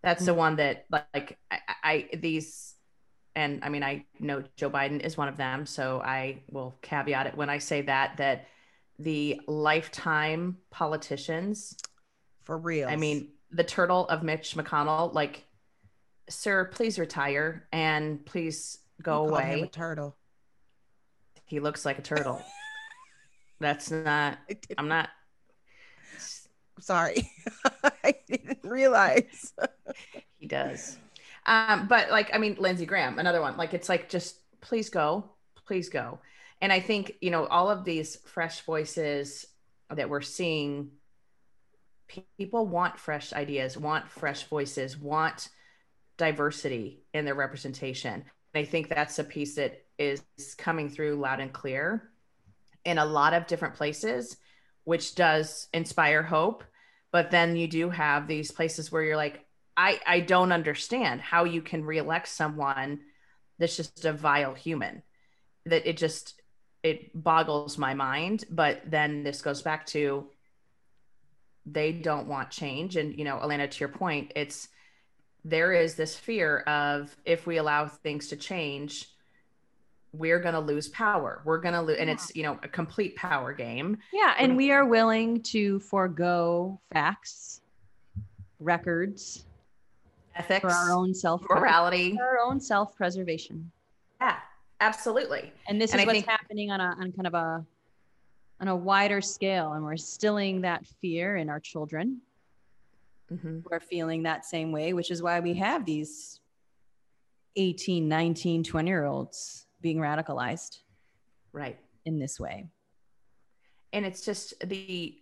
that's 0.02 0.24
the 0.24 0.34
one 0.34 0.56
that 0.56 0.86
like 0.90 1.38
I, 1.50 1.58
I 1.82 2.08
these 2.16 2.74
and 3.36 3.62
I 3.64 3.68
mean 3.68 3.82
I 3.82 4.06
know 4.18 4.42
Joe 4.56 4.70
Biden 4.70 5.00
is 5.00 5.16
one 5.16 5.28
of 5.28 5.36
them, 5.36 5.66
so 5.66 6.00
I 6.00 6.42
will 6.50 6.76
caveat 6.82 7.26
it 7.26 7.36
when 7.36 7.50
I 7.50 7.58
say 7.58 7.82
that 7.82 8.16
that 8.16 8.46
the 8.98 9.40
lifetime 9.46 10.58
politicians 10.70 11.76
for 12.44 12.58
real. 12.58 12.88
I 12.88 12.96
mean, 12.96 13.28
the 13.52 13.64
turtle 13.64 14.08
of 14.08 14.22
Mitch 14.22 14.56
McConnell, 14.56 15.14
like, 15.14 15.44
sir, 16.28 16.64
please 16.64 16.98
retire 16.98 17.68
and 17.72 18.26
please 18.26 18.78
go 19.02 19.28
away. 19.28 19.68
turtle. 19.72 20.16
He 21.44 21.60
looks 21.60 21.84
like 21.84 21.98
a 21.98 22.02
turtle. 22.02 22.42
That's 23.60 23.90
not. 23.90 24.38
I'm 24.78 24.88
not. 24.88 25.10
Sorry. 26.80 27.30
I 28.04 28.14
didn't 28.28 28.60
realize. 28.62 29.52
He 30.38 30.46
does. 30.46 30.96
Um, 31.44 31.86
but 31.86 32.10
like, 32.10 32.30
I 32.32 32.38
mean, 32.38 32.56
Lindsey 32.58 32.86
Graham, 32.86 33.18
another 33.18 33.42
one. 33.42 33.58
Like, 33.58 33.74
it's 33.74 33.90
like, 33.90 34.08
just 34.08 34.36
please 34.62 34.88
go, 34.88 35.24
please 35.66 35.90
go. 35.90 36.18
And 36.62 36.72
I 36.72 36.80
think, 36.80 37.16
you 37.20 37.30
know, 37.30 37.44
all 37.44 37.70
of 37.70 37.84
these 37.84 38.16
fresh 38.24 38.62
voices 38.62 39.44
that 39.90 40.08
we're 40.08 40.22
seeing, 40.22 40.92
people 42.38 42.66
want 42.66 42.98
fresh 42.98 43.34
ideas, 43.34 43.76
want 43.76 44.08
fresh 44.08 44.44
voices, 44.44 44.96
want 44.96 45.50
diversity 46.16 47.02
in 47.12 47.24
their 47.24 47.34
representation. 47.34 48.24
And 48.54 48.62
I 48.62 48.64
think 48.64 48.88
that's 48.88 49.18
a 49.18 49.24
piece 49.24 49.56
that 49.56 49.82
is 49.98 50.22
coming 50.56 50.88
through 50.88 51.16
loud 51.16 51.40
and 51.40 51.52
clear 51.52 52.10
in 52.84 52.98
a 52.98 53.04
lot 53.04 53.34
of 53.34 53.46
different 53.46 53.74
places, 53.74 54.36
which 54.84 55.14
does 55.14 55.68
inspire 55.72 56.22
hope. 56.22 56.64
But 57.12 57.30
then 57.30 57.56
you 57.56 57.66
do 57.66 57.90
have 57.90 58.26
these 58.26 58.50
places 58.50 58.90
where 58.92 59.02
you're 59.02 59.16
like, 59.16 59.44
I, 59.76 60.00
I 60.06 60.20
don't 60.20 60.52
understand 60.52 61.20
how 61.20 61.44
you 61.44 61.62
can 61.62 61.84
reelect 61.84 62.28
someone 62.28 63.00
that's 63.58 63.76
just 63.76 64.04
a 64.04 64.12
vile 64.12 64.54
human. 64.54 65.02
That 65.66 65.88
it 65.88 65.96
just 65.96 66.40
it 66.82 67.10
boggles 67.14 67.78
my 67.78 67.94
mind. 67.94 68.44
But 68.50 68.82
then 68.86 69.22
this 69.22 69.42
goes 69.42 69.62
back 69.62 69.86
to 69.86 70.26
they 71.66 71.92
don't 71.92 72.28
want 72.28 72.50
change. 72.50 72.96
And 72.96 73.16
you 73.18 73.24
know, 73.24 73.38
Elena, 73.40 73.68
to 73.68 73.80
your 73.80 73.88
point, 73.88 74.32
it's 74.36 74.68
there 75.44 75.72
is 75.72 75.94
this 75.94 76.16
fear 76.16 76.58
of 76.60 77.14
if 77.24 77.46
we 77.46 77.56
allow 77.56 77.86
things 77.88 78.28
to 78.28 78.36
change, 78.36 79.08
we're 80.12 80.40
going 80.40 80.54
to 80.54 80.60
lose 80.60 80.88
power. 80.88 81.40
We're 81.44 81.58
going 81.60 81.74
to 81.74 81.82
lose, 81.82 81.98
and 81.98 82.10
it's 82.10 82.34
you 82.34 82.42
know 82.42 82.58
a 82.62 82.68
complete 82.68 83.14
power 83.16 83.52
game. 83.52 83.96
Yeah, 84.12 84.34
and 84.38 84.56
we 84.56 84.72
are 84.72 84.84
willing 84.84 85.42
to 85.44 85.78
forego 85.80 86.80
facts, 86.92 87.60
records 88.58 89.44
Ethics, 90.36 90.60
for 90.60 90.70
our 90.70 90.92
own 90.92 91.14
self 91.14 91.42
morality. 91.48 92.16
for 92.16 92.24
our 92.24 92.38
own 92.38 92.60
self 92.60 92.94
preservation. 92.96 93.70
Yeah, 94.20 94.36
absolutely. 94.80 95.52
And 95.68 95.80
this 95.80 95.92
And 95.92 96.00
is 96.00 96.04
I 96.04 96.06
what's 96.06 96.16
think- 96.18 96.28
happening 96.28 96.70
on 96.70 96.80
a 96.80 96.96
on 97.00 97.12
kind 97.12 97.26
of 97.26 97.34
a 97.34 97.64
on 98.60 98.68
a 98.68 98.76
wider 98.76 99.20
scale, 99.20 99.72
and 99.72 99.82
we're 99.84 99.92
instilling 99.92 100.60
that 100.62 100.84
fear 101.00 101.36
in 101.36 101.48
our 101.48 101.60
children 101.60 102.20
Mhm. 103.32 103.62
who 103.62 103.68
are 103.70 103.80
feeling 103.80 104.24
that 104.24 104.44
same 104.44 104.70
way, 104.72 104.92
which 104.92 105.10
is 105.10 105.22
why 105.22 105.38
we 105.40 105.54
have 105.54 105.86
these 105.86 106.40
18, 107.56 108.08
19, 108.08 108.62
20 108.64 108.88
year 108.88 109.04
olds 109.06 109.66
being 109.80 109.98
radicalized 109.98 110.78
Right. 111.52 111.78
in 112.04 112.18
this 112.18 112.38
way. 112.38 112.68
and 113.92 114.06
it's 114.06 114.24
just 114.24 114.54
the 114.66 115.16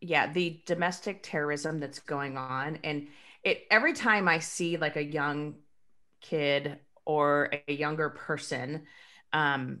yeah 0.00 0.32
the 0.32 0.60
domestic 0.66 1.22
terrorism 1.22 1.80
that's 1.80 1.98
going 2.00 2.36
on 2.38 2.78
and 2.84 3.08
it 3.44 3.62
every 3.70 3.92
time 3.92 4.28
i 4.28 4.38
see 4.38 4.76
like 4.76 4.96
a 4.96 5.04
young 5.04 5.54
kid 6.20 6.78
or 7.04 7.50
a 7.68 7.72
younger 7.72 8.10
person 8.10 8.82
um, 9.32 9.80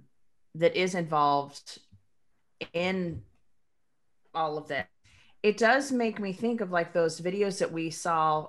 that 0.54 0.74
is 0.76 0.94
involved 0.94 1.78
in 2.72 3.22
all 4.34 4.58
of 4.58 4.68
that 4.68 4.88
it 5.42 5.56
does 5.56 5.90
make 5.92 6.18
me 6.20 6.32
think 6.32 6.60
of 6.60 6.70
like 6.70 6.92
those 6.92 7.20
videos 7.20 7.58
that 7.58 7.72
we 7.72 7.90
saw 7.90 8.48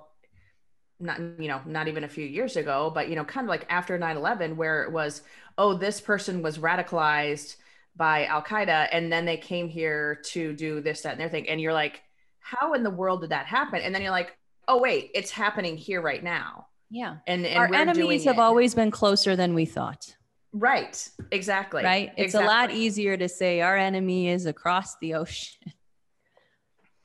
not 1.01 1.19
you 1.19 1.47
know 1.47 1.61
not 1.65 1.87
even 1.87 2.03
a 2.03 2.07
few 2.07 2.25
years 2.25 2.55
ago 2.55 2.91
but 2.93 3.09
you 3.09 3.15
know 3.15 3.23
kind 3.25 3.45
of 3.45 3.49
like 3.49 3.65
after 3.69 3.97
9-11 3.97 4.55
where 4.55 4.83
it 4.83 4.91
was 4.91 5.21
oh 5.57 5.73
this 5.73 5.99
person 5.99 6.41
was 6.41 6.57
radicalized 6.57 7.55
by 7.95 8.25
Al 8.25 8.41
Qaeda, 8.41 8.87
and 8.91 9.11
then 9.11 9.25
they 9.25 9.37
came 9.37 9.67
here 9.67 10.21
to 10.25 10.53
do 10.53 10.81
this, 10.81 11.01
that, 11.01 11.13
and 11.13 11.19
their 11.19 11.29
thing. 11.29 11.49
And 11.49 11.59
you're 11.59 11.73
like, 11.73 12.01
how 12.39 12.73
in 12.73 12.83
the 12.83 12.89
world 12.89 13.21
did 13.21 13.31
that 13.31 13.45
happen? 13.45 13.81
And 13.81 13.93
then 13.93 14.01
you're 14.01 14.11
like, 14.11 14.37
oh 14.67 14.79
wait, 14.79 15.11
it's 15.13 15.31
happening 15.31 15.77
here 15.77 16.01
right 16.01 16.23
now. 16.23 16.67
Yeah. 16.89 17.17
And, 17.27 17.45
and 17.45 17.57
Our 17.57 17.73
enemies 17.73 18.25
have 18.25 18.37
it. 18.37 18.41
always 18.41 18.75
been 18.75 18.91
closer 18.91 19.35
than 19.35 19.53
we 19.53 19.65
thought, 19.65 20.15
right, 20.51 21.09
exactly, 21.31 21.83
right? 21.83 22.11
It's 22.17 22.33
a 22.33 22.41
lot 22.41 22.71
easier 22.71 23.15
to 23.17 23.29
say 23.29 23.61
our 23.61 23.77
enemy 23.77 24.29
is 24.29 24.45
across 24.45 24.97
the 24.97 25.15
ocean. 25.15 25.73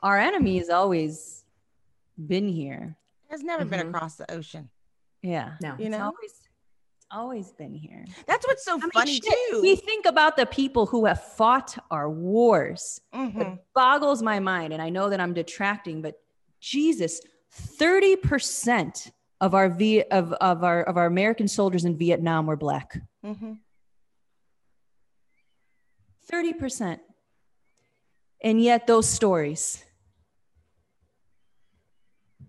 Our 0.03 0.19
enemy 0.19 0.59
has 0.59 0.69
always 0.69 1.43
been 2.19 2.49
here. 2.49 2.97
Has 3.37 3.45
never 3.45 3.67
been 3.67 3.81
Mhm. 3.81 3.91
across 3.91 4.15
the 4.17 4.31
ocean. 4.33 4.71
Yeah. 5.21 5.59
No, 5.61 5.77
You 5.79 5.87
It's 5.87 5.91
know? 5.91 6.05
always, 6.07 6.31
it's 6.97 7.07
always 7.11 7.53
been 7.53 7.75
here. 7.75 8.07
That's 8.27 8.47
what's 8.47 8.65
so 8.65 8.77
I 8.77 8.79
mean, 8.79 8.91
funny 8.93 9.13
shit, 9.21 9.25
too. 9.51 9.61
We 9.61 9.77
think 9.77 10.07
about 10.07 10.39
the 10.39 10.47
people 10.47 10.87
who 10.87 11.05
have 11.05 11.23
fought 11.23 11.77
our 11.91 12.09
wars. 12.11 12.99
Mhm. 13.15 13.41
It 13.59 13.65
boggles 13.75 14.23
my 14.23 14.41
mind. 14.41 14.73
And 14.73 14.81
I 14.81 14.89
know 14.89 15.11
that 15.11 15.21
I'm 15.21 15.35
detracting, 15.35 16.01
but 16.01 16.15
Jesus, 16.61 17.21
30% 17.53 19.13
of 19.43 19.55
our 19.55 19.69
v 19.69 20.01
of, 20.05 20.33
of 20.33 20.65
our 20.65 20.83
of 20.85 20.97
our 20.97 21.05
American 21.05 21.47
soldiers 21.47 21.85
in 21.85 21.99
Vietnam 21.99 22.47
were 22.47 22.57
black. 22.57 23.03
Mhm. 23.23 23.61
30%. 26.23 27.03
And 28.43 28.63
yet 28.63 28.87
those 28.87 29.07
stories, 29.09 29.85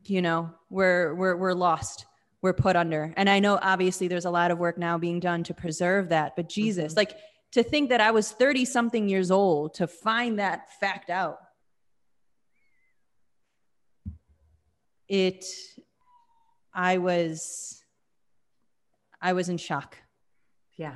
you 0.06 0.22
know, 0.22 0.54
we're 0.70 1.14
we're 1.16 1.36
we're 1.36 1.54
lost. 1.54 2.06
We're 2.42 2.54
put 2.54 2.76
under. 2.76 3.14
And 3.18 3.30
I 3.30 3.40
know 3.40 3.58
obviously 3.62 4.08
there's 4.08 4.26
a 4.26 4.30
lot 4.30 4.52
of 4.52 4.60
work 4.60 4.78
now 4.78 4.98
being 4.98 5.20
done 5.20 5.44
to 5.44 5.54
preserve 5.54 6.10
that, 6.10 6.36
but 6.36 6.46
mm-hmm. 6.46 6.62
Jesus, 6.62 6.96
like 6.96 7.18
to 7.54 7.64
think 7.64 7.90
that 7.90 8.02
I 8.02 8.12
was 8.12 8.32
30 8.32 8.66
something 8.66 9.10
years 9.10 9.32
old 9.32 9.74
to 9.76 9.88
find 9.88 10.40
that 10.40 10.72
fact 10.80 11.10
out. 11.10 11.40
It 15.08 15.46
I 16.74 17.00
was 17.00 17.84
I 19.22 19.34
was 19.34 19.50
in 19.50 19.58
shock. 19.58 19.98
yeah. 20.78 20.96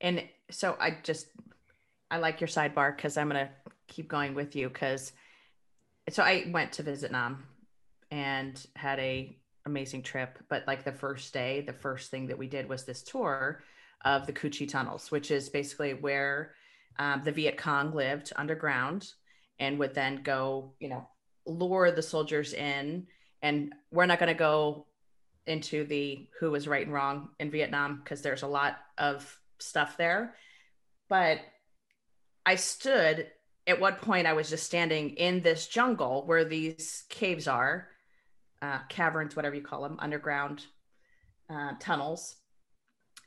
And 0.00 0.24
so 0.50 0.76
I 0.80 0.98
just 1.02 1.26
I 2.10 2.18
like 2.18 2.40
your 2.40 2.48
sidebar 2.48 2.96
because 2.96 3.16
I'm 3.16 3.28
gonna 3.28 3.50
keep 3.86 4.08
going 4.08 4.34
with 4.34 4.56
you 4.56 4.68
because 4.68 5.12
so 6.10 6.22
I 6.22 6.50
went 6.50 6.72
to 6.72 6.82
Vietnam 6.82 7.44
and 8.10 8.64
had 8.76 8.98
a 8.98 9.36
amazing 9.66 10.02
trip. 10.02 10.38
But 10.48 10.64
like 10.66 10.84
the 10.84 10.92
first 10.92 11.32
day, 11.32 11.60
the 11.60 11.72
first 11.72 12.10
thing 12.10 12.26
that 12.28 12.38
we 12.38 12.46
did 12.46 12.68
was 12.68 12.84
this 12.84 13.02
tour 13.02 13.62
of 14.04 14.26
the 14.26 14.32
Cu 14.32 14.50
Chi 14.50 14.64
tunnels, 14.64 15.10
which 15.10 15.30
is 15.30 15.48
basically 15.48 15.94
where 15.94 16.54
um, 16.98 17.22
the 17.24 17.32
Viet 17.32 17.56
Cong 17.56 17.94
lived 17.94 18.32
underground 18.36 19.12
and 19.58 19.78
would 19.78 19.94
then 19.94 20.22
go, 20.22 20.72
you 20.80 20.88
know, 20.88 21.08
lure 21.46 21.90
the 21.90 22.02
soldiers 22.02 22.52
in. 22.52 23.06
And 23.42 23.74
we're 23.90 24.06
not 24.06 24.18
going 24.18 24.32
to 24.32 24.38
go 24.38 24.86
into 25.46 25.84
the 25.84 26.28
who 26.38 26.50
was 26.50 26.68
right 26.68 26.84
and 26.84 26.94
wrong 26.94 27.30
in 27.38 27.50
Vietnam 27.50 28.00
because 28.02 28.22
there's 28.22 28.42
a 28.42 28.48
lot 28.48 28.76
of 28.96 29.38
stuff 29.58 29.96
there. 29.96 30.34
But 31.08 31.40
I 32.44 32.56
stood 32.56 33.28
at 33.66 33.80
what 33.80 34.00
point 34.00 34.26
I 34.26 34.32
was 34.32 34.50
just 34.50 34.64
standing 34.64 35.10
in 35.10 35.40
this 35.40 35.66
jungle 35.66 36.24
where 36.26 36.44
these 36.44 37.04
caves 37.08 37.46
are, 37.46 37.88
uh, 38.62 38.78
caverns, 38.88 39.36
whatever 39.36 39.54
you 39.54 39.62
call 39.62 39.82
them, 39.82 39.96
underground 39.98 40.66
uh, 41.50 41.72
tunnels. 41.80 42.36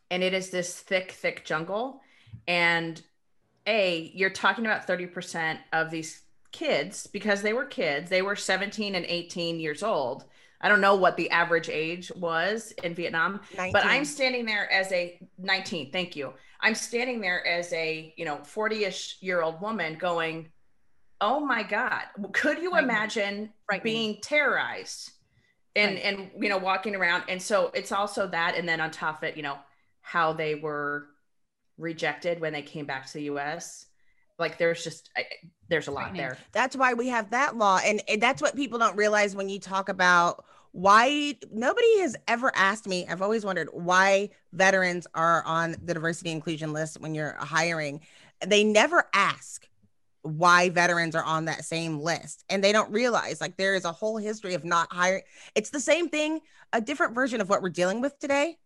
And 0.09 0.23
it 0.23 0.33
is 0.33 0.49
this 0.49 0.79
thick, 0.79 1.11
thick 1.11 1.45
jungle. 1.45 2.01
And 2.47 3.01
A, 3.67 4.11
you're 4.13 4.29
talking 4.29 4.65
about 4.65 4.87
30% 4.87 5.57
of 5.73 5.89
these 5.89 6.21
kids 6.51 7.07
because 7.07 7.41
they 7.41 7.53
were 7.53 7.65
kids, 7.65 8.09
they 8.09 8.21
were 8.21 8.35
17 8.35 8.95
and 8.95 9.05
18 9.05 9.59
years 9.59 9.83
old 9.83 10.25
I 10.61 10.69
don't 10.69 10.81
know 10.81 10.95
what 10.95 11.17
the 11.17 11.29
average 11.31 11.69
age 11.69 12.11
was 12.15 12.71
in 12.83 12.93
Vietnam, 12.93 13.41
19. 13.57 13.73
but 13.73 13.85
I'm 13.85 14.05
standing 14.05 14.45
there 14.45 14.71
as 14.71 14.91
a 14.91 15.19
19. 15.39 15.91
Thank 15.91 16.15
you. 16.15 16.33
I'm 16.61 16.75
standing 16.75 17.19
there 17.19 17.45
as 17.45 17.73
a, 17.73 18.13
you 18.15 18.25
know, 18.25 18.37
40ish 18.37 19.15
year 19.21 19.41
old 19.41 19.59
woman 19.61 19.95
going, 19.95 20.49
Oh 21.19 21.39
my 21.39 21.61
God. 21.61 22.03
Could 22.33 22.59
you 22.59 22.77
imagine 22.77 23.51
being 23.83 24.17
terrorized 24.21 25.11
and, 25.75 25.95
right. 25.95 26.03
and, 26.03 26.31
you 26.39 26.49
know, 26.49 26.57
walking 26.57 26.95
around? 26.95 27.23
And 27.29 27.41
so 27.41 27.71
it's 27.73 27.91
also 27.91 28.27
that. 28.27 28.55
And 28.57 28.67
then 28.67 28.81
on 28.81 28.91
top 28.91 29.19
of 29.19 29.29
it, 29.29 29.37
you 29.37 29.43
know, 29.43 29.57
how 30.01 30.33
they 30.33 30.55
were 30.55 31.07
rejected 31.77 32.39
when 32.39 32.53
they 32.53 32.61
came 32.61 32.85
back 32.85 33.07
to 33.07 33.13
the 33.13 33.23
US 33.23 33.85
like 34.41 34.57
there's 34.57 34.83
just 34.83 35.09
there's 35.69 35.87
a 35.87 35.91
lot 35.91 36.13
there 36.15 36.37
that's 36.51 36.75
why 36.75 36.93
we 36.93 37.07
have 37.07 37.29
that 37.29 37.55
law 37.55 37.79
and, 37.85 38.01
and 38.09 38.21
that's 38.21 38.41
what 38.41 38.55
people 38.55 38.77
don't 38.77 38.97
realize 38.97 39.35
when 39.35 39.47
you 39.47 39.59
talk 39.59 39.87
about 39.87 40.43
why 40.73 41.35
nobody 41.51 41.99
has 41.99 42.17
ever 42.27 42.51
asked 42.55 42.87
me 42.87 43.05
i've 43.07 43.21
always 43.21 43.45
wondered 43.45 43.69
why 43.71 44.27
veterans 44.51 45.07
are 45.13 45.43
on 45.45 45.75
the 45.83 45.93
diversity 45.93 46.31
inclusion 46.31 46.73
list 46.73 46.99
when 46.99 47.15
you're 47.15 47.35
hiring 47.39 48.01
they 48.45 48.63
never 48.63 49.07
ask 49.13 49.67
why 50.23 50.69
veterans 50.69 51.15
are 51.15 51.23
on 51.23 51.45
that 51.45 51.65
same 51.65 51.99
list 51.99 52.43
and 52.49 52.63
they 52.63 52.71
don't 52.71 52.91
realize 52.91 53.41
like 53.41 53.57
there 53.57 53.75
is 53.75 53.85
a 53.85 53.91
whole 53.91 54.17
history 54.17 54.53
of 54.53 54.63
not 54.63 54.87
hiring 54.91 55.23
it's 55.55 55.71
the 55.71 55.79
same 55.79 56.09
thing 56.09 56.39
a 56.73 56.79
different 56.81 57.15
version 57.15 57.41
of 57.41 57.49
what 57.49 57.61
we're 57.61 57.69
dealing 57.69 58.01
with 58.01 58.17
today 58.19 58.57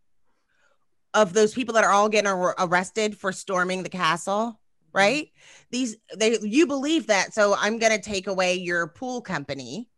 of 1.14 1.32
those 1.32 1.54
people 1.54 1.74
that 1.74 1.86
are 1.86 1.92
all 1.92 2.10
getting 2.10 2.28
ar- 2.28 2.56
arrested 2.60 3.18
for 3.18 3.32
storming 3.32 3.84
the 3.84 3.90
castle 3.90 4.60
Mm-hmm. 4.96 4.98
right? 4.98 5.30
These 5.72 5.98
they 6.16 6.38
you 6.42 6.68
believe 6.68 7.08
that, 7.08 7.34
so 7.34 7.56
I'm 7.58 7.80
going 7.80 7.92
to 7.92 8.02
take 8.02 8.28
away 8.28 8.56
your 8.56 8.88
pool 8.88 9.22
company. 9.22 9.90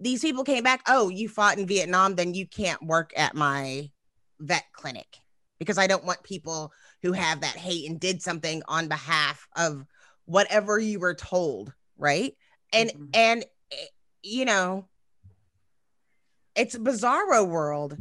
These 0.00 0.22
people 0.22 0.44
came 0.44 0.64
back, 0.64 0.82
"Oh, 0.88 1.08
you 1.08 1.28
fought 1.28 1.58
in 1.58 1.66
Vietnam, 1.66 2.14
then 2.14 2.34
you 2.34 2.46
can't 2.46 2.82
work 2.82 3.12
at 3.16 3.34
my 3.34 3.90
vet 4.40 4.64
clinic." 4.72 5.18
Because 5.58 5.78
I 5.78 5.86
don't 5.86 6.04
want 6.04 6.24
people 6.24 6.72
who 7.02 7.12
have 7.12 7.42
that 7.42 7.56
hate 7.56 7.88
and 7.88 8.00
did 8.00 8.20
something 8.20 8.62
on 8.66 8.88
behalf 8.88 9.46
of 9.56 9.84
whatever 10.26 10.78
you 10.78 10.98
were 10.98 11.14
told, 11.14 11.72
right? 11.96 12.34
And 12.72 12.90
mm-hmm. 12.90 13.04
and 13.14 13.44
eh, 13.72 13.76
you 14.22 14.44
know, 14.44 14.86
it's 16.54 16.76
bizarro 16.76 17.46
world. 17.46 17.96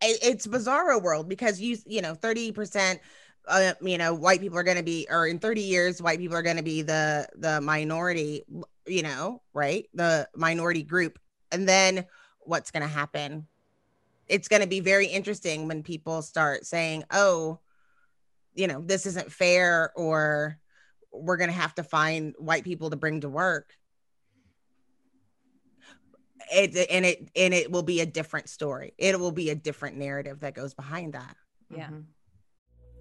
It's 0.00 0.46
bizarro 0.46 1.02
world 1.02 1.28
because 1.28 1.60
you 1.60 1.76
you 1.86 2.02
know 2.02 2.14
30% 2.14 3.00
uh, 3.48 3.72
you 3.80 3.98
know 3.98 4.14
white 4.14 4.40
people 4.40 4.58
are 4.58 4.62
going 4.62 4.76
to 4.76 4.82
be 4.82 5.06
or 5.10 5.26
in 5.26 5.38
30 5.38 5.62
years 5.62 6.02
white 6.02 6.18
people 6.18 6.36
are 6.36 6.42
going 6.42 6.56
to 6.56 6.62
be 6.62 6.82
the 6.82 7.26
the 7.36 7.60
minority 7.60 8.44
you 8.86 9.02
know 9.02 9.40
right 9.54 9.88
the 9.94 10.28
minority 10.36 10.82
group 10.82 11.18
and 11.50 11.68
then 11.68 12.04
what's 12.40 12.70
going 12.70 12.82
to 12.82 12.88
happen 12.88 13.46
it's 14.26 14.48
going 14.48 14.62
to 14.62 14.68
be 14.68 14.80
very 14.80 15.06
interesting 15.06 15.66
when 15.66 15.82
people 15.82 16.20
start 16.20 16.66
saying 16.66 17.02
oh 17.10 17.58
you 18.54 18.66
know 18.66 18.82
this 18.82 19.06
isn't 19.06 19.32
fair 19.32 19.92
or 19.96 20.58
we're 21.12 21.36
going 21.36 21.50
to 21.50 21.56
have 21.56 21.74
to 21.76 21.82
find 21.82 22.34
white 22.38 22.64
people 22.64 22.90
to 22.90 22.96
bring 22.96 23.20
to 23.20 23.28
work. 23.28 23.74
It 26.50 26.88
and 26.90 27.04
it 27.04 27.30
and 27.36 27.52
it 27.52 27.70
will 27.70 27.82
be 27.82 28.00
a 28.00 28.06
different 28.06 28.48
story. 28.48 28.94
It 28.96 29.18
will 29.18 29.32
be 29.32 29.50
a 29.50 29.54
different 29.54 29.96
narrative 29.96 30.40
that 30.40 30.54
goes 30.54 30.72
behind 30.72 31.14
that. 31.14 31.36
Yeah. 31.70 31.86
Mm-hmm. 31.86 32.00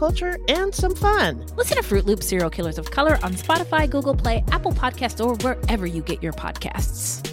culture, 0.00 0.38
and 0.48 0.74
some 0.74 0.94
fun. 0.94 1.46
Listen 1.56 1.76
to 1.76 1.82
Fruit 1.82 2.06
Loop 2.06 2.22
Serial 2.22 2.48
Killers 2.48 2.78
of 2.78 2.90
Color 2.90 3.18
on 3.22 3.34
Spotify, 3.34 3.88
Google 3.88 4.16
Play, 4.16 4.42
Apple 4.50 4.72
Podcasts, 4.72 5.24
or 5.24 5.34
wherever 5.44 5.86
you 5.86 6.00
get 6.02 6.22
your 6.22 6.32
podcasts. 6.32 7.30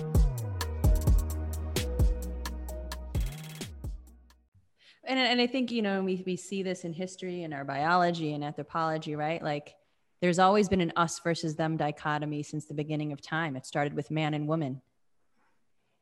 and, 5.07 5.17
and 5.17 5.39
I 5.41 5.47
think, 5.47 5.71
you 5.71 5.81
know, 5.81 6.03
we, 6.03 6.21
we 6.25 6.35
see 6.35 6.61
this 6.61 6.83
in 6.83 6.91
history 6.91 7.43
and 7.43 7.53
our 7.53 7.63
biology 7.63 8.33
and 8.33 8.43
anthropology, 8.43 9.15
right? 9.15 9.41
Like 9.41 9.75
there's 10.21 10.37
always 10.37 10.67
been 10.67 10.81
an 10.81 10.91
us 10.97 11.19
versus 11.19 11.55
them 11.55 11.77
dichotomy 11.77 12.43
since 12.43 12.65
the 12.65 12.73
beginning 12.73 13.13
of 13.13 13.21
time. 13.21 13.55
It 13.55 13.65
started 13.65 13.93
with 13.93 14.11
man 14.11 14.33
and 14.33 14.47
woman. 14.47 14.81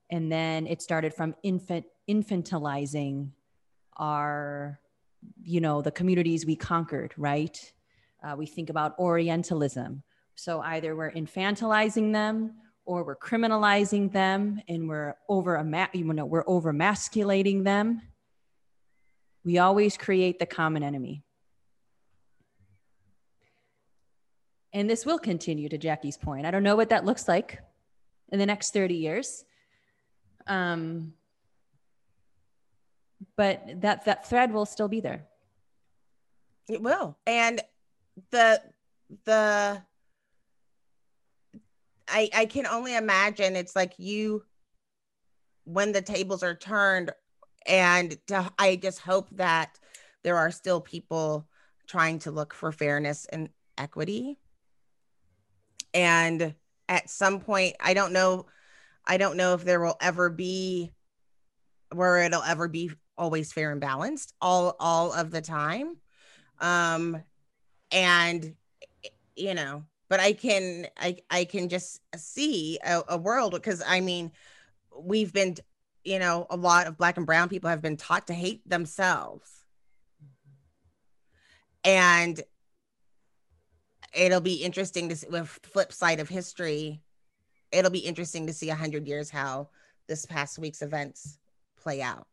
And 0.10 0.32
then 0.32 0.66
it 0.66 0.82
started 0.82 1.14
from 1.14 1.36
infant 1.44 1.86
infantilizing 2.10 3.30
our, 3.98 4.80
you 5.42 5.62
know, 5.62 5.82
the 5.82 5.92
communities 5.92 6.46
we 6.46 6.56
conquered, 6.56 7.14
right? 7.18 7.74
Uh, 8.24 8.36
we 8.38 8.46
think 8.46 8.70
about 8.70 8.98
Orientalism. 9.00 10.04
So 10.36 10.62
either 10.62 10.96
we're 10.96 11.12
infantilizing 11.12 12.12
them 12.12 12.56
or 12.86 13.04
we're 13.04 13.16
criminalizing 13.16 14.12
them 14.12 14.62
and 14.68 14.88
we're 14.88 15.16
over, 15.30 15.64
you 15.94 16.04
know, 16.04 16.26
we're 16.26 16.44
over 16.48 16.74
masculating 16.74 17.64
them 17.64 18.02
we 19.46 19.60
always 19.60 19.96
create 19.96 20.40
the 20.40 20.48
common 20.48 20.84
enemy. 20.84 21.24
And 24.74 24.90
this 24.90 25.06
will 25.06 25.20
continue 25.20 25.70
to 25.70 25.78
Jackie's 25.78 26.18
point. 26.18 26.46
I 26.46 26.52
don't 26.52 26.64
know 26.64 26.76
what 26.76 26.90
that 26.90 27.06
looks 27.06 27.28
like 27.30 27.62
in 28.30 28.40
the 28.40 28.46
next 28.46 28.74
30 28.74 28.96
years. 28.96 29.46
Um, 30.48 31.14
but 33.36 33.82
that, 33.82 34.06
that 34.06 34.28
thread 34.28 34.52
will 34.52 34.66
still 34.66 34.88
be 34.88 35.00
there. 35.00 35.26
It 36.68 36.82
will. 36.82 37.18
And 37.26 37.62
the, 38.32 38.62
the, 39.26 39.82
I, 42.08 42.30
I 42.34 42.46
can 42.46 42.66
only 42.66 42.96
imagine 42.96 43.56
it's 43.56 43.76
like 43.76 43.94
you, 43.98 44.44
when 45.64 45.92
the 45.92 46.02
tables 46.02 46.44
are 46.44 46.56
turned, 46.56 47.12
and 47.66 48.18
to, 48.28 48.52
I 48.60 48.76
just 48.76 49.00
hope 49.00 49.30
that 49.38 49.80
there 50.24 50.38
are 50.38 50.52
still 50.52 50.80
people 50.80 51.48
trying 51.88 52.20
to 52.20 52.32
look 52.32 52.54
for 52.54 52.72
fairness 52.72 53.26
and 53.26 53.50
equity. 53.78 54.38
And 55.94 56.54
at 56.88 57.10
some 57.10 57.40
point, 57.40 57.76
I 57.80 57.94
don't 57.94 58.14
know, 58.14 58.46
I 59.06 59.18
don't 59.18 59.38
know 59.38 59.54
if 59.54 59.64
there 59.64 59.82
will 59.82 59.98
ever 60.00 60.30
be 60.30 60.92
where 61.92 62.18
it'll 62.22 62.44
ever 62.44 62.68
be 62.68 62.92
always 63.18 63.52
fair 63.54 63.72
and 63.72 63.82
balanced 63.82 64.34
all 64.42 64.76
all 64.80 65.14
of 65.14 65.32
the 65.32 65.42
time. 65.42 65.98
Um 66.60 67.22
and 67.92 68.56
you 69.36 69.54
know, 69.54 69.84
but 70.10 70.20
I 70.20 70.34
can 70.34 70.88
I 70.98 71.18
I 71.30 71.46
can 71.46 71.70
just 71.70 72.02
see 72.16 72.80
a, 72.86 73.04
a 73.10 73.18
world 73.18 73.54
because 73.54 73.82
I 73.86 74.02
mean 74.02 74.32
we've 74.98 75.34
been 75.34 75.58
you 76.04 76.20
know, 76.20 76.46
a 76.52 76.56
lot 76.56 76.86
of 76.86 76.98
black 76.98 77.18
and 77.18 77.26
brown 77.26 77.50
people 77.50 77.70
have 77.70 77.82
been 77.82 77.98
taught 77.98 78.28
to 78.28 78.34
hate 78.34 78.68
themselves. 78.70 79.66
and 81.86 82.42
it'll 84.14 84.42
be 84.42 84.56
interesting 84.56 85.10
to 85.10 85.16
see 85.16 85.28
with 85.30 85.60
flip 85.64 85.94
side 85.94 86.20
of 86.20 86.28
history 86.28 87.02
it'll 87.72 87.92
be 87.92 88.00
interesting 88.00 88.48
to 88.48 88.54
see 88.54 88.70
a 88.70 88.76
hundred 88.76 89.08
years 89.08 89.30
how 89.30 89.70
this 90.08 90.26
past 90.26 90.58
week's 90.58 90.82
events 90.82 91.38
play 91.78 92.02
out 92.02 92.28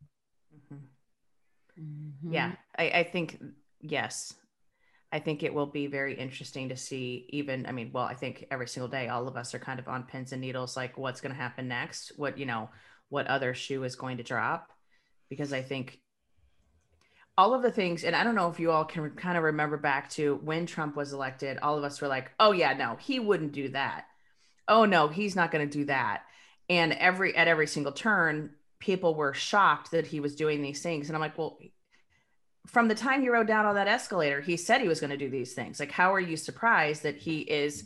Mm-hmm. 1.81 2.33
Yeah, 2.33 2.53
I, 2.79 2.91
I 2.91 3.05
think 3.05 3.43
yes. 3.81 4.35
I 5.12 5.18
think 5.18 5.43
it 5.43 5.53
will 5.53 5.66
be 5.66 5.89
very 5.89 6.14
interesting 6.14 6.70
to 6.70 6.77
see. 6.77 7.27
Even, 7.29 7.66
I 7.66 7.73
mean, 7.73 7.91
well, 7.93 8.05
I 8.05 8.14
think 8.14 8.47
every 8.51 8.66
single 8.66 8.89
day, 8.89 9.09
all 9.09 9.29
of 9.29 9.37
us 9.37 9.55
are 9.55 9.59
kind 9.59 9.79
of 9.79 9.87
on 9.87 10.05
pins 10.05 10.33
and 10.33 10.41
needles, 10.41 10.77
like 10.77 10.97
what's 10.97 11.20
going 11.20 11.35
to 11.35 11.41
happen 11.41 11.68
next. 11.68 12.12
What 12.16 12.39
you 12.39 12.47
know, 12.47 12.70
what 13.11 13.27
other 13.27 13.53
shoe 13.53 13.85
is 13.85 13.95
going 13.95 14.16
to 14.16 14.23
drop? 14.23 14.73
Because 15.29 15.53
I 15.53 15.62
think 15.62 16.01
all 17.37 17.55
of 17.55 17.62
the 17.62 17.70
things, 17.70 18.05
and 18.05 18.14
I 18.14 18.25
don't 18.25 18.35
know 18.35 18.51
if 18.51 18.61
you 18.61 18.70
all 18.70 18.85
can 18.85 19.11
kind 19.11 19.37
of 19.37 19.45
remember 19.45 19.77
back 19.77 20.11
to 20.11 20.37
when 20.45 20.66
Trump 20.66 20.97
was 20.97 21.12
elected. 21.12 21.59
All 21.59 21.77
of 21.77 21.85
us 21.85 22.01
were 22.01 22.09
like, 22.09 22.31
"Oh 22.41 22.53
yeah, 22.53 22.73
no, 22.75 22.97
he 22.97 23.20
wouldn't 23.20 23.53
do 23.53 23.68
that. 23.70 24.07
Oh 24.68 24.85
no, 24.85 25.09
he's 25.09 25.37
not 25.37 25.51
going 25.51 25.68
to 25.68 25.79
do 25.79 25.85
that." 25.87 26.23
And 26.70 26.93
every 26.93 27.37
at 27.37 27.49
every 27.49 27.66
single 27.66 27.93
turn, 27.93 28.51
people 28.83 29.14
were 29.14 29.33
shocked 29.33 29.93
that 29.93 30.09
he 30.09 30.18
was 30.18 30.35
doing 30.35 30.61
these 30.61 30.83
things. 30.83 31.09
And 31.09 31.16
I'm 31.16 31.20
like, 31.20 31.39
well, 31.39 31.57
from 32.66 32.89
the 32.89 32.97
time 32.97 33.22
he 33.22 33.28
rode 33.28 33.47
down 33.47 33.64
on 33.64 33.76
that 33.76 33.87
escalator, 33.87 34.41
he 34.41 34.57
said 34.57 34.80
he 34.80 34.89
was 34.89 34.99
going 34.99 35.11
to 35.11 35.16
do 35.16 35.30
these 35.30 35.55
things. 35.55 35.78
Like, 35.78 35.93
how 35.93 36.12
are 36.12 36.20
you 36.20 36.37
surprised 36.37 37.05
that 37.05 37.16
he 37.16 37.41
is 37.41 37.85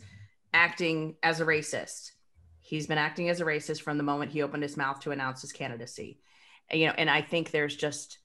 acting 0.55 1.15
as 1.21 1.39
a 1.39 1.45
racist? 1.45 2.13
He's 2.61 2.87
been 2.87 2.97
acting 2.97 3.29
as 3.29 3.39
a 3.39 3.45
racist 3.45 3.83
from 3.83 3.97
the 3.97 4.03
moment 4.03 4.31
he 4.31 4.41
opened 4.41 4.63
his 4.63 4.75
mouth 4.75 4.99
to 5.01 5.11
announce 5.11 5.41
his 5.41 5.51
candidacy. 5.51 6.19
And, 6.69 6.81
you 6.81 6.87
know, 6.87 6.95
and 6.97 7.11
I 7.11 7.21
think 7.21 7.51
there's 7.51 7.75
just, 7.75 8.17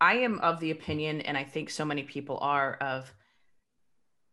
I 0.00 0.14
am 0.14 0.40
of 0.40 0.58
the 0.58 0.70
opinion, 0.70 1.20
and 1.20 1.36
I 1.36 1.44
think 1.44 1.68
so 1.68 1.84
many 1.84 2.02
people 2.02 2.38
are 2.40 2.74
of 2.80 3.12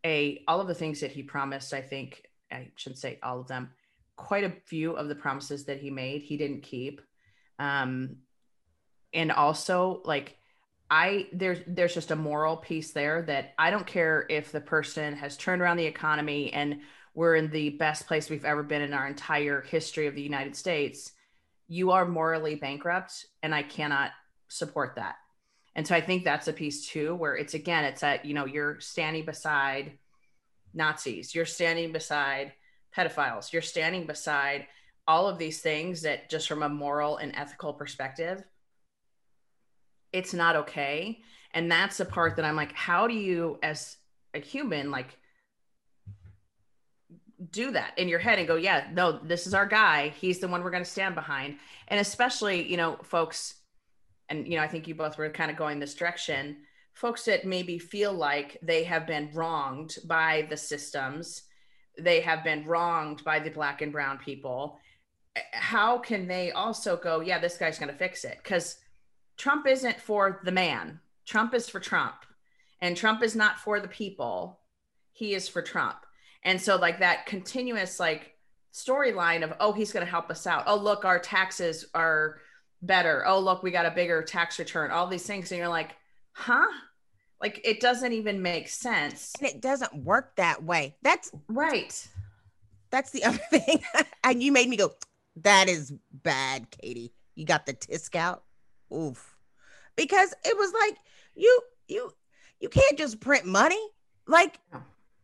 a 0.05 0.41
all 0.47 0.61
of 0.61 0.67
the 0.67 0.73
things 0.73 1.01
that 1.01 1.11
he 1.11 1.21
promised. 1.21 1.73
I 1.73 1.81
think 1.81 2.23
I 2.49 2.69
shouldn't 2.77 2.99
say 2.99 3.19
all 3.21 3.41
of 3.41 3.47
them. 3.47 3.71
Quite 4.15 4.45
a 4.45 4.53
few 4.65 4.93
of 4.93 5.09
the 5.09 5.15
promises 5.15 5.65
that 5.65 5.79
he 5.79 5.91
made, 5.91 6.21
he 6.21 6.37
didn't 6.37 6.63
keep. 6.63 7.01
Um, 7.59 8.17
and 9.13 9.31
also, 9.31 10.01
like, 10.05 10.37
I 10.89 11.27
there's 11.33 11.59
there's 11.67 11.93
just 11.93 12.11
a 12.11 12.15
moral 12.15 12.57
piece 12.57 12.91
there 12.91 13.21
that 13.23 13.53
I 13.57 13.71
don't 13.71 13.85
care 13.85 14.25
if 14.29 14.51
the 14.51 14.61
person 14.61 15.15
has 15.15 15.35
turned 15.35 15.61
around 15.61 15.77
the 15.77 15.85
economy 15.85 16.53
and 16.53 16.79
we're 17.13 17.35
in 17.35 17.49
the 17.49 17.71
best 17.71 18.07
place 18.07 18.29
we've 18.29 18.45
ever 18.45 18.63
been 18.63 18.83
in 18.83 18.93
our 18.93 19.07
entire 19.07 19.61
history 19.61 20.07
of 20.07 20.15
the 20.15 20.21
United 20.21 20.55
States. 20.55 21.11
You 21.67 21.91
are 21.91 22.05
morally 22.05 22.55
bankrupt, 22.55 23.25
and 23.41 23.53
I 23.53 23.63
cannot 23.63 24.11
support 24.47 24.95
that. 24.95 25.15
And 25.75 25.85
so 25.85 25.95
I 25.95 26.01
think 26.01 26.23
that's 26.23 26.47
a 26.47 26.53
piece 26.53 26.87
too, 26.87 27.15
where 27.15 27.35
it's 27.35 27.53
again, 27.53 27.85
it's 27.85 28.01
that 28.01 28.25
you 28.25 28.33
know 28.33 28.45
you're 28.45 28.79
standing 28.79 29.25
beside 29.25 29.97
Nazis, 30.73 31.35
you're 31.35 31.45
standing 31.45 31.91
beside 31.91 32.53
pedophiles, 32.95 33.51
you're 33.51 33.61
standing 33.61 34.05
beside 34.05 34.67
all 35.07 35.27
of 35.27 35.37
these 35.37 35.61
things 35.61 36.01
that 36.01 36.29
just 36.29 36.47
from 36.47 36.63
a 36.63 36.69
moral 36.69 37.17
and 37.17 37.33
ethical 37.35 37.73
perspective 37.73 38.43
it's 40.13 40.33
not 40.33 40.55
okay. 40.55 41.19
And 41.53 41.69
that's 41.71 41.97
the 41.97 42.05
part 42.05 42.35
that 42.35 42.45
i'm 42.45 42.55
like 42.55 42.73
how 42.73 43.07
do 43.07 43.13
you 43.13 43.59
as 43.63 43.97
a 44.33 44.39
human 44.39 44.91
like 44.91 45.17
do 47.51 47.71
that 47.71 47.97
in 47.97 48.07
your 48.07 48.19
head 48.19 48.39
and 48.39 48.47
go 48.47 48.55
yeah 48.55 48.87
no 48.93 49.19
this 49.23 49.47
is 49.47 49.53
our 49.53 49.65
guy. 49.65 50.09
He's 50.09 50.39
the 50.39 50.47
one 50.47 50.63
we're 50.63 50.71
going 50.71 50.83
to 50.83 50.89
stand 50.89 51.15
behind. 51.15 51.57
And 51.87 51.99
especially 51.99 52.69
you 52.69 52.77
know 52.77 52.97
folks 53.03 53.55
and 54.29 54.47
you 54.47 54.57
know 54.57 54.63
i 54.63 54.67
think 54.67 54.87
you 54.87 54.95
both 54.95 55.17
were 55.17 55.29
kind 55.29 55.51
of 55.51 55.57
going 55.57 55.79
this 55.79 55.95
direction 55.95 56.57
folks 56.93 57.25
that 57.25 57.45
maybe 57.45 57.77
feel 57.77 58.13
like 58.13 58.57
they 58.61 58.83
have 58.83 59.05
been 59.05 59.29
wronged 59.33 59.97
by 60.05 60.47
the 60.49 60.57
systems 60.57 61.43
they 61.99 62.21
have 62.21 62.43
been 62.43 62.65
wronged 62.65 63.23
by 63.23 63.39
the 63.39 63.49
black 63.49 63.81
and 63.81 63.91
brown 63.91 64.17
people 64.17 64.79
how 65.53 65.97
can 65.97 66.27
they 66.27 66.51
also 66.51 66.97
go 66.97 67.19
yeah 67.21 67.39
this 67.39 67.57
guy's 67.57 67.79
going 67.79 67.91
to 67.91 67.97
fix 67.97 68.23
it 68.23 68.37
because 68.43 68.77
Trump 69.37 69.67
isn't 69.67 70.01
for 70.01 70.41
the 70.43 70.51
man. 70.51 70.99
Trump 71.25 71.53
is 71.53 71.69
for 71.69 71.79
Trump. 71.79 72.15
And 72.81 72.97
Trump 72.97 73.23
is 73.23 73.35
not 73.35 73.59
for 73.59 73.79
the 73.79 73.87
people. 73.87 74.59
He 75.13 75.33
is 75.33 75.47
for 75.47 75.61
Trump. 75.61 75.97
And 76.43 76.59
so 76.61 76.75
like 76.75 76.99
that 76.99 77.25
continuous 77.25 77.99
like 77.99 78.33
storyline 78.73 79.43
of 79.43 79.53
oh 79.59 79.73
he's 79.73 79.91
going 79.91 80.05
to 80.05 80.11
help 80.11 80.29
us 80.29 80.45
out. 80.45 80.63
Oh 80.67 80.75
look 80.75 81.05
our 81.05 81.19
taxes 81.19 81.85
are 81.93 82.39
better. 82.81 83.25
Oh 83.25 83.39
look 83.39 83.63
we 83.63 83.71
got 83.71 83.85
a 83.85 83.91
bigger 83.91 84.21
tax 84.23 84.59
return. 84.59 84.91
All 84.91 85.07
these 85.07 85.25
things 85.25 85.51
and 85.51 85.59
you're 85.59 85.67
like, 85.67 85.95
"Huh?" 86.33 86.67
Like 87.41 87.61
it 87.63 87.79
doesn't 87.79 88.13
even 88.13 88.41
make 88.41 88.67
sense. 88.67 89.33
And 89.39 89.49
it 89.49 89.61
doesn't 89.61 90.03
work 90.03 90.35
that 90.35 90.63
way. 90.63 90.95
That's 91.01 91.31
right. 91.47 92.07
That's 92.89 93.11
the 93.11 93.23
other 93.25 93.37
thing. 93.49 93.83
and 94.23 94.41
you 94.41 94.51
made 94.51 94.69
me 94.69 94.77
go, 94.77 94.91
that 95.43 95.69
is 95.69 95.93
bad, 96.11 96.69
Katie. 96.71 97.13
You 97.35 97.45
got 97.45 97.65
the 97.65 97.73
tisk 97.73 98.15
out? 98.15 98.43
Oof. 98.93 99.35
Because 99.95 100.33
it 100.45 100.57
was 100.57 100.73
like 100.73 100.97
you 101.35 101.61
you 101.87 102.11
you 102.59 102.69
can't 102.69 102.97
just 102.97 103.19
print 103.19 103.45
money. 103.45 103.81
Like 104.27 104.59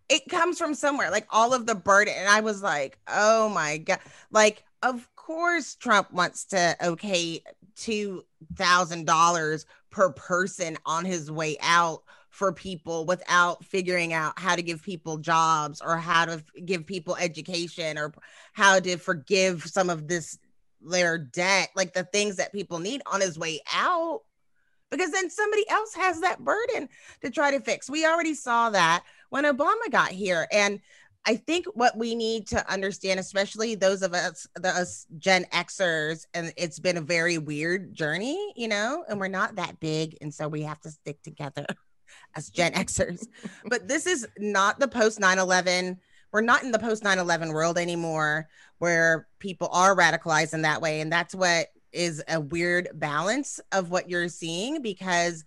it 0.09 0.27
comes 0.29 0.57
from 0.57 0.73
somewhere. 0.73 1.11
Like 1.11 1.27
all 1.29 1.53
of 1.53 1.65
the 1.65 1.75
burden. 1.75 2.13
And 2.17 2.29
i 2.29 2.41
was 2.41 2.61
like 2.61 2.97
oh 3.07 3.49
my 3.49 3.77
god. 3.77 3.99
Like 4.31 4.63
of 4.81 5.07
course 5.15 5.75
trump 5.75 6.11
wants 6.11 6.45
to 6.45 6.75
okay 6.83 7.41
two 7.75 8.23
thousand 8.55 9.05
dollars 9.05 9.65
per 9.89 10.11
person 10.11 10.77
on 10.85 11.05
his 11.05 11.31
way 11.31 11.57
out 11.61 12.03
for 12.33 12.51
people 12.51 13.05
without 13.05 13.63
figuring 13.63 14.11
out 14.11 14.39
how 14.39 14.55
to 14.55 14.63
give 14.63 14.81
people 14.81 15.19
jobs 15.19 15.79
or 15.81 15.97
how 15.97 16.25
to 16.25 16.43
give 16.65 16.83
people 16.83 17.15
education 17.17 17.95
or 17.95 18.11
how 18.53 18.79
to 18.79 18.97
forgive 18.97 19.63
some 19.65 19.87
of 19.87 20.07
this 20.07 20.39
their 20.81 21.19
debt, 21.19 21.69
like 21.75 21.93
the 21.93 22.05
things 22.05 22.37
that 22.37 22.51
people 22.51 22.79
need 22.79 23.03
on 23.05 23.21
his 23.21 23.37
way 23.37 23.61
out, 23.71 24.21
because 24.89 25.11
then 25.11 25.29
somebody 25.29 25.63
else 25.69 25.93
has 25.93 26.21
that 26.21 26.43
burden 26.43 26.89
to 27.21 27.29
try 27.29 27.51
to 27.51 27.59
fix. 27.59 27.87
We 27.87 28.03
already 28.03 28.33
saw 28.33 28.71
that 28.71 29.03
when 29.29 29.43
Obama 29.43 29.91
got 29.91 30.09
here. 30.09 30.47
And 30.51 30.79
I 31.27 31.35
think 31.35 31.67
what 31.75 31.95
we 31.95 32.15
need 32.15 32.47
to 32.47 32.67
understand, 32.71 33.19
especially 33.19 33.75
those 33.75 34.01
of 34.01 34.15
us, 34.15 34.47
the 34.55 34.69
us 34.69 35.05
Gen 35.19 35.45
Xers, 35.53 36.25
and 36.33 36.51
it's 36.57 36.79
been 36.79 36.97
a 36.97 37.01
very 37.01 37.37
weird 37.37 37.93
journey, 37.93 38.53
you 38.55 38.67
know, 38.67 39.05
and 39.07 39.19
we're 39.19 39.27
not 39.27 39.55
that 39.57 39.79
big. 39.79 40.17
And 40.19 40.33
so 40.33 40.47
we 40.47 40.63
have 40.63 40.81
to 40.81 40.89
stick 40.89 41.21
together 41.21 41.67
as 42.35 42.49
Gen 42.49 42.73
Xers. 42.73 43.27
but 43.65 43.87
this 43.87 44.05
is 44.07 44.27
not 44.37 44.79
the 44.79 44.87
post 44.87 45.19
9 45.19 45.37
11 45.37 45.99
we're 46.33 46.41
not 46.41 46.63
in 46.63 46.71
the 46.71 46.79
post 46.79 47.03
9-11 47.03 47.53
world 47.53 47.77
anymore 47.77 48.49
where 48.79 49.27
people 49.39 49.69
are 49.71 49.95
radicalized 49.95 50.53
in 50.53 50.63
that 50.63 50.81
way. 50.81 50.99
And 50.99 51.13
that's 51.13 51.35
what 51.35 51.67
is 51.93 52.23
a 52.27 52.41
weird 52.41 52.89
balance 52.95 53.61
of 53.71 53.91
what 53.91 54.09
you're 54.09 54.27
seeing 54.27 54.81
because 54.81 55.45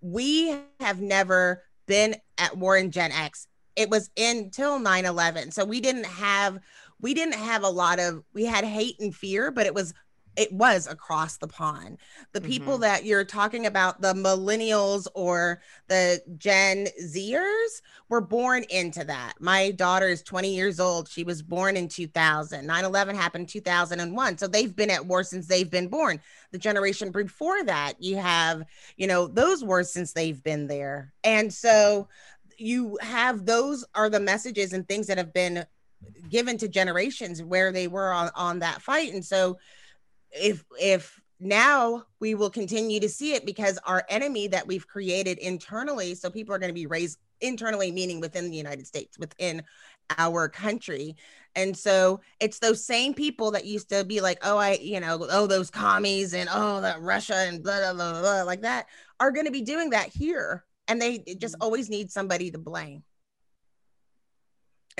we 0.00 0.56
have 0.78 1.00
never 1.00 1.64
been 1.86 2.14
at 2.38 2.56
war 2.56 2.76
in 2.76 2.92
gen 2.92 3.10
x. 3.10 3.48
It 3.74 3.90
was 3.90 4.08
until 4.16 4.78
9-11 4.78 5.52
so 5.52 5.64
we 5.64 5.80
didn't 5.80 6.06
have 6.06 6.60
we 7.00 7.12
didn't 7.12 7.34
have 7.34 7.64
a 7.64 7.68
lot 7.68 7.98
of 7.98 8.22
we 8.32 8.44
had 8.44 8.64
hate 8.64 9.00
and 9.00 9.14
fear 9.14 9.50
but 9.50 9.66
it 9.66 9.74
was 9.74 9.92
it 10.36 10.52
was 10.52 10.86
across 10.86 11.36
the 11.36 11.48
pond. 11.48 11.98
The 12.32 12.40
people 12.40 12.74
mm-hmm. 12.74 12.82
that 12.82 13.04
you're 13.04 13.24
talking 13.24 13.66
about, 13.66 14.00
the 14.00 14.14
millennials 14.14 15.06
or 15.14 15.60
the 15.88 16.22
Gen 16.38 16.86
Zers, 17.02 17.82
were 18.08 18.20
born 18.20 18.64
into 18.70 19.04
that. 19.04 19.34
My 19.40 19.70
daughter 19.72 20.08
is 20.08 20.22
20 20.22 20.54
years 20.54 20.80
old. 20.80 21.08
She 21.08 21.24
was 21.24 21.42
born 21.42 21.76
in 21.76 21.88
2000. 21.88 22.66
9 22.66 22.84
11 22.84 23.16
happened 23.16 23.48
2001. 23.48 24.38
So 24.38 24.46
they've 24.46 24.74
been 24.74 24.90
at 24.90 25.06
war 25.06 25.22
since 25.24 25.46
they've 25.46 25.70
been 25.70 25.88
born. 25.88 26.20
The 26.52 26.58
generation 26.58 27.10
before 27.10 27.64
that, 27.64 27.94
you 27.98 28.16
have, 28.16 28.62
you 28.96 29.06
know, 29.06 29.26
those 29.26 29.64
wars 29.64 29.92
since 29.92 30.12
they've 30.12 30.42
been 30.42 30.66
there. 30.66 31.12
And 31.24 31.52
so 31.52 32.08
you 32.56 32.98
have 33.00 33.46
those 33.46 33.84
are 33.94 34.10
the 34.10 34.20
messages 34.20 34.72
and 34.72 34.86
things 34.86 35.06
that 35.06 35.18
have 35.18 35.32
been 35.32 35.64
given 36.28 36.56
to 36.58 36.68
generations 36.68 37.42
where 37.42 37.72
they 37.72 37.88
were 37.88 38.12
on, 38.12 38.30
on 38.34 38.58
that 38.60 38.82
fight. 38.82 39.12
And 39.12 39.24
so, 39.24 39.58
if 40.32 40.64
if 40.80 41.20
now 41.38 42.04
we 42.20 42.34
will 42.34 42.50
continue 42.50 43.00
to 43.00 43.08
see 43.08 43.32
it 43.34 43.46
because 43.46 43.78
our 43.86 44.04
enemy 44.08 44.46
that 44.48 44.66
we've 44.66 44.86
created 44.86 45.38
internally 45.38 46.14
so 46.14 46.30
people 46.30 46.54
are 46.54 46.58
going 46.58 46.68
to 46.70 46.74
be 46.74 46.86
raised 46.86 47.18
internally 47.40 47.90
meaning 47.90 48.20
within 48.20 48.50
the 48.50 48.56
united 48.56 48.86
states 48.86 49.18
within 49.18 49.62
our 50.18 50.48
country. 50.48 51.16
And 51.56 51.76
so 51.76 52.20
it's 52.38 52.58
those 52.58 52.84
same 52.84 53.14
people 53.14 53.50
that 53.52 53.64
used 53.64 53.88
to 53.90 54.04
be 54.04 54.20
like 54.20 54.38
oh 54.42 54.56
i 54.56 54.78
you 54.80 55.00
know 55.00 55.26
oh 55.30 55.46
those 55.46 55.70
commies 55.70 56.32
and 56.32 56.48
oh 56.52 56.80
that 56.80 57.00
russia 57.00 57.34
and 57.34 57.62
blah 57.62 57.92
blah 57.92 57.92
blah, 57.92 58.20
blah 58.20 58.42
like 58.42 58.62
that 58.62 58.86
are 59.18 59.32
going 59.32 59.46
to 59.46 59.52
be 59.52 59.62
doing 59.62 59.90
that 59.90 60.08
here. 60.08 60.64
And 60.88 61.00
they 61.00 61.18
just 61.38 61.54
mm-hmm. 61.54 61.62
always 61.62 61.88
need 61.88 62.10
somebody 62.10 62.50
to 62.50 62.58
blame 62.58 63.02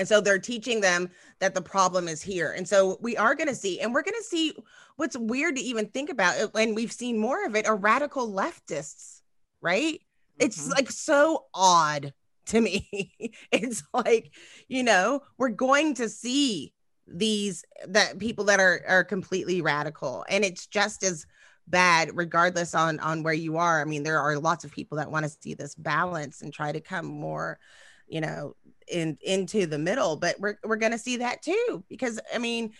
and 0.01 0.07
so 0.07 0.19
they're 0.19 0.39
teaching 0.39 0.81
them 0.81 1.11
that 1.39 1.53
the 1.53 1.61
problem 1.61 2.07
is 2.07 2.23
here. 2.23 2.53
And 2.53 2.67
so 2.67 2.97
we 3.01 3.15
are 3.15 3.35
going 3.35 3.49
to 3.49 3.55
see, 3.55 3.79
and 3.79 3.93
we're 3.93 4.01
going 4.01 4.17
to 4.17 4.23
see 4.23 4.51
what's 4.95 5.15
weird 5.15 5.57
to 5.57 5.61
even 5.61 5.85
think 5.89 6.09
about, 6.09 6.49
and 6.55 6.75
we've 6.75 6.91
seen 6.91 7.19
more 7.19 7.45
of 7.45 7.55
it 7.55 7.67
are 7.67 7.75
radical 7.77 8.27
leftists, 8.27 9.21
right? 9.61 10.01
It's 10.39 10.67
Mhm. 10.67 10.71
like 10.71 10.89
so 10.91 11.45
odd 11.53 12.15
to 12.47 12.61
me. 12.61 12.89
it's 13.51 13.83
like, 13.93 14.33
you 14.67 14.81
know, 14.81 15.21
we're 15.37 15.49
going 15.49 15.93
to 15.95 16.09
see 16.09 16.73
these 17.05 17.63
that 17.87 18.17
people 18.17 18.45
that 18.45 18.59
are 18.59 18.81
are 18.87 19.03
completely 19.03 19.61
radical 19.61 20.25
and 20.29 20.45
it's 20.45 20.65
just 20.67 21.03
as 21.03 21.25
bad 21.67 22.09
regardless 22.15 22.73
on 22.73 22.99
on 22.99 23.23
where 23.23 23.33
you 23.33 23.57
are. 23.57 23.81
I 23.81 23.85
mean, 23.85 24.03
there 24.03 24.19
are 24.19 24.39
lots 24.39 24.63
of 24.63 24.71
people 24.71 24.97
that 24.97 25.11
want 25.11 25.25
to 25.25 25.29
see 25.41 25.53
this 25.53 25.75
balance 25.75 26.41
and 26.41 26.53
try 26.53 26.71
to 26.71 26.81
come 26.81 27.05
more, 27.05 27.59
you 28.07 28.21
know, 28.21 28.55
in 28.91 29.17
into 29.21 29.65
the 29.65 29.79
middle, 29.79 30.15
but 30.15 30.39
we're 30.39 30.57
we're 30.63 30.75
going 30.75 30.91
to 30.91 30.97
see 30.97 31.17
that 31.17 31.41
too 31.41 31.83
because 31.89 32.19
I 32.33 32.37
mean, 32.37 32.73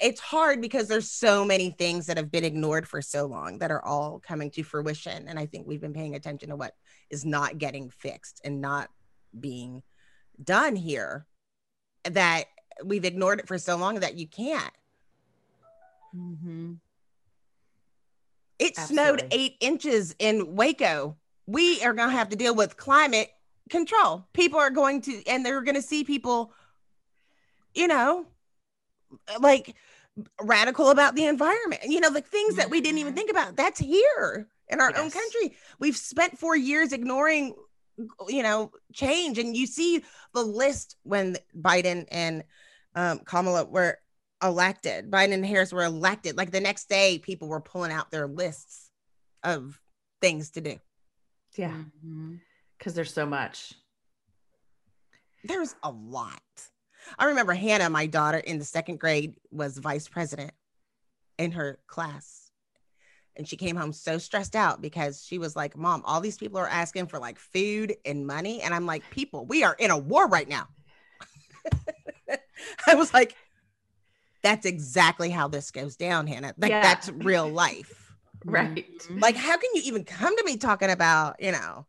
it's 0.00 0.20
hard 0.20 0.60
because 0.60 0.88
there's 0.88 1.10
so 1.10 1.44
many 1.44 1.70
things 1.70 2.06
that 2.06 2.16
have 2.16 2.30
been 2.30 2.44
ignored 2.44 2.86
for 2.86 3.00
so 3.00 3.26
long 3.26 3.58
that 3.58 3.70
are 3.70 3.84
all 3.84 4.20
coming 4.26 4.50
to 4.50 4.62
fruition 4.64 5.28
and 5.28 5.38
i 5.38 5.46
think 5.46 5.66
we've 5.68 5.80
been 5.80 5.92
paying 5.94 6.16
attention 6.16 6.48
to 6.48 6.56
what 6.56 6.74
is 7.10 7.24
not 7.24 7.58
getting 7.58 7.88
fixed 7.88 8.40
and 8.44 8.60
not 8.60 8.90
being 9.38 9.82
done 10.42 10.74
here 10.74 11.26
that 12.10 12.44
we've 12.84 13.04
ignored 13.04 13.38
it 13.38 13.46
for 13.46 13.56
so 13.56 13.76
long 13.76 14.00
that 14.00 14.16
you 14.16 14.26
can't. 14.26 14.74
Mhm. 16.14 16.80
it 18.58 18.76
snowed 18.76 19.20
eight 19.32 19.56
inches 19.60 20.14
in 20.18 20.54
waco. 20.54 21.16
We 21.46 21.82
are 21.82 21.92
going 21.92 22.10
to 22.10 22.16
have 22.16 22.28
to 22.30 22.36
deal 22.36 22.54
with 22.54 22.76
climate 22.76 23.30
control. 23.70 24.26
People 24.32 24.58
are 24.58 24.70
going 24.70 25.00
to 25.02 25.22
and 25.26 25.44
they're 25.44 25.62
going 25.62 25.74
to 25.74 25.82
see 25.82 26.04
people 26.04 26.52
you 27.74 27.88
know 27.88 28.26
like 29.40 29.74
radical 30.40 30.90
about 30.90 31.16
the 31.16 31.26
environment 31.26 31.82
you 31.84 31.98
know 31.98 32.10
the 32.10 32.20
things 32.20 32.56
that 32.56 32.70
we 32.70 32.80
didn't 32.80 32.98
even 32.98 33.14
think 33.14 33.30
about. 33.30 33.56
That's 33.56 33.80
here 33.80 34.48
in 34.68 34.80
our 34.80 34.92
own 34.96 35.10
country. 35.10 35.56
We've 35.78 35.96
spent 35.96 36.38
four 36.38 36.56
years 36.56 36.92
ignoring 36.92 37.54
you 38.28 38.42
know 38.42 38.72
change 38.92 39.38
and 39.38 39.56
you 39.56 39.66
see 39.66 40.02
the 40.34 40.42
list 40.42 40.96
when 41.04 41.36
biden 41.56 42.06
and 42.10 42.42
um, 42.96 43.20
kamala 43.20 43.64
were 43.66 43.98
elected 44.42 45.12
biden 45.12 45.32
and 45.32 45.46
harris 45.46 45.72
were 45.72 45.84
elected 45.84 46.36
like 46.36 46.50
the 46.50 46.60
next 46.60 46.88
day 46.88 47.20
people 47.20 47.46
were 47.46 47.60
pulling 47.60 47.92
out 47.92 48.10
their 48.10 48.26
lists 48.26 48.90
of 49.44 49.80
things 50.20 50.50
to 50.50 50.60
do. 50.60 50.78
Yeah, 51.54 51.84
Mhm. 52.04 52.40
Because 52.84 52.94
there's 52.94 53.14
so 53.14 53.24
much. 53.24 53.72
there's 55.42 55.74
a 55.82 55.90
lot. 55.90 56.40
I 57.18 57.24
remember 57.26 57.54
Hannah, 57.54 57.88
my 57.88 58.04
daughter 58.04 58.36
in 58.38 58.58
the 58.58 58.64
second 58.64 59.00
grade, 59.00 59.36
was 59.50 59.78
vice 59.78 60.06
president 60.06 60.52
in 61.38 61.52
her 61.52 61.78
class. 61.86 62.50
And 63.36 63.48
she 63.48 63.56
came 63.56 63.74
home 63.74 63.94
so 63.94 64.18
stressed 64.18 64.54
out 64.54 64.82
because 64.82 65.24
she 65.24 65.38
was 65.38 65.56
like, 65.56 65.78
Mom, 65.78 66.02
all 66.04 66.20
these 66.20 66.36
people 66.36 66.58
are 66.58 66.68
asking 66.68 67.06
for 67.06 67.18
like 67.18 67.38
food 67.38 67.94
and 68.04 68.26
money. 68.26 68.60
And 68.60 68.74
I'm 68.74 68.84
like, 68.84 69.02
People, 69.10 69.46
we 69.46 69.64
are 69.64 69.74
in 69.78 69.90
a 69.90 69.96
war 69.98 70.28
right 70.28 70.48
now. 70.48 70.68
I 72.86 72.94
was 72.94 73.14
like, 73.14 73.34
That's 74.42 74.66
exactly 74.66 75.30
how 75.30 75.48
this 75.48 75.70
goes 75.70 75.96
down, 75.96 76.26
Hannah. 76.26 76.54
Like, 76.58 76.70
Yeah. 76.70 76.82
that's 76.82 77.08
real 77.08 77.48
life. 77.48 78.00
Right. 78.46 78.86
Mm-hmm. 78.98 79.20
Like, 79.20 79.36
how 79.36 79.56
can 79.56 79.70
you 79.74 79.80
even 79.86 80.04
come 80.04 80.36
to 80.36 80.44
me 80.44 80.58
talking 80.58 80.90
about, 80.90 81.40
you 81.40 81.50
know, 81.50 81.86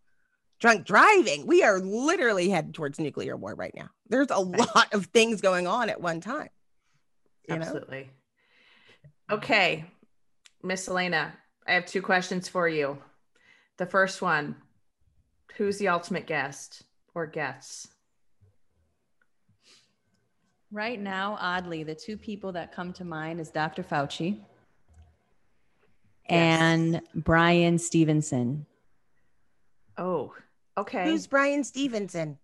drunk 0.60 0.86
driving? 0.86 1.46
We 1.48 1.64
are 1.64 1.80
literally 1.80 2.50
headed 2.50 2.74
towards 2.74 3.00
nuclear 3.00 3.36
war 3.36 3.56
right 3.56 3.74
now. 3.76 3.90
There's 4.10 4.32
a 4.32 4.40
lot 4.40 4.94
of 4.94 5.08
things 5.08 5.42
going 5.42 5.68
on 5.68 5.90
at 5.90 6.02
one 6.02 6.22
time. 6.22 6.50
You 7.48 7.56
know? 7.56 7.62
Absolutely. 7.62 8.10
Okay, 9.32 9.86
Miss 10.64 10.88
Elena, 10.88 11.34
I 11.68 11.74
have 11.74 11.86
two 11.86 12.02
questions 12.02 12.48
for 12.48 12.68
you. 12.68 12.98
The 13.78 13.86
first 13.86 14.22
one 14.22 14.56
Who's 15.58 15.78
the 15.78 15.88
ultimate 15.88 16.28
guest 16.28 16.84
or 17.14 17.26
guests? 17.26 17.88
Right 20.72 21.00
now, 21.00 21.38
oddly, 21.40 21.84
the 21.84 21.96
two 21.96 22.18
people 22.18 22.52
that 22.54 22.74
come 22.74 22.92
to 22.94 23.06
mind 23.06 23.40
is 23.40 23.52
Dr. 23.52 23.82
Fauci 23.82 24.40
and 26.28 27.02
Bryan 27.14 27.78
Stevenson. 27.78 28.66
Oh, 29.98 30.34
okay. 30.78 31.06
Who's 31.06 31.28
Bryan 31.28 31.64
Stevenson? 31.64 32.38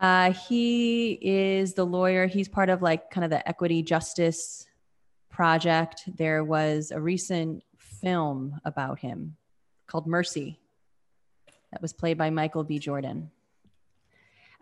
Uh, 0.00 0.32
he 0.32 1.18
is 1.20 1.74
the 1.74 1.84
lawyer. 1.84 2.26
He's 2.26 2.48
part 2.48 2.68
of 2.68 2.82
like 2.82 3.10
kind 3.10 3.24
of 3.24 3.30
the 3.30 3.46
equity 3.48 3.82
justice 3.82 4.66
project. 5.28 6.04
There 6.16 6.44
was 6.44 6.90
a 6.90 7.00
recent 7.00 7.64
film 7.76 8.60
about 8.64 9.00
him 9.00 9.36
called 9.86 10.06
Mercy 10.06 10.60
that 11.72 11.82
was 11.82 11.92
played 11.92 12.16
by 12.16 12.30
Michael 12.30 12.64
B. 12.64 12.78
Jordan. 12.78 13.30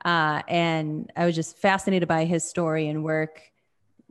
Uh, 0.05 0.43
and 0.49 1.11
I 1.17 1.27
was 1.27 1.35
just 1.35 1.59
fascinated 1.59 2.09
by 2.09 2.25
his 2.25 2.49
story 2.49 2.89
and 2.89 3.03
work 3.05 3.41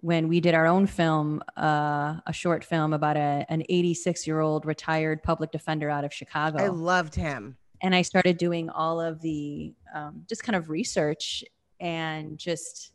when 0.01 0.28
we 0.28 0.39
did 0.39 0.53
our 0.53 0.68
own 0.68 0.86
film, 0.86 1.41
uh, 1.57 2.16
a 2.28 2.34
short 2.34 2.63
film 2.63 2.93
about 2.93 3.18
a, 3.18 3.45
an 3.49 3.63
86 3.68 4.28
year 4.28 4.39
old 4.39 4.66
retired 4.66 5.24
public 5.24 5.51
defender 5.51 5.89
out 5.89 6.03
of 6.03 6.13
Chicago 6.13 6.63
I 6.63 6.68
loved 6.68 7.16
him. 7.16 7.57
And 7.86 7.93
I 7.93 8.01
started 8.01 8.39
doing 8.39 8.71
all 8.71 8.99
of 8.99 9.21
the 9.21 9.71
um, 9.93 10.23
just 10.27 10.43
kind 10.43 10.55
of 10.55 10.71
research 10.71 11.43
and 11.79 12.36
just 12.36 12.93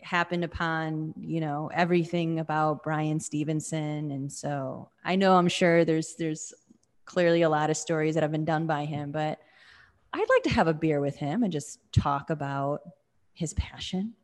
happened 0.00 0.44
upon 0.44 1.12
you 1.18 1.40
know 1.40 1.68
everything 1.74 2.38
about 2.38 2.84
Bryan 2.84 3.18
Stevenson. 3.18 4.12
And 4.12 4.32
so 4.32 4.90
I 5.04 5.16
know 5.16 5.34
I'm 5.34 5.48
sure 5.48 5.84
there's 5.84 6.14
there's 6.14 6.54
clearly 7.06 7.42
a 7.42 7.48
lot 7.48 7.70
of 7.70 7.76
stories 7.76 8.14
that 8.14 8.22
have 8.22 8.30
been 8.30 8.44
done 8.44 8.68
by 8.68 8.84
him 8.84 9.10
but 9.10 9.40
I'd 10.12 10.28
like 10.28 10.44
to 10.44 10.50
have 10.50 10.68
a 10.68 10.74
beer 10.74 11.00
with 11.00 11.16
him 11.16 11.42
and 11.42 11.52
just 11.52 11.80
talk 11.92 12.30
about 12.30 12.82
his 13.32 13.52
passion 13.54 14.14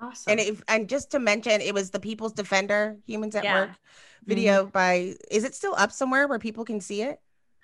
awesome. 0.00 0.32
And 0.32 0.40
if 0.40 0.62
and 0.68 0.88
just 0.88 1.10
to 1.12 1.18
mention, 1.18 1.60
it 1.60 1.74
was 1.74 1.90
the 1.90 2.00
People's 2.00 2.32
Defender 2.32 2.96
Humans 3.06 3.36
at 3.36 3.44
Yeah. 3.44 3.60
Work 3.60 3.70
video 4.24 4.66
by 4.66 5.14
is 5.30 5.44
it 5.44 5.54
still 5.54 5.74
up 5.76 5.92
somewhere 5.92 6.26
where 6.26 6.38
people 6.38 6.64
can 6.64 6.80
see 6.80 7.02
it? 7.02 7.20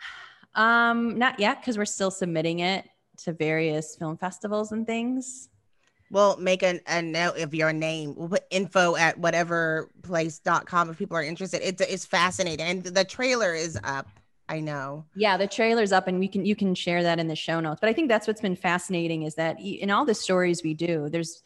um 0.55 1.19
not 1.19 1.41
yet 1.41 1.61
because 1.61 1.79
we're 1.79 1.85
still 1.85 2.11
submitting 2.11 2.61
it 2.61 2.87
to 3.19 3.33
various 3.33 3.97
film 3.97 4.17
festivals 4.17 4.73
and 4.73 4.87
things 4.87 5.49
We'll 6.13 6.37
make 6.37 6.63
a, 6.63 6.79
a 6.87 7.01
note 7.01 7.39
of 7.39 7.55
your 7.55 7.73
name. 7.73 8.15
We'll 8.15 8.29
put 8.29 8.45
info 8.51 8.97
at 8.97 9.19
whatever 9.19 9.91
place.com 10.03 10.91
if 10.91 10.99
people 10.99 11.17
are 11.17 11.23
interested. 11.23 11.67
It's 11.67 11.81
it's 11.81 12.05
fascinating. 12.05 12.67
And 12.67 12.85
the 12.85 13.03
trailer 13.03 13.55
is 13.55 13.79
up. 13.83 14.07
I 14.47 14.61
know. 14.61 15.07
Yeah, 15.15 15.39
the 15.39 15.47
trailer's 15.47 15.91
up 15.91 16.09
and 16.09 16.19
we 16.19 16.29
can 16.29 16.45
you 16.45 16.55
can 16.55 16.75
share 16.75 17.03
that 17.03 17.19
in 17.19 17.29
the 17.29 17.35
show 17.35 17.61
notes. 17.61 17.81
But 17.81 17.89
I 17.89 17.95
think 17.95 18.09
that's 18.09 18.27
what's 18.27 18.43
been 18.43 18.57
fascinating 18.57 19.23
is 19.23 19.37
that 19.37 19.59
in 19.59 19.91
all 19.91 20.05
the 20.05 20.15
stories 20.15 20.63
we 20.63 20.75
do, 20.75 21.09
there's 21.09 21.43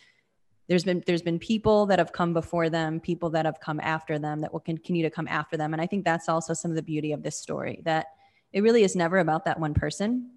there's 0.69 0.85
been 0.85 1.03
there's 1.07 1.23
been 1.23 1.39
people 1.39 1.87
that 1.87 1.99
have 1.99 2.12
come 2.12 2.33
before 2.33 2.69
them, 2.69 3.01
people 3.01 3.31
that 3.31 3.47
have 3.47 3.61
come 3.61 3.81
after 3.81 4.19
them 4.19 4.41
that 4.41 4.53
will 4.53 4.61
continue 4.61 5.03
to 5.03 5.11
come 5.11 5.29
after 5.29 5.57
them. 5.57 5.73
And 5.73 5.81
I 5.81 5.87
think 5.87 6.05
that's 6.05 6.29
also 6.29 6.55
some 6.55 6.71
of 6.71 6.77
the 6.77 6.83
beauty 6.83 7.12
of 7.12 7.23
this 7.23 7.37
story 7.39 7.81
that 7.85 8.07
it 8.53 8.62
really 8.62 8.83
is 8.83 8.97
never 8.97 9.19
about 9.19 9.45
that 9.45 9.61
one 9.61 9.75
person. 9.75 10.31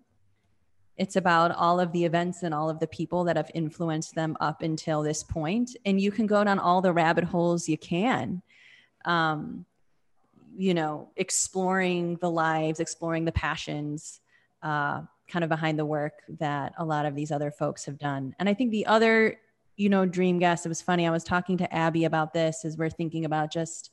It's 0.98 1.16
about 1.16 1.52
all 1.52 1.80
of 1.80 1.94
the 1.94 2.04
events 2.04 2.44
and 2.44 2.54
all 2.54 2.70
of 2.70 2.80
the 2.80 2.88
people 2.88 3.24
that 3.24 3.38
have 3.38 3.50
influenced 3.54 4.16
them 4.16 4.36
up 4.42 4.62
until 4.62 5.02
this 5.02 5.24
point. 5.24 5.76
And 5.86 6.00
you 6.00 6.12
can 6.12 6.28
go 6.28 6.44
down 6.44 6.60
all 6.60 6.82
the 6.82 6.92
rabbit 6.92 7.24
holes 7.24 7.70
you 7.70 7.78
can. 7.78 8.42
Um, 9.06 9.66
you 10.58 10.74
know, 10.74 11.10
exploring 11.16 12.18
the 12.18 12.30
lives, 12.30 12.82
exploring 12.82 13.24
the 13.24 13.32
passions, 13.32 14.20
uh, 14.62 15.04
kind 15.30 15.44
of 15.44 15.50
behind 15.50 15.80
the 15.80 15.86
work 15.86 16.16
that 16.40 16.74
a 16.78 16.84
lot 16.84 17.06
of 17.06 17.16
these 17.16 17.32
other 17.32 17.50
folks 17.50 17.86
have 17.86 17.98
done. 17.98 18.36
And 18.40 18.50
I 18.50 18.54
think 18.54 18.72
the 18.72 18.86
other, 18.86 19.38
you 19.80 19.88
know, 19.88 20.06
dream 20.06 20.40
guest, 20.40 20.66
it 20.66 20.70
was 20.70 20.82
funny. 20.82 21.08
I 21.08 21.10
was 21.10 21.24
talking 21.24 21.58
to 21.60 21.74
Abby 21.74 22.04
about 22.04 22.34
this 22.34 22.66
as 22.66 22.76
we're 22.76 22.90
thinking 22.90 23.24
about 23.24 23.50
just 23.50 23.92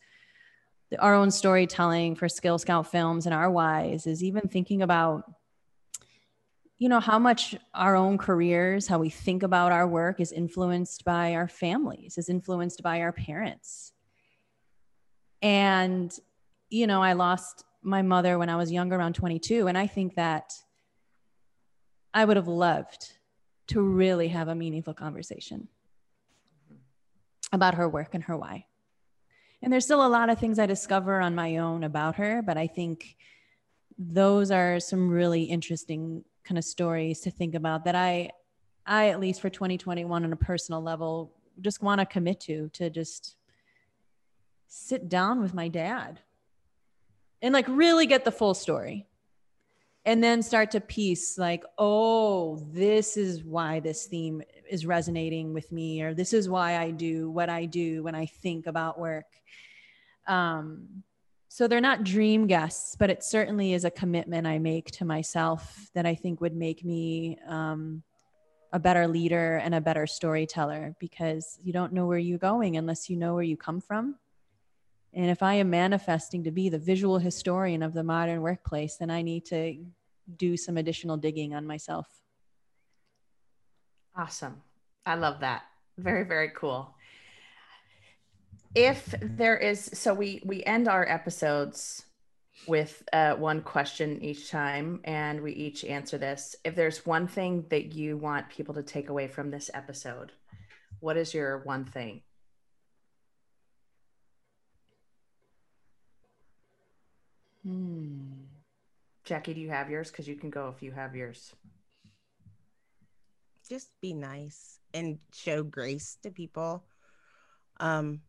our 0.99 1.15
own 1.15 1.31
storytelling 1.31 2.17
for 2.17 2.29
Skill 2.29 2.59
Scout 2.59 2.91
films 2.91 3.25
and 3.25 3.33
our 3.33 3.49
whys, 3.49 4.05
is 4.05 4.25
even 4.25 4.49
thinking 4.49 4.83
about, 4.83 5.23
you 6.79 6.89
know, 6.89 6.99
how 6.99 7.21
much 7.21 7.55
our 7.73 7.95
own 7.95 8.19
careers, 8.19 8.89
how 8.89 8.99
we 8.99 9.11
think 9.11 9.45
about 9.45 9.71
our 9.71 9.87
work 9.87 10.19
is 10.19 10.33
influenced 10.33 11.05
by 11.05 11.35
our 11.35 11.47
families, 11.47 12.19
is 12.19 12.29
influenced 12.29 12.83
by 12.83 13.01
our 13.01 13.13
parents. 13.13 13.93
And 15.41 16.13
you 16.69 16.89
know, 16.89 17.01
I 17.01 17.13
lost 17.13 17.63
my 17.81 18.03
mother 18.03 18.39
when 18.39 18.49
I 18.49 18.57
was 18.57 18.73
younger, 18.73 18.97
around 18.97 19.15
22. 19.15 19.69
And 19.69 19.79
I 19.79 19.87
think 19.87 20.17
that 20.17 20.53
I 22.13 22.25
would 22.25 22.37
have 22.37 22.49
loved 22.49 23.13
to 23.69 23.81
really 23.81 24.27
have 24.29 24.49
a 24.49 24.55
meaningful 24.57 24.93
conversation 24.93 25.69
about 27.53 27.75
her 27.75 27.89
work 27.89 28.15
and 28.15 28.25
her 28.25 28.37
why. 28.37 28.67
And 29.63 29.73
there's 29.73 29.85
still 29.85 30.05
a 30.05 30.09
lot 30.09 30.31
of 30.31 30.39
things 30.39 30.59
I 30.59 30.67
discover 30.67 31.21
on 31.21 31.35
my 31.35 31.57
own 31.57 31.85
about 31.85 32.17
her, 32.17 32.43
but 32.43 32.57
I 32.57 32.67
think 32.67 33.17
those 33.99 34.51
are 34.51 34.79
some 34.79 35.09
really 35.09 35.45
interesting 35.45 36.25
kind 36.45 36.59
of 36.59 36.65
stories 36.65 37.21
to 37.21 37.31
think 37.31 37.55
about 37.55 37.85
that 37.85 37.95
I, 37.95 38.31
I 38.85 39.09
at 39.09 39.21
least 39.21 39.41
for 39.41 39.51
2021 39.51 40.25
on 40.25 40.33
a 40.33 40.37
personal 40.37 40.83
level, 40.83 41.33
just 41.61 41.83
want 41.83 42.01
to 42.01 42.07
commit 42.07 42.41
to, 42.41 42.69
to 42.75 42.91
just 42.91 43.37
sit 44.69 45.09
down 45.09 45.41
with 45.41 45.55
my 45.55 45.69
dad 45.69 46.21
and 47.41 47.53
like 47.53 47.67
really 47.69 48.07
get 48.07 48.25
the 48.25 48.33
full 48.33 48.55
story 48.55 49.07
and 50.07 50.23
then 50.23 50.41
start 50.41 50.71
to 50.71 50.81
piece 50.81 51.37
like 51.37 51.65
oh 51.77 52.57
this 52.73 53.17
is 53.17 53.45
why 53.45 53.81
this 53.81 54.07
theme 54.07 54.41
is 54.71 54.87
resonating 54.87 55.53
with 55.53 55.71
me 55.73 56.01
or 56.01 56.15
this 56.15 56.33
is 56.33 56.49
why 56.49 56.79
i 56.79 56.91
do 56.91 57.31
what 57.31 57.51
i 57.51 57.67
do 57.67 58.03
when 58.03 58.15
i 58.15 58.25
think 58.25 58.67
about 58.67 58.99
work. 58.99 59.27
Um, 60.27 61.03
so 61.49 61.69
they're 61.69 61.81
not 61.81 62.05
dream 62.05 62.47
guests 62.47 62.97
but 62.97 63.11
it 63.11 63.23
certainly 63.23 63.75
is 63.75 63.85
a 63.85 63.91
commitment 63.91 64.47
i 64.47 64.59
make 64.59 64.91
to 64.93 65.05
myself 65.05 65.89
that 65.95 66.07
i 66.07 66.15
think 66.15 66.41
would 66.41 66.57
make 66.57 66.85
me 66.85 67.39
um, 67.49 68.03
a 68.73 68.79
better 68.79 69.07
leader 69.07 69.57
and 69.57 69.75
a 69.75 69.81
better 69.81 70.07
storyteller 70.07 70.95
because 71.01 71.59
you 71.63 71.73
don't 71.73 71.93
know 71.93 72.07
where 72.07 72.19
you're 72.19 72.39
going 72.39 72.77
unless 72.77 73.09
you 73.09 73.17
know 73.17 73.35
where 73.35 73.43
you 73.43 73.57
come 73.57 73.81
from 73.81 74.17
and 75.17 75.31
if 75.31 75.43
I 75.43 75.55
am 75.55 75.71
manifesting 75.71 76.45
to 76.45 76.51
be 76.51 76.69
the 76.69 76.79
visual 76.79 77.19
historian 77.19 77.83
of 77.83 77.95
the 77.95 78.05
modern 78.05 78.43
workplace, 78.43 78.97
then 78.97 79.11
I 79.11 79.23
need 79.23 79.47
to 79.47 79.83
do 80.37 80.59
some 80.59 80.77
additional 80.77 81.17
digging 81.17 81.55
on 81.55 81.67
myself. 81.67 82.07
Awesome. 84.15 84.61
I 85.07 85.15
love 85.15 85.41
that. 85.41 85.63
Very, 85.97 86.25
very 86.25 86.51
cool. 86.55 86.95
If 88.75 89.15
there 89.23 89.57
is, 89.57 89.91
so 89.95 90.13
we 90.13 90.43
we 90.45 90.63
end 90.65 90.87
our 90.87 91.09
episodes 91.09 92.05
with 92.67 93.03
uh, 93.15 93.37
one 93.37 93.63
question 93.63 94.23
each 94.23 94.51
time, 94.51 95.01
and 95.05 95.41
we 95.41 95.53
each 95.53 95.83
answer 95.85 96.19
this. 96.19 96.57
If 96.63 96.75
there's 96.75 97.07
one 97.07 97.27
thing 97.27 97.65
that 97.71 97.95
you 97.95 98.19
want 98.19 98.51
people 98.51 98.75
to 98.75 98.83
take 98.83 99.09
away 99.09 99.29
from 99.29 99.51
this 99.51 99.71
episode, 99.73 100.33
what 101.01 101.17
is 101.17 101.33
your 101.33 101.61
one 101.61 101.87
thing? 101.87 102.21
Hmm. 107.67 108.45
Jackie, 109.25 109.55
do 109.55 109.61
you 109.61 109.71
have 109.71 109.91
yours? 109.91 110.11
Because 110.11 110.29
you 110.29 110.37
can 110.37 110.51
go 110.51 110.73
if 110.75 110.83
you 110.83 110.93
have 110.93 111.17
yours. 111.17 111.53
Just 113.69 113.91
be 114.01 114.13
nice 114.13 114.79
and 114.95 115.19
show 115.33 115.65
grace 115.65 116.17
to 116.23 116.31
people 116.31 116.85
um, 117.81 118.21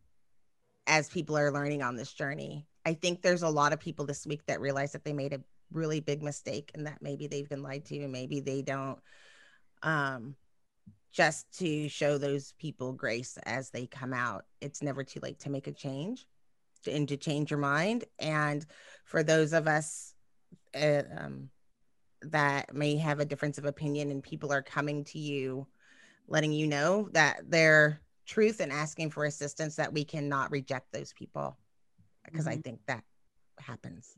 as 0.88 1.08
people 1.08 1.38
are 1.38 1.52
learning 1.52 1.82
on 1.82 1.94
this 1.94 2.12
journey. 2.12 2.66
I 2.84 2.94
think 2.94 3.22
there's 3.22 3.44
a 3.44 3.48
lot 3.48 3.72
of 3.72 3.78
people 3.78 4.06
this 4.06 4.26
week 4.26 4.44
that 4.46 4.60
realize 4.60 4.90
that 4.92 5.04
they 5.04 5.12
made 5.12 5.32
a 5.32 5.40
really 5.72 6.00
big 6.00 6.20
mistake 6.20 6.72
and 6.74 6.86
that 6.88 7.00
maybe 7.00 7.28
they've 7.28 7.48
been 7.48 7.62
lied 7.62 7.84
to, 7.86 8.08
maybe 8.08 8.40
they 8.40 8.62
don't. 8.62 8.98
Um, 9.84 10.34
just 11.12 11.46
to 11.58 11.88
show 11.88 12.18
those 12.18 12.54
people 12.58 12.92
grace 12.92 13.38
as 13.46 13.70
they 13.70 13.86
come 13.86 14.12
out. 14.12 14.46
It's 14.60 14.82
never 14.82 15.04
too 15.04 15.20
late 15.22 15.38
to 15.40 15.50
make 15.50 15.68
a 15.68 15.72
change 15.72 16.26
and 16.86 17.08
to 17.08 17.16
change 17.16 17.50
your 17.50 17.60
mind. 17.60 18.04
And 18.18 18.64
for 19.04 19.22
those 19.22 19.52
of 19.52 19.66
us 19.66 20.14
uh, 20.74 21.02
um, 21.16 21.50
that 22.22 22.74
may 22.74 22.96
have 22.96 23.20
a 23.20 23.24
difference 23.24 23.58
of 23.58 23.64
opinion 23.64 24.10
and 24.10 24.22
people 24.22 24.52
are 24.52 24.62
coming 24.62 25.04
to 25.04 25.18
you, 25.18 25.66
letting 26.26 26.52
you 26.52 26.66
know 26.66 27.08
that 27.12 27.50
their 27.50 28.00
truth 28.26 28.60
and 28.60 28.70
asking 28.70 29.10
for 29.10 29.24
assistance, 29.24 29.76
that 29.76 29.92
we 29.92 30.04
cannot 30.04 30.50
reject 30.50 30.92
those 30.92 31.12
people 31.12 31.56
because 32.24 32.46
mm-hmm. 32.46 32.58
I 32.58 32.62
think 32.62 32.80
that 32.86 33.02
happens. 33.58 34.16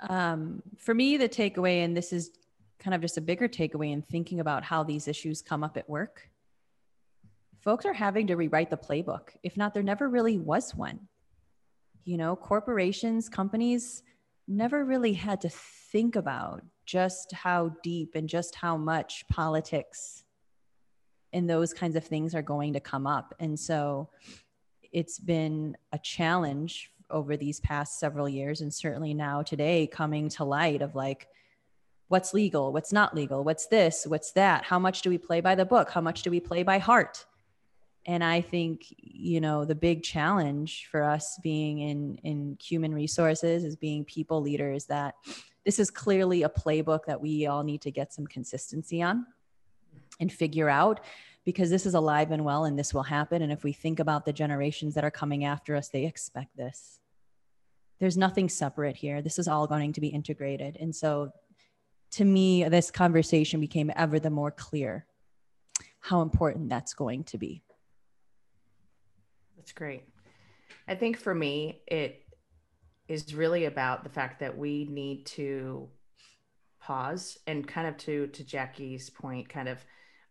Um, 0.00 0.62
for 0.78 0.94
me, 0.94 1.16
the 1.16 1.28
takeaway, 1.28 1.84
and 1.84 1.96
this 1.96 2.12
is 2.12 2.30
kind 2.78 2.94
of 2.94 3.00
just 3.00 3.16
a 3.16 3.20
bigger 3.20 3.48
takeaway 3.48 3.92
in 3.92 4.02
thinking 4.02 4.40
about 4.40 4.62
how 4.62 4.84
these 4.84 5.08
issues 5.08 5.42
come 5.42 5.64
up 5.64 5.76
at 5.76 5.88
work 5.88 6.30
folks 7.60 7.84
are 7.84 7.92
having 7.92 8.26
to 8.28 8.36
rewrite 8.36 8.70
the 8.70 8.76
playbook. 8.76 9.30
If 9.42 9.56
not, 9.56 9.74
there 9.74 9.82
never 9.82 10.08
really 10.08 10.38
was 10.38 10.74
one. 10.74 11.00
You 12.04 12.16
know, 12.16 12.36
corporations, 12.36 13.28
companies 13.28 14.02
never 14.46 14.84
really 14.84 15.12
had 15.12 15.40
to 15.42 15.50
think 15.50 16.16
about 16.16 16.62
just 16.86 17.32
how 17.32 17.74
deep 17.82 18.14
and 18.14 18.28
just 18.28 18.54
how 18.54 18.76
much 18.76 19.24
politics 19.28 20.24
and 21.32 21.48
those 21.48 21.74
kinds 21.74 21.96
of 21.96 22.04
things 22.04 22.34
are 22.34 22.42
going 22.42 22.72
to 22.72 22.80
come 22.80 23.06
up. 23.06 23.34
And 23.38 23.58
so 23.58 24.08
it's 24.92 25.18
been 25.18 25.76
a 25.92 25.98
challenge 25.98 26.90
over 27.10 27.36
these 27.36 27.60
past 27.60 27.98
several 27.98 28.28
years 28.28 28.60
and 28.60 28.72
certainly 28.72 29.14
now 29.14 29.42
today 29.42 29.86
coming 29.86 30.28
to 30.28 30.44
light 30.44 30.82
of 30.82 30.94
like 30.94 31.28
what's 32.08 32.34
legal 32.34 32.72
what's 32.72 32.92
not 32.92 33.14
legal 33.14 33.44
what's 33.44 33.66
this 33.66 34.06
what's 34.06 34.32
that 34.32 34.64
how 34.64 34.78
much 34.78 35.00
do 35.00 35.08
we 35.08 35.16
play 35.16 35.40
by 35.40 35.54
the 35.54 35.64
book 35.64 35.90
how 35.90 36.00
much 36.00 36.22
do 36.22 36.30
we 36.30 36.40
play 36.40 36.62
by 36.62 36.78
heart 36.78 37.24
and 38.08 38.24
i 38.24 38.40
think 38.40 38.86
you 38.98 39.40
know 39.40 39.64
the 39.64 39.74
big 39.74 40.02
challenge 40.02 40.88
for 40.90 41.04
us 41.04 41.38
being 41.42 41.78
in 41.78 42.16
in 42.24 42.58
human 42.60 42.92
resources 42.92 43.62
is 43.62 43.76
being 43.76 44.04
people 44.04 44.40
leaders 44.40 44.86
that 44.86 45.14
this 45.64 45.78
is 45.78 45.90
clearly 45.90 46.44
a 46.44 46.48
playbook 46.48 47.04
that 47.04 47.20
we 47.20 47.46
all 47.46 47.62
need 47.62 47.82
to 47.82 47.90
get 47.90 48.12
some 48.12 48.26
consistency 48.26 49.02
on 49.02 49.26
and 50.18 50.32
figure 50.32 50.70
out 50.70 51.00
because 51.44 51.68
this 51.68 51.84
is 51.84 51.92
alive 51.92 52.30
and 52.30 52.42
well 52.42 52.64
and 52.64 52.78
this 52.78 52.92
will 52.92 53.02
happen. 53.02 53.42
And 53.42 53.52
if 53.52 53.64
we 53.64 53.72
think 53.72 54.00
about 54.00 54.24
the 54.24 54.32
generations 54.32 54.94
that 54.94 55.04
are 55.04 55.10
coming 55.10 55.44
after 55.44 55.76
us 55.76 55.88
they 55.88 56.06
expect 56.06 56.56
this. 56.56 57.00
There's 58.00 58.16
nothing 58.16 58.48
separate 58.48 58.96
here. 58.96 59.20
This 59.20 59.38
is 59.38 59.46
all 59.46 59.66
going 59.66 59.92
to 59.92 60.00
be 60.00 60.08
integrated. 60.08 60.78
And 60.80 60.96
so 60.96 61.32
to 62.12 62.24
me 62.24 62.64
this 62.64 62.90
conversation 62.90 63.60
became 63.60 63.92
ever 63.94 64.18
the 64.18 64.30
more 64.30 64.50
clear 64.50 65.04
how 66.00 66.22
important 66.22 66.70
that's 66.70 66.94
going 66.94 67.24
to 67.24 67.36
be 67.36 67.62
that's 69.68 69.76
great. 69.76 70.04
I 70.88 70.94
think 70.94 71.18
for 71.18 71.34
me, 71.34 71.82
it 71.86 72.24
is 73.06 73.34
really 73.34 73.66
about 73.66 74.02
the 74.02 74.08
fact 74.08 74.40
that 74.40 74.56
we 74.56 74.86
need 74.86 75.26
to 75.26 75.90
pause 76.80 77.36
and 77.46 77.68
kind 77.68 77.86
of 77.86 77.98
to 77.98 78.28
to 78.28 78.44
Jackie's 78.44 79.10
point, 79.10 79.50
kind 79.50 79.68
of 79.68 79.84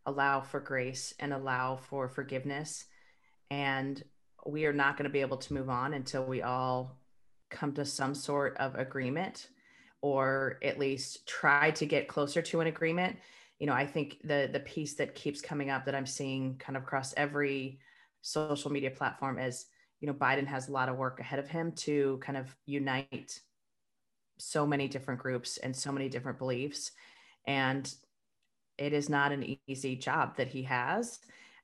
allow 0.07 0.41
for 0.41 0.59
grace 0.59 1.13
and 1.19 1.33
allow 1.33 1.75
for 1.75 2.09
forgiveness. 2.09 2.85
And 3.51 4.03
we 4.43 4.65
are 4.65 4.73
not 4.73 4.97
going 4.97 5.03
to 5.03 5.13
be 5.13 5.21
able 5.21 5.38
to 5.38 5.53
move 5.53 5.69
on 5.69 5.93
until 5.93 6.23
we 6.23 6.41
all 6.41 6.97
come 7.51 7.73
to 7.73 7.85
some 7.85 8.15
sort 8.15 8.57
of 8.57 8.73
agreement 8.73 9.49
or 10.01 10.57
at 10.63 10.79
least 10.79 11.27
try 11.27 11.69
to 11.71 11.85
get 11.85 12.07
closer 12.07 12.41
to 12.41 12.59
an 12.59 12.67
agreement 12.67 13.17
you 13.57 13.65
know 13.65 13.73
i 13.73 13.85
think 13.85 14.17
the 14.25 14.49
the 14.51 14.59
piece 14.59 14.95
that 14.95 15.15
keeps 15.15 15.41
coming 15.41 15.69
up 15.69 15.85
that 15.85 15.95
i'm 15.95 16.05
seeing 16.05 16.55
kind 16.57 16.75
of 16.75 16.83
across 16.83 17.13
every 17.15 17.79
social 18.22 18.72
media 18.72 18.91
platform 18.91 19.39
is 19.39 19.65
you 19.99 20.07
know 20.07 20.13
biden 20.13 20.45
has 20.45 20.68
a 20.68 20.72
lot 20.72 20.89
of 20.89 20.97
work 20.97 21.20
ahead 21.20 21.39
of 21.39 21.47
him 21.47 21.72
to 21.72 22.20
kind 22.22 22.38
of 22.38 22.55
unite 22.65 23.39
so 24.38 24.65
many 24.65 24.88
different 24.88 25.20
groups 25.20 25.57
and 25.57 25.76
so 25.76 25.91
many 25.91 26.09
different 26.09 26.38
beliefs. 26.38 26.91
And 27.45 27.91
it 28.78 28.93
is 28.93 29.09
not 29.09 29.32
an 29.32 29.57
easy 29.68 29.95
job 29.95 30.38
that 30.38 30.47
he 30.47 30.63
has. 30.63 31.20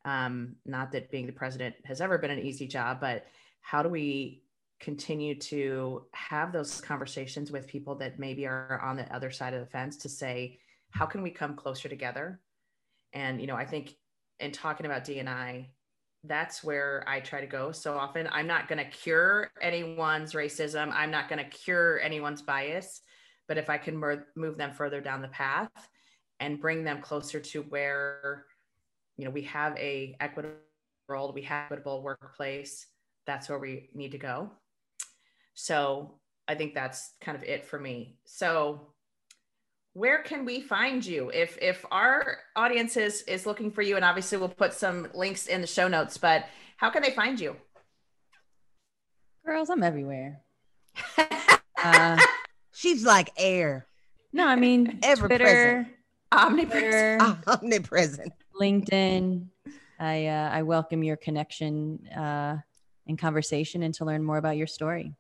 Um, 0.05 0.55
not 0.65 0.91
that 0.91 1.11
being 1.11 1.27
the 1.27 1.33
president 1.33 1.75
has 1.85 2.01
ever 2.01 2.17
been 2.17 2.31
an 2.31 2.39
easy 2.39 2.67
job 2.67 2.99
but 2.99 3.25
how 3.61 3.81
do 3.81 3.87
we 3.87 4.43
continue 4.81 5.33
to 5.33 6.03
have 6.11 6.51
those 6.51 6.81
conversations 6.81 7.53
with 7.53 7.67
people 7.67 7.95
that 7.95 8.19
maybe 8.19 8.45
are 8.45 8.81
on 8.83 8.97
the 8.97 9.15
other 9.15 9.31
side 9.31 9.53
of 9.53 9.61
the 9.61 9.65
fence 9.65 9.95
to 9.95 10.09
say 10.09 10.59
how 10.89 11.05
can 11.05 11.23
we 11.23 11.29
come 11.31 11.55
closer 11.55 11.87
together? 11.87 12.41
And 13.13 13.39
you 13.39 13.47
know 13.47 13.55
i 13.55 13.63
think 13.65 13.95
in 14.41 14.51
talking 14.51 14.85
about 14.85 15.05
dni 15.05 15.67
that's 16.25 16.63
where 16.63 17.03
I 17.07 17.19
try 17.19 17.41
to 17.41 17.47
go 17.47 17.71
so 17.71 17.97
often. 17.97 18.29
I'm 18.31 18.47
not 18.47 18.67
going 18.67 18.77
to 18.77 18.89
cure 18.89 19.51
anyone's 19.61 20.33
racism. 20.33 20.91
I'm 20.93 21.11
not 21.11 21.27
going 21.27 21.43
to 21.43 21.49
cure 21.49 21.99
anyone's 21.99 22.41
bias. 22.41 23.01
But 23.47 23.57
if 23.57 23.69
I 23.69 23.77
can 23.77 24.01
move 24.35 24.57
them 24.57 24.71
further 24.71 25.01
down 25.01 25.21
the 25.21 25.27
path 25.27 25.69
and 26.39 26.61
bring 26.61 26.83
them 26.83 27.01
closer 27.01 27.39
to 27.39 27.63
where, 27.63 28.45
you 29.17 29.25
know, 29.25 29.31
we 29.31 29.41
have 29.43 29.77
a 29.77 30.15
equitable 30.21 30.55
world, 31.09 31.35
we 31.35 31.41
have 31.41 31.65
equitable 31.65 32.01
workplace, 32.01 32.87
that's 33.27 33.49
where 33.49 33.59
we 33.59 33.89
need 33.93 34.13
to 34.13 34.17
go. 34.17 34.49
So 35.55 36.19
I 36.47 36.55
think 36.55 36.73
that's 36.73 37.11
kind 37.19 37.37
of 37.37 37.43
it 37.43 37.65
for 37.65 37.77
me. 37.77 38.17
So 38.25 38.93
where 39.93 40.23
can 40.23 40.43
we 40.43 40.59
find 40.61 41.05
you? 41.05 41.31
If 41.33 41.57
if 41.61 41.85
our 41.91 42.39
audience 42.55 42.97
is 42.97 43.21
is 43.23 43.45
looking 43.45 43.71
for 43.71 43.81
you 43.81 43.95
and 43.95 44.03
obviously 44.03 44.37
we'll 44.37 44.49
put 44.49 44.73
some 44.73 45.07
links 45.13 45.47
in 45.47 45.61
the 45.61 45.67
show 45.67 45.87
notes 45.87 46.17
but 46.17 46.45
how 46.77 46.89
can 46.89 47.03
they 47.03 47.11
find 47.11 47.39
you? 47.39 47.55
Girls 49.45 49.69
i'm 49.69 49.83
everywhere. 49.83 50.41
Uh, 51.85 52.17
she's 52.71 53.03
like 53.03 53.29
air. 53.35 53.85
No 54.31 54.47
i 54.47 54.55
mean 54.55 54.99
ever 55.03 55.27
Twitter, 55.27 55.43
present. 55.43 55.87
Omnipresent. 56.31 57.21
Twitter, 57.21 57.37
omnipresent. 57.47 58.33
Linkedin. 58.57 59.47
I 59.99 60.27
uh, 60.27 60.49
i 60.49 60.61
welcome 60.61 61.03
your 61.03 61.17
connection 61.17 62.07
uh 62.07 62.57
and 63.05 63.19
conversation 63.19 63.83
and 63.83 63.93
to 63.95 64.05
learn 64.05 64.23
more 64.23 64.37
about 64.37 64.55
your 64.55 64.67
story. 64.67 65.13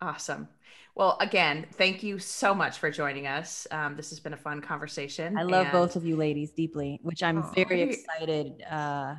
Awesome 0.00 0.46
well, 0.94 1.16
again, 1.20 1.66
thank 1.72 2.02
you 2.02 2.18
so 2.18 2.54
much 2.54 2.78
for 2.78 2.90
joining 2.90 3.26
us. 3.26 3.66
Um, 3.70 3.96
this 3.96 4.10
has 4.10 4.20
been 4.20 4.32
a 4.32 4.36
fun 4.36 4.60
conversation. 4.60 5.36
I 5.36 5.42
love 5.42 5.66
and... 5.66 5.72
both 5.72 5.96
of 5.96 6.04
you 6.04 6.16
ladies 6.16 6.50
deeply, 6.52 7.00
which 7.02 7.22
I'm 7.22 7.38
oh, 7.38 7.52
very 7.54 7.82
excited 7.82 8.62
uh, 8.70 9.16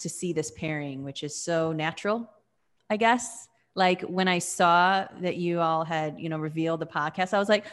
to 0.00 0.08
see 0.08 0.32
this 0.32 0.50
pairing, 0.52 1.04
which 1.04 1.22
is 1.22 1.34
so 1.36 1.72
natural 1.72 2.28
I 2.90 2.96
guess. 2.96 3.48
Like 3.74 4.02
when 4.02 4.28
I 4.28 4.38
saw 4.38 5.06
that 5.20 5.36
you 5.36 5.60
all 5.60 5.84
had, 5.84 6.18
you 6.18 6.28
know, 6.28 6.38
revealed 6.38 6.80
the 6.80 6.86
podcast, 6.86 7.32
I 7.32 7.38
was 7.38 7.48
like, 7.48 7.64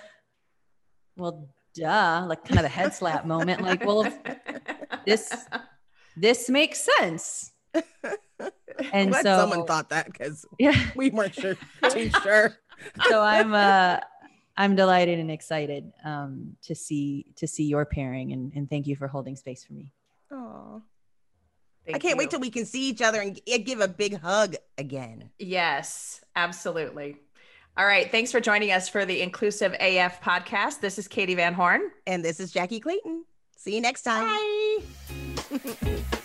well, 1.17 1.49
duh, 1.73 2.25
like 2.27 2.45
kind 2.45 2.59
of 2.59 2.63
the 2.63 2.69
head 2.69 2.93
slap 2.93 3.25
moment. 3.25 3.61
Like, 3.61 3.83
well, 3.85 4.03
if 4.03 4.17
this 5.05 5.33
this 6.15 6.49
makes 6.49 6.87
sense. 6.97 7.51
And 8.91 9.11
Glad 9.11 9.23
so 9.23 9.37
someone 9.37 9.65
thought 9.65 9.89
that 9.91 10.05
because 10.05 10.45
yeah. 10.59 10.77
we 10.95 11.09
weren't 11.09 11.33
sure 11.33 11.55
too 11.89 12.09
sure. 12.21 12.57
So 13.09 13.21
I'm 13.21 13.53
uh 13.53 13.99
I'm 14.57 14.75
delighted 14.75 15.19
and 15.19 15.29
excited 15.31 15.91
um 16.03 16.55
to 16.63 16.75
see 16.75 17.25
to 17.35 17.47
see 17.47 17.65
your 17.65 17.85
pairing 17.85 18.31
and, 18.31 18.51
and 18.55 18.69
thank 18.69 18.87
you 18.87 18.95
for 18.95 19.07
holding 19.07 19.35
space 19.35 19.63
for 19.63 19.73
me. 19.73 19.91
Oh. 20.31 20.81
Thank 21.85 21.97
I 21.97 21.99
can't 21.99 22.15
you. 22.15 22.17
wait 22.17 22.29
till 22.31 22.39
we 22.39 22.49
can 22.49 22.65
see 22.65 22.89
each 22.89 23.01
other 23.01 23.21
and 23.21 23.39
give 23.63 23.79
a 23.79 23.87
big 23.87 24.19
hug 24.19 24.55
again. 24.77 25.29
Yes, 25.37 26.23
absolutely. 26.35 27.17
All 27.77 27.85
right. 27.85 28.09
Thanks 28.09 28.31
for 28.31 28.39
joining 28.39 28.71
us 28.71 28.87
for 28.87 29.05
the 29.05 29.21
Inclusive 29.21 29.73
AF 29.79 30.21
podcast. 30.21 30.79
This 30.79 30.97
is 30.97 31.07
Katie 31.07 31.35
Van 31.35 31.53
Horn. 31.53 31.91
And 32.07 32.23
this 32.23 32.39
is 32.39 32.53
Jackye 32.53 32.81
Clayton. 32.81 33.25
See 33.57 33.75
you 33.75 33.81
next 33.81 34.03
time. 34.03 34.27
Bye. 35.51 36.01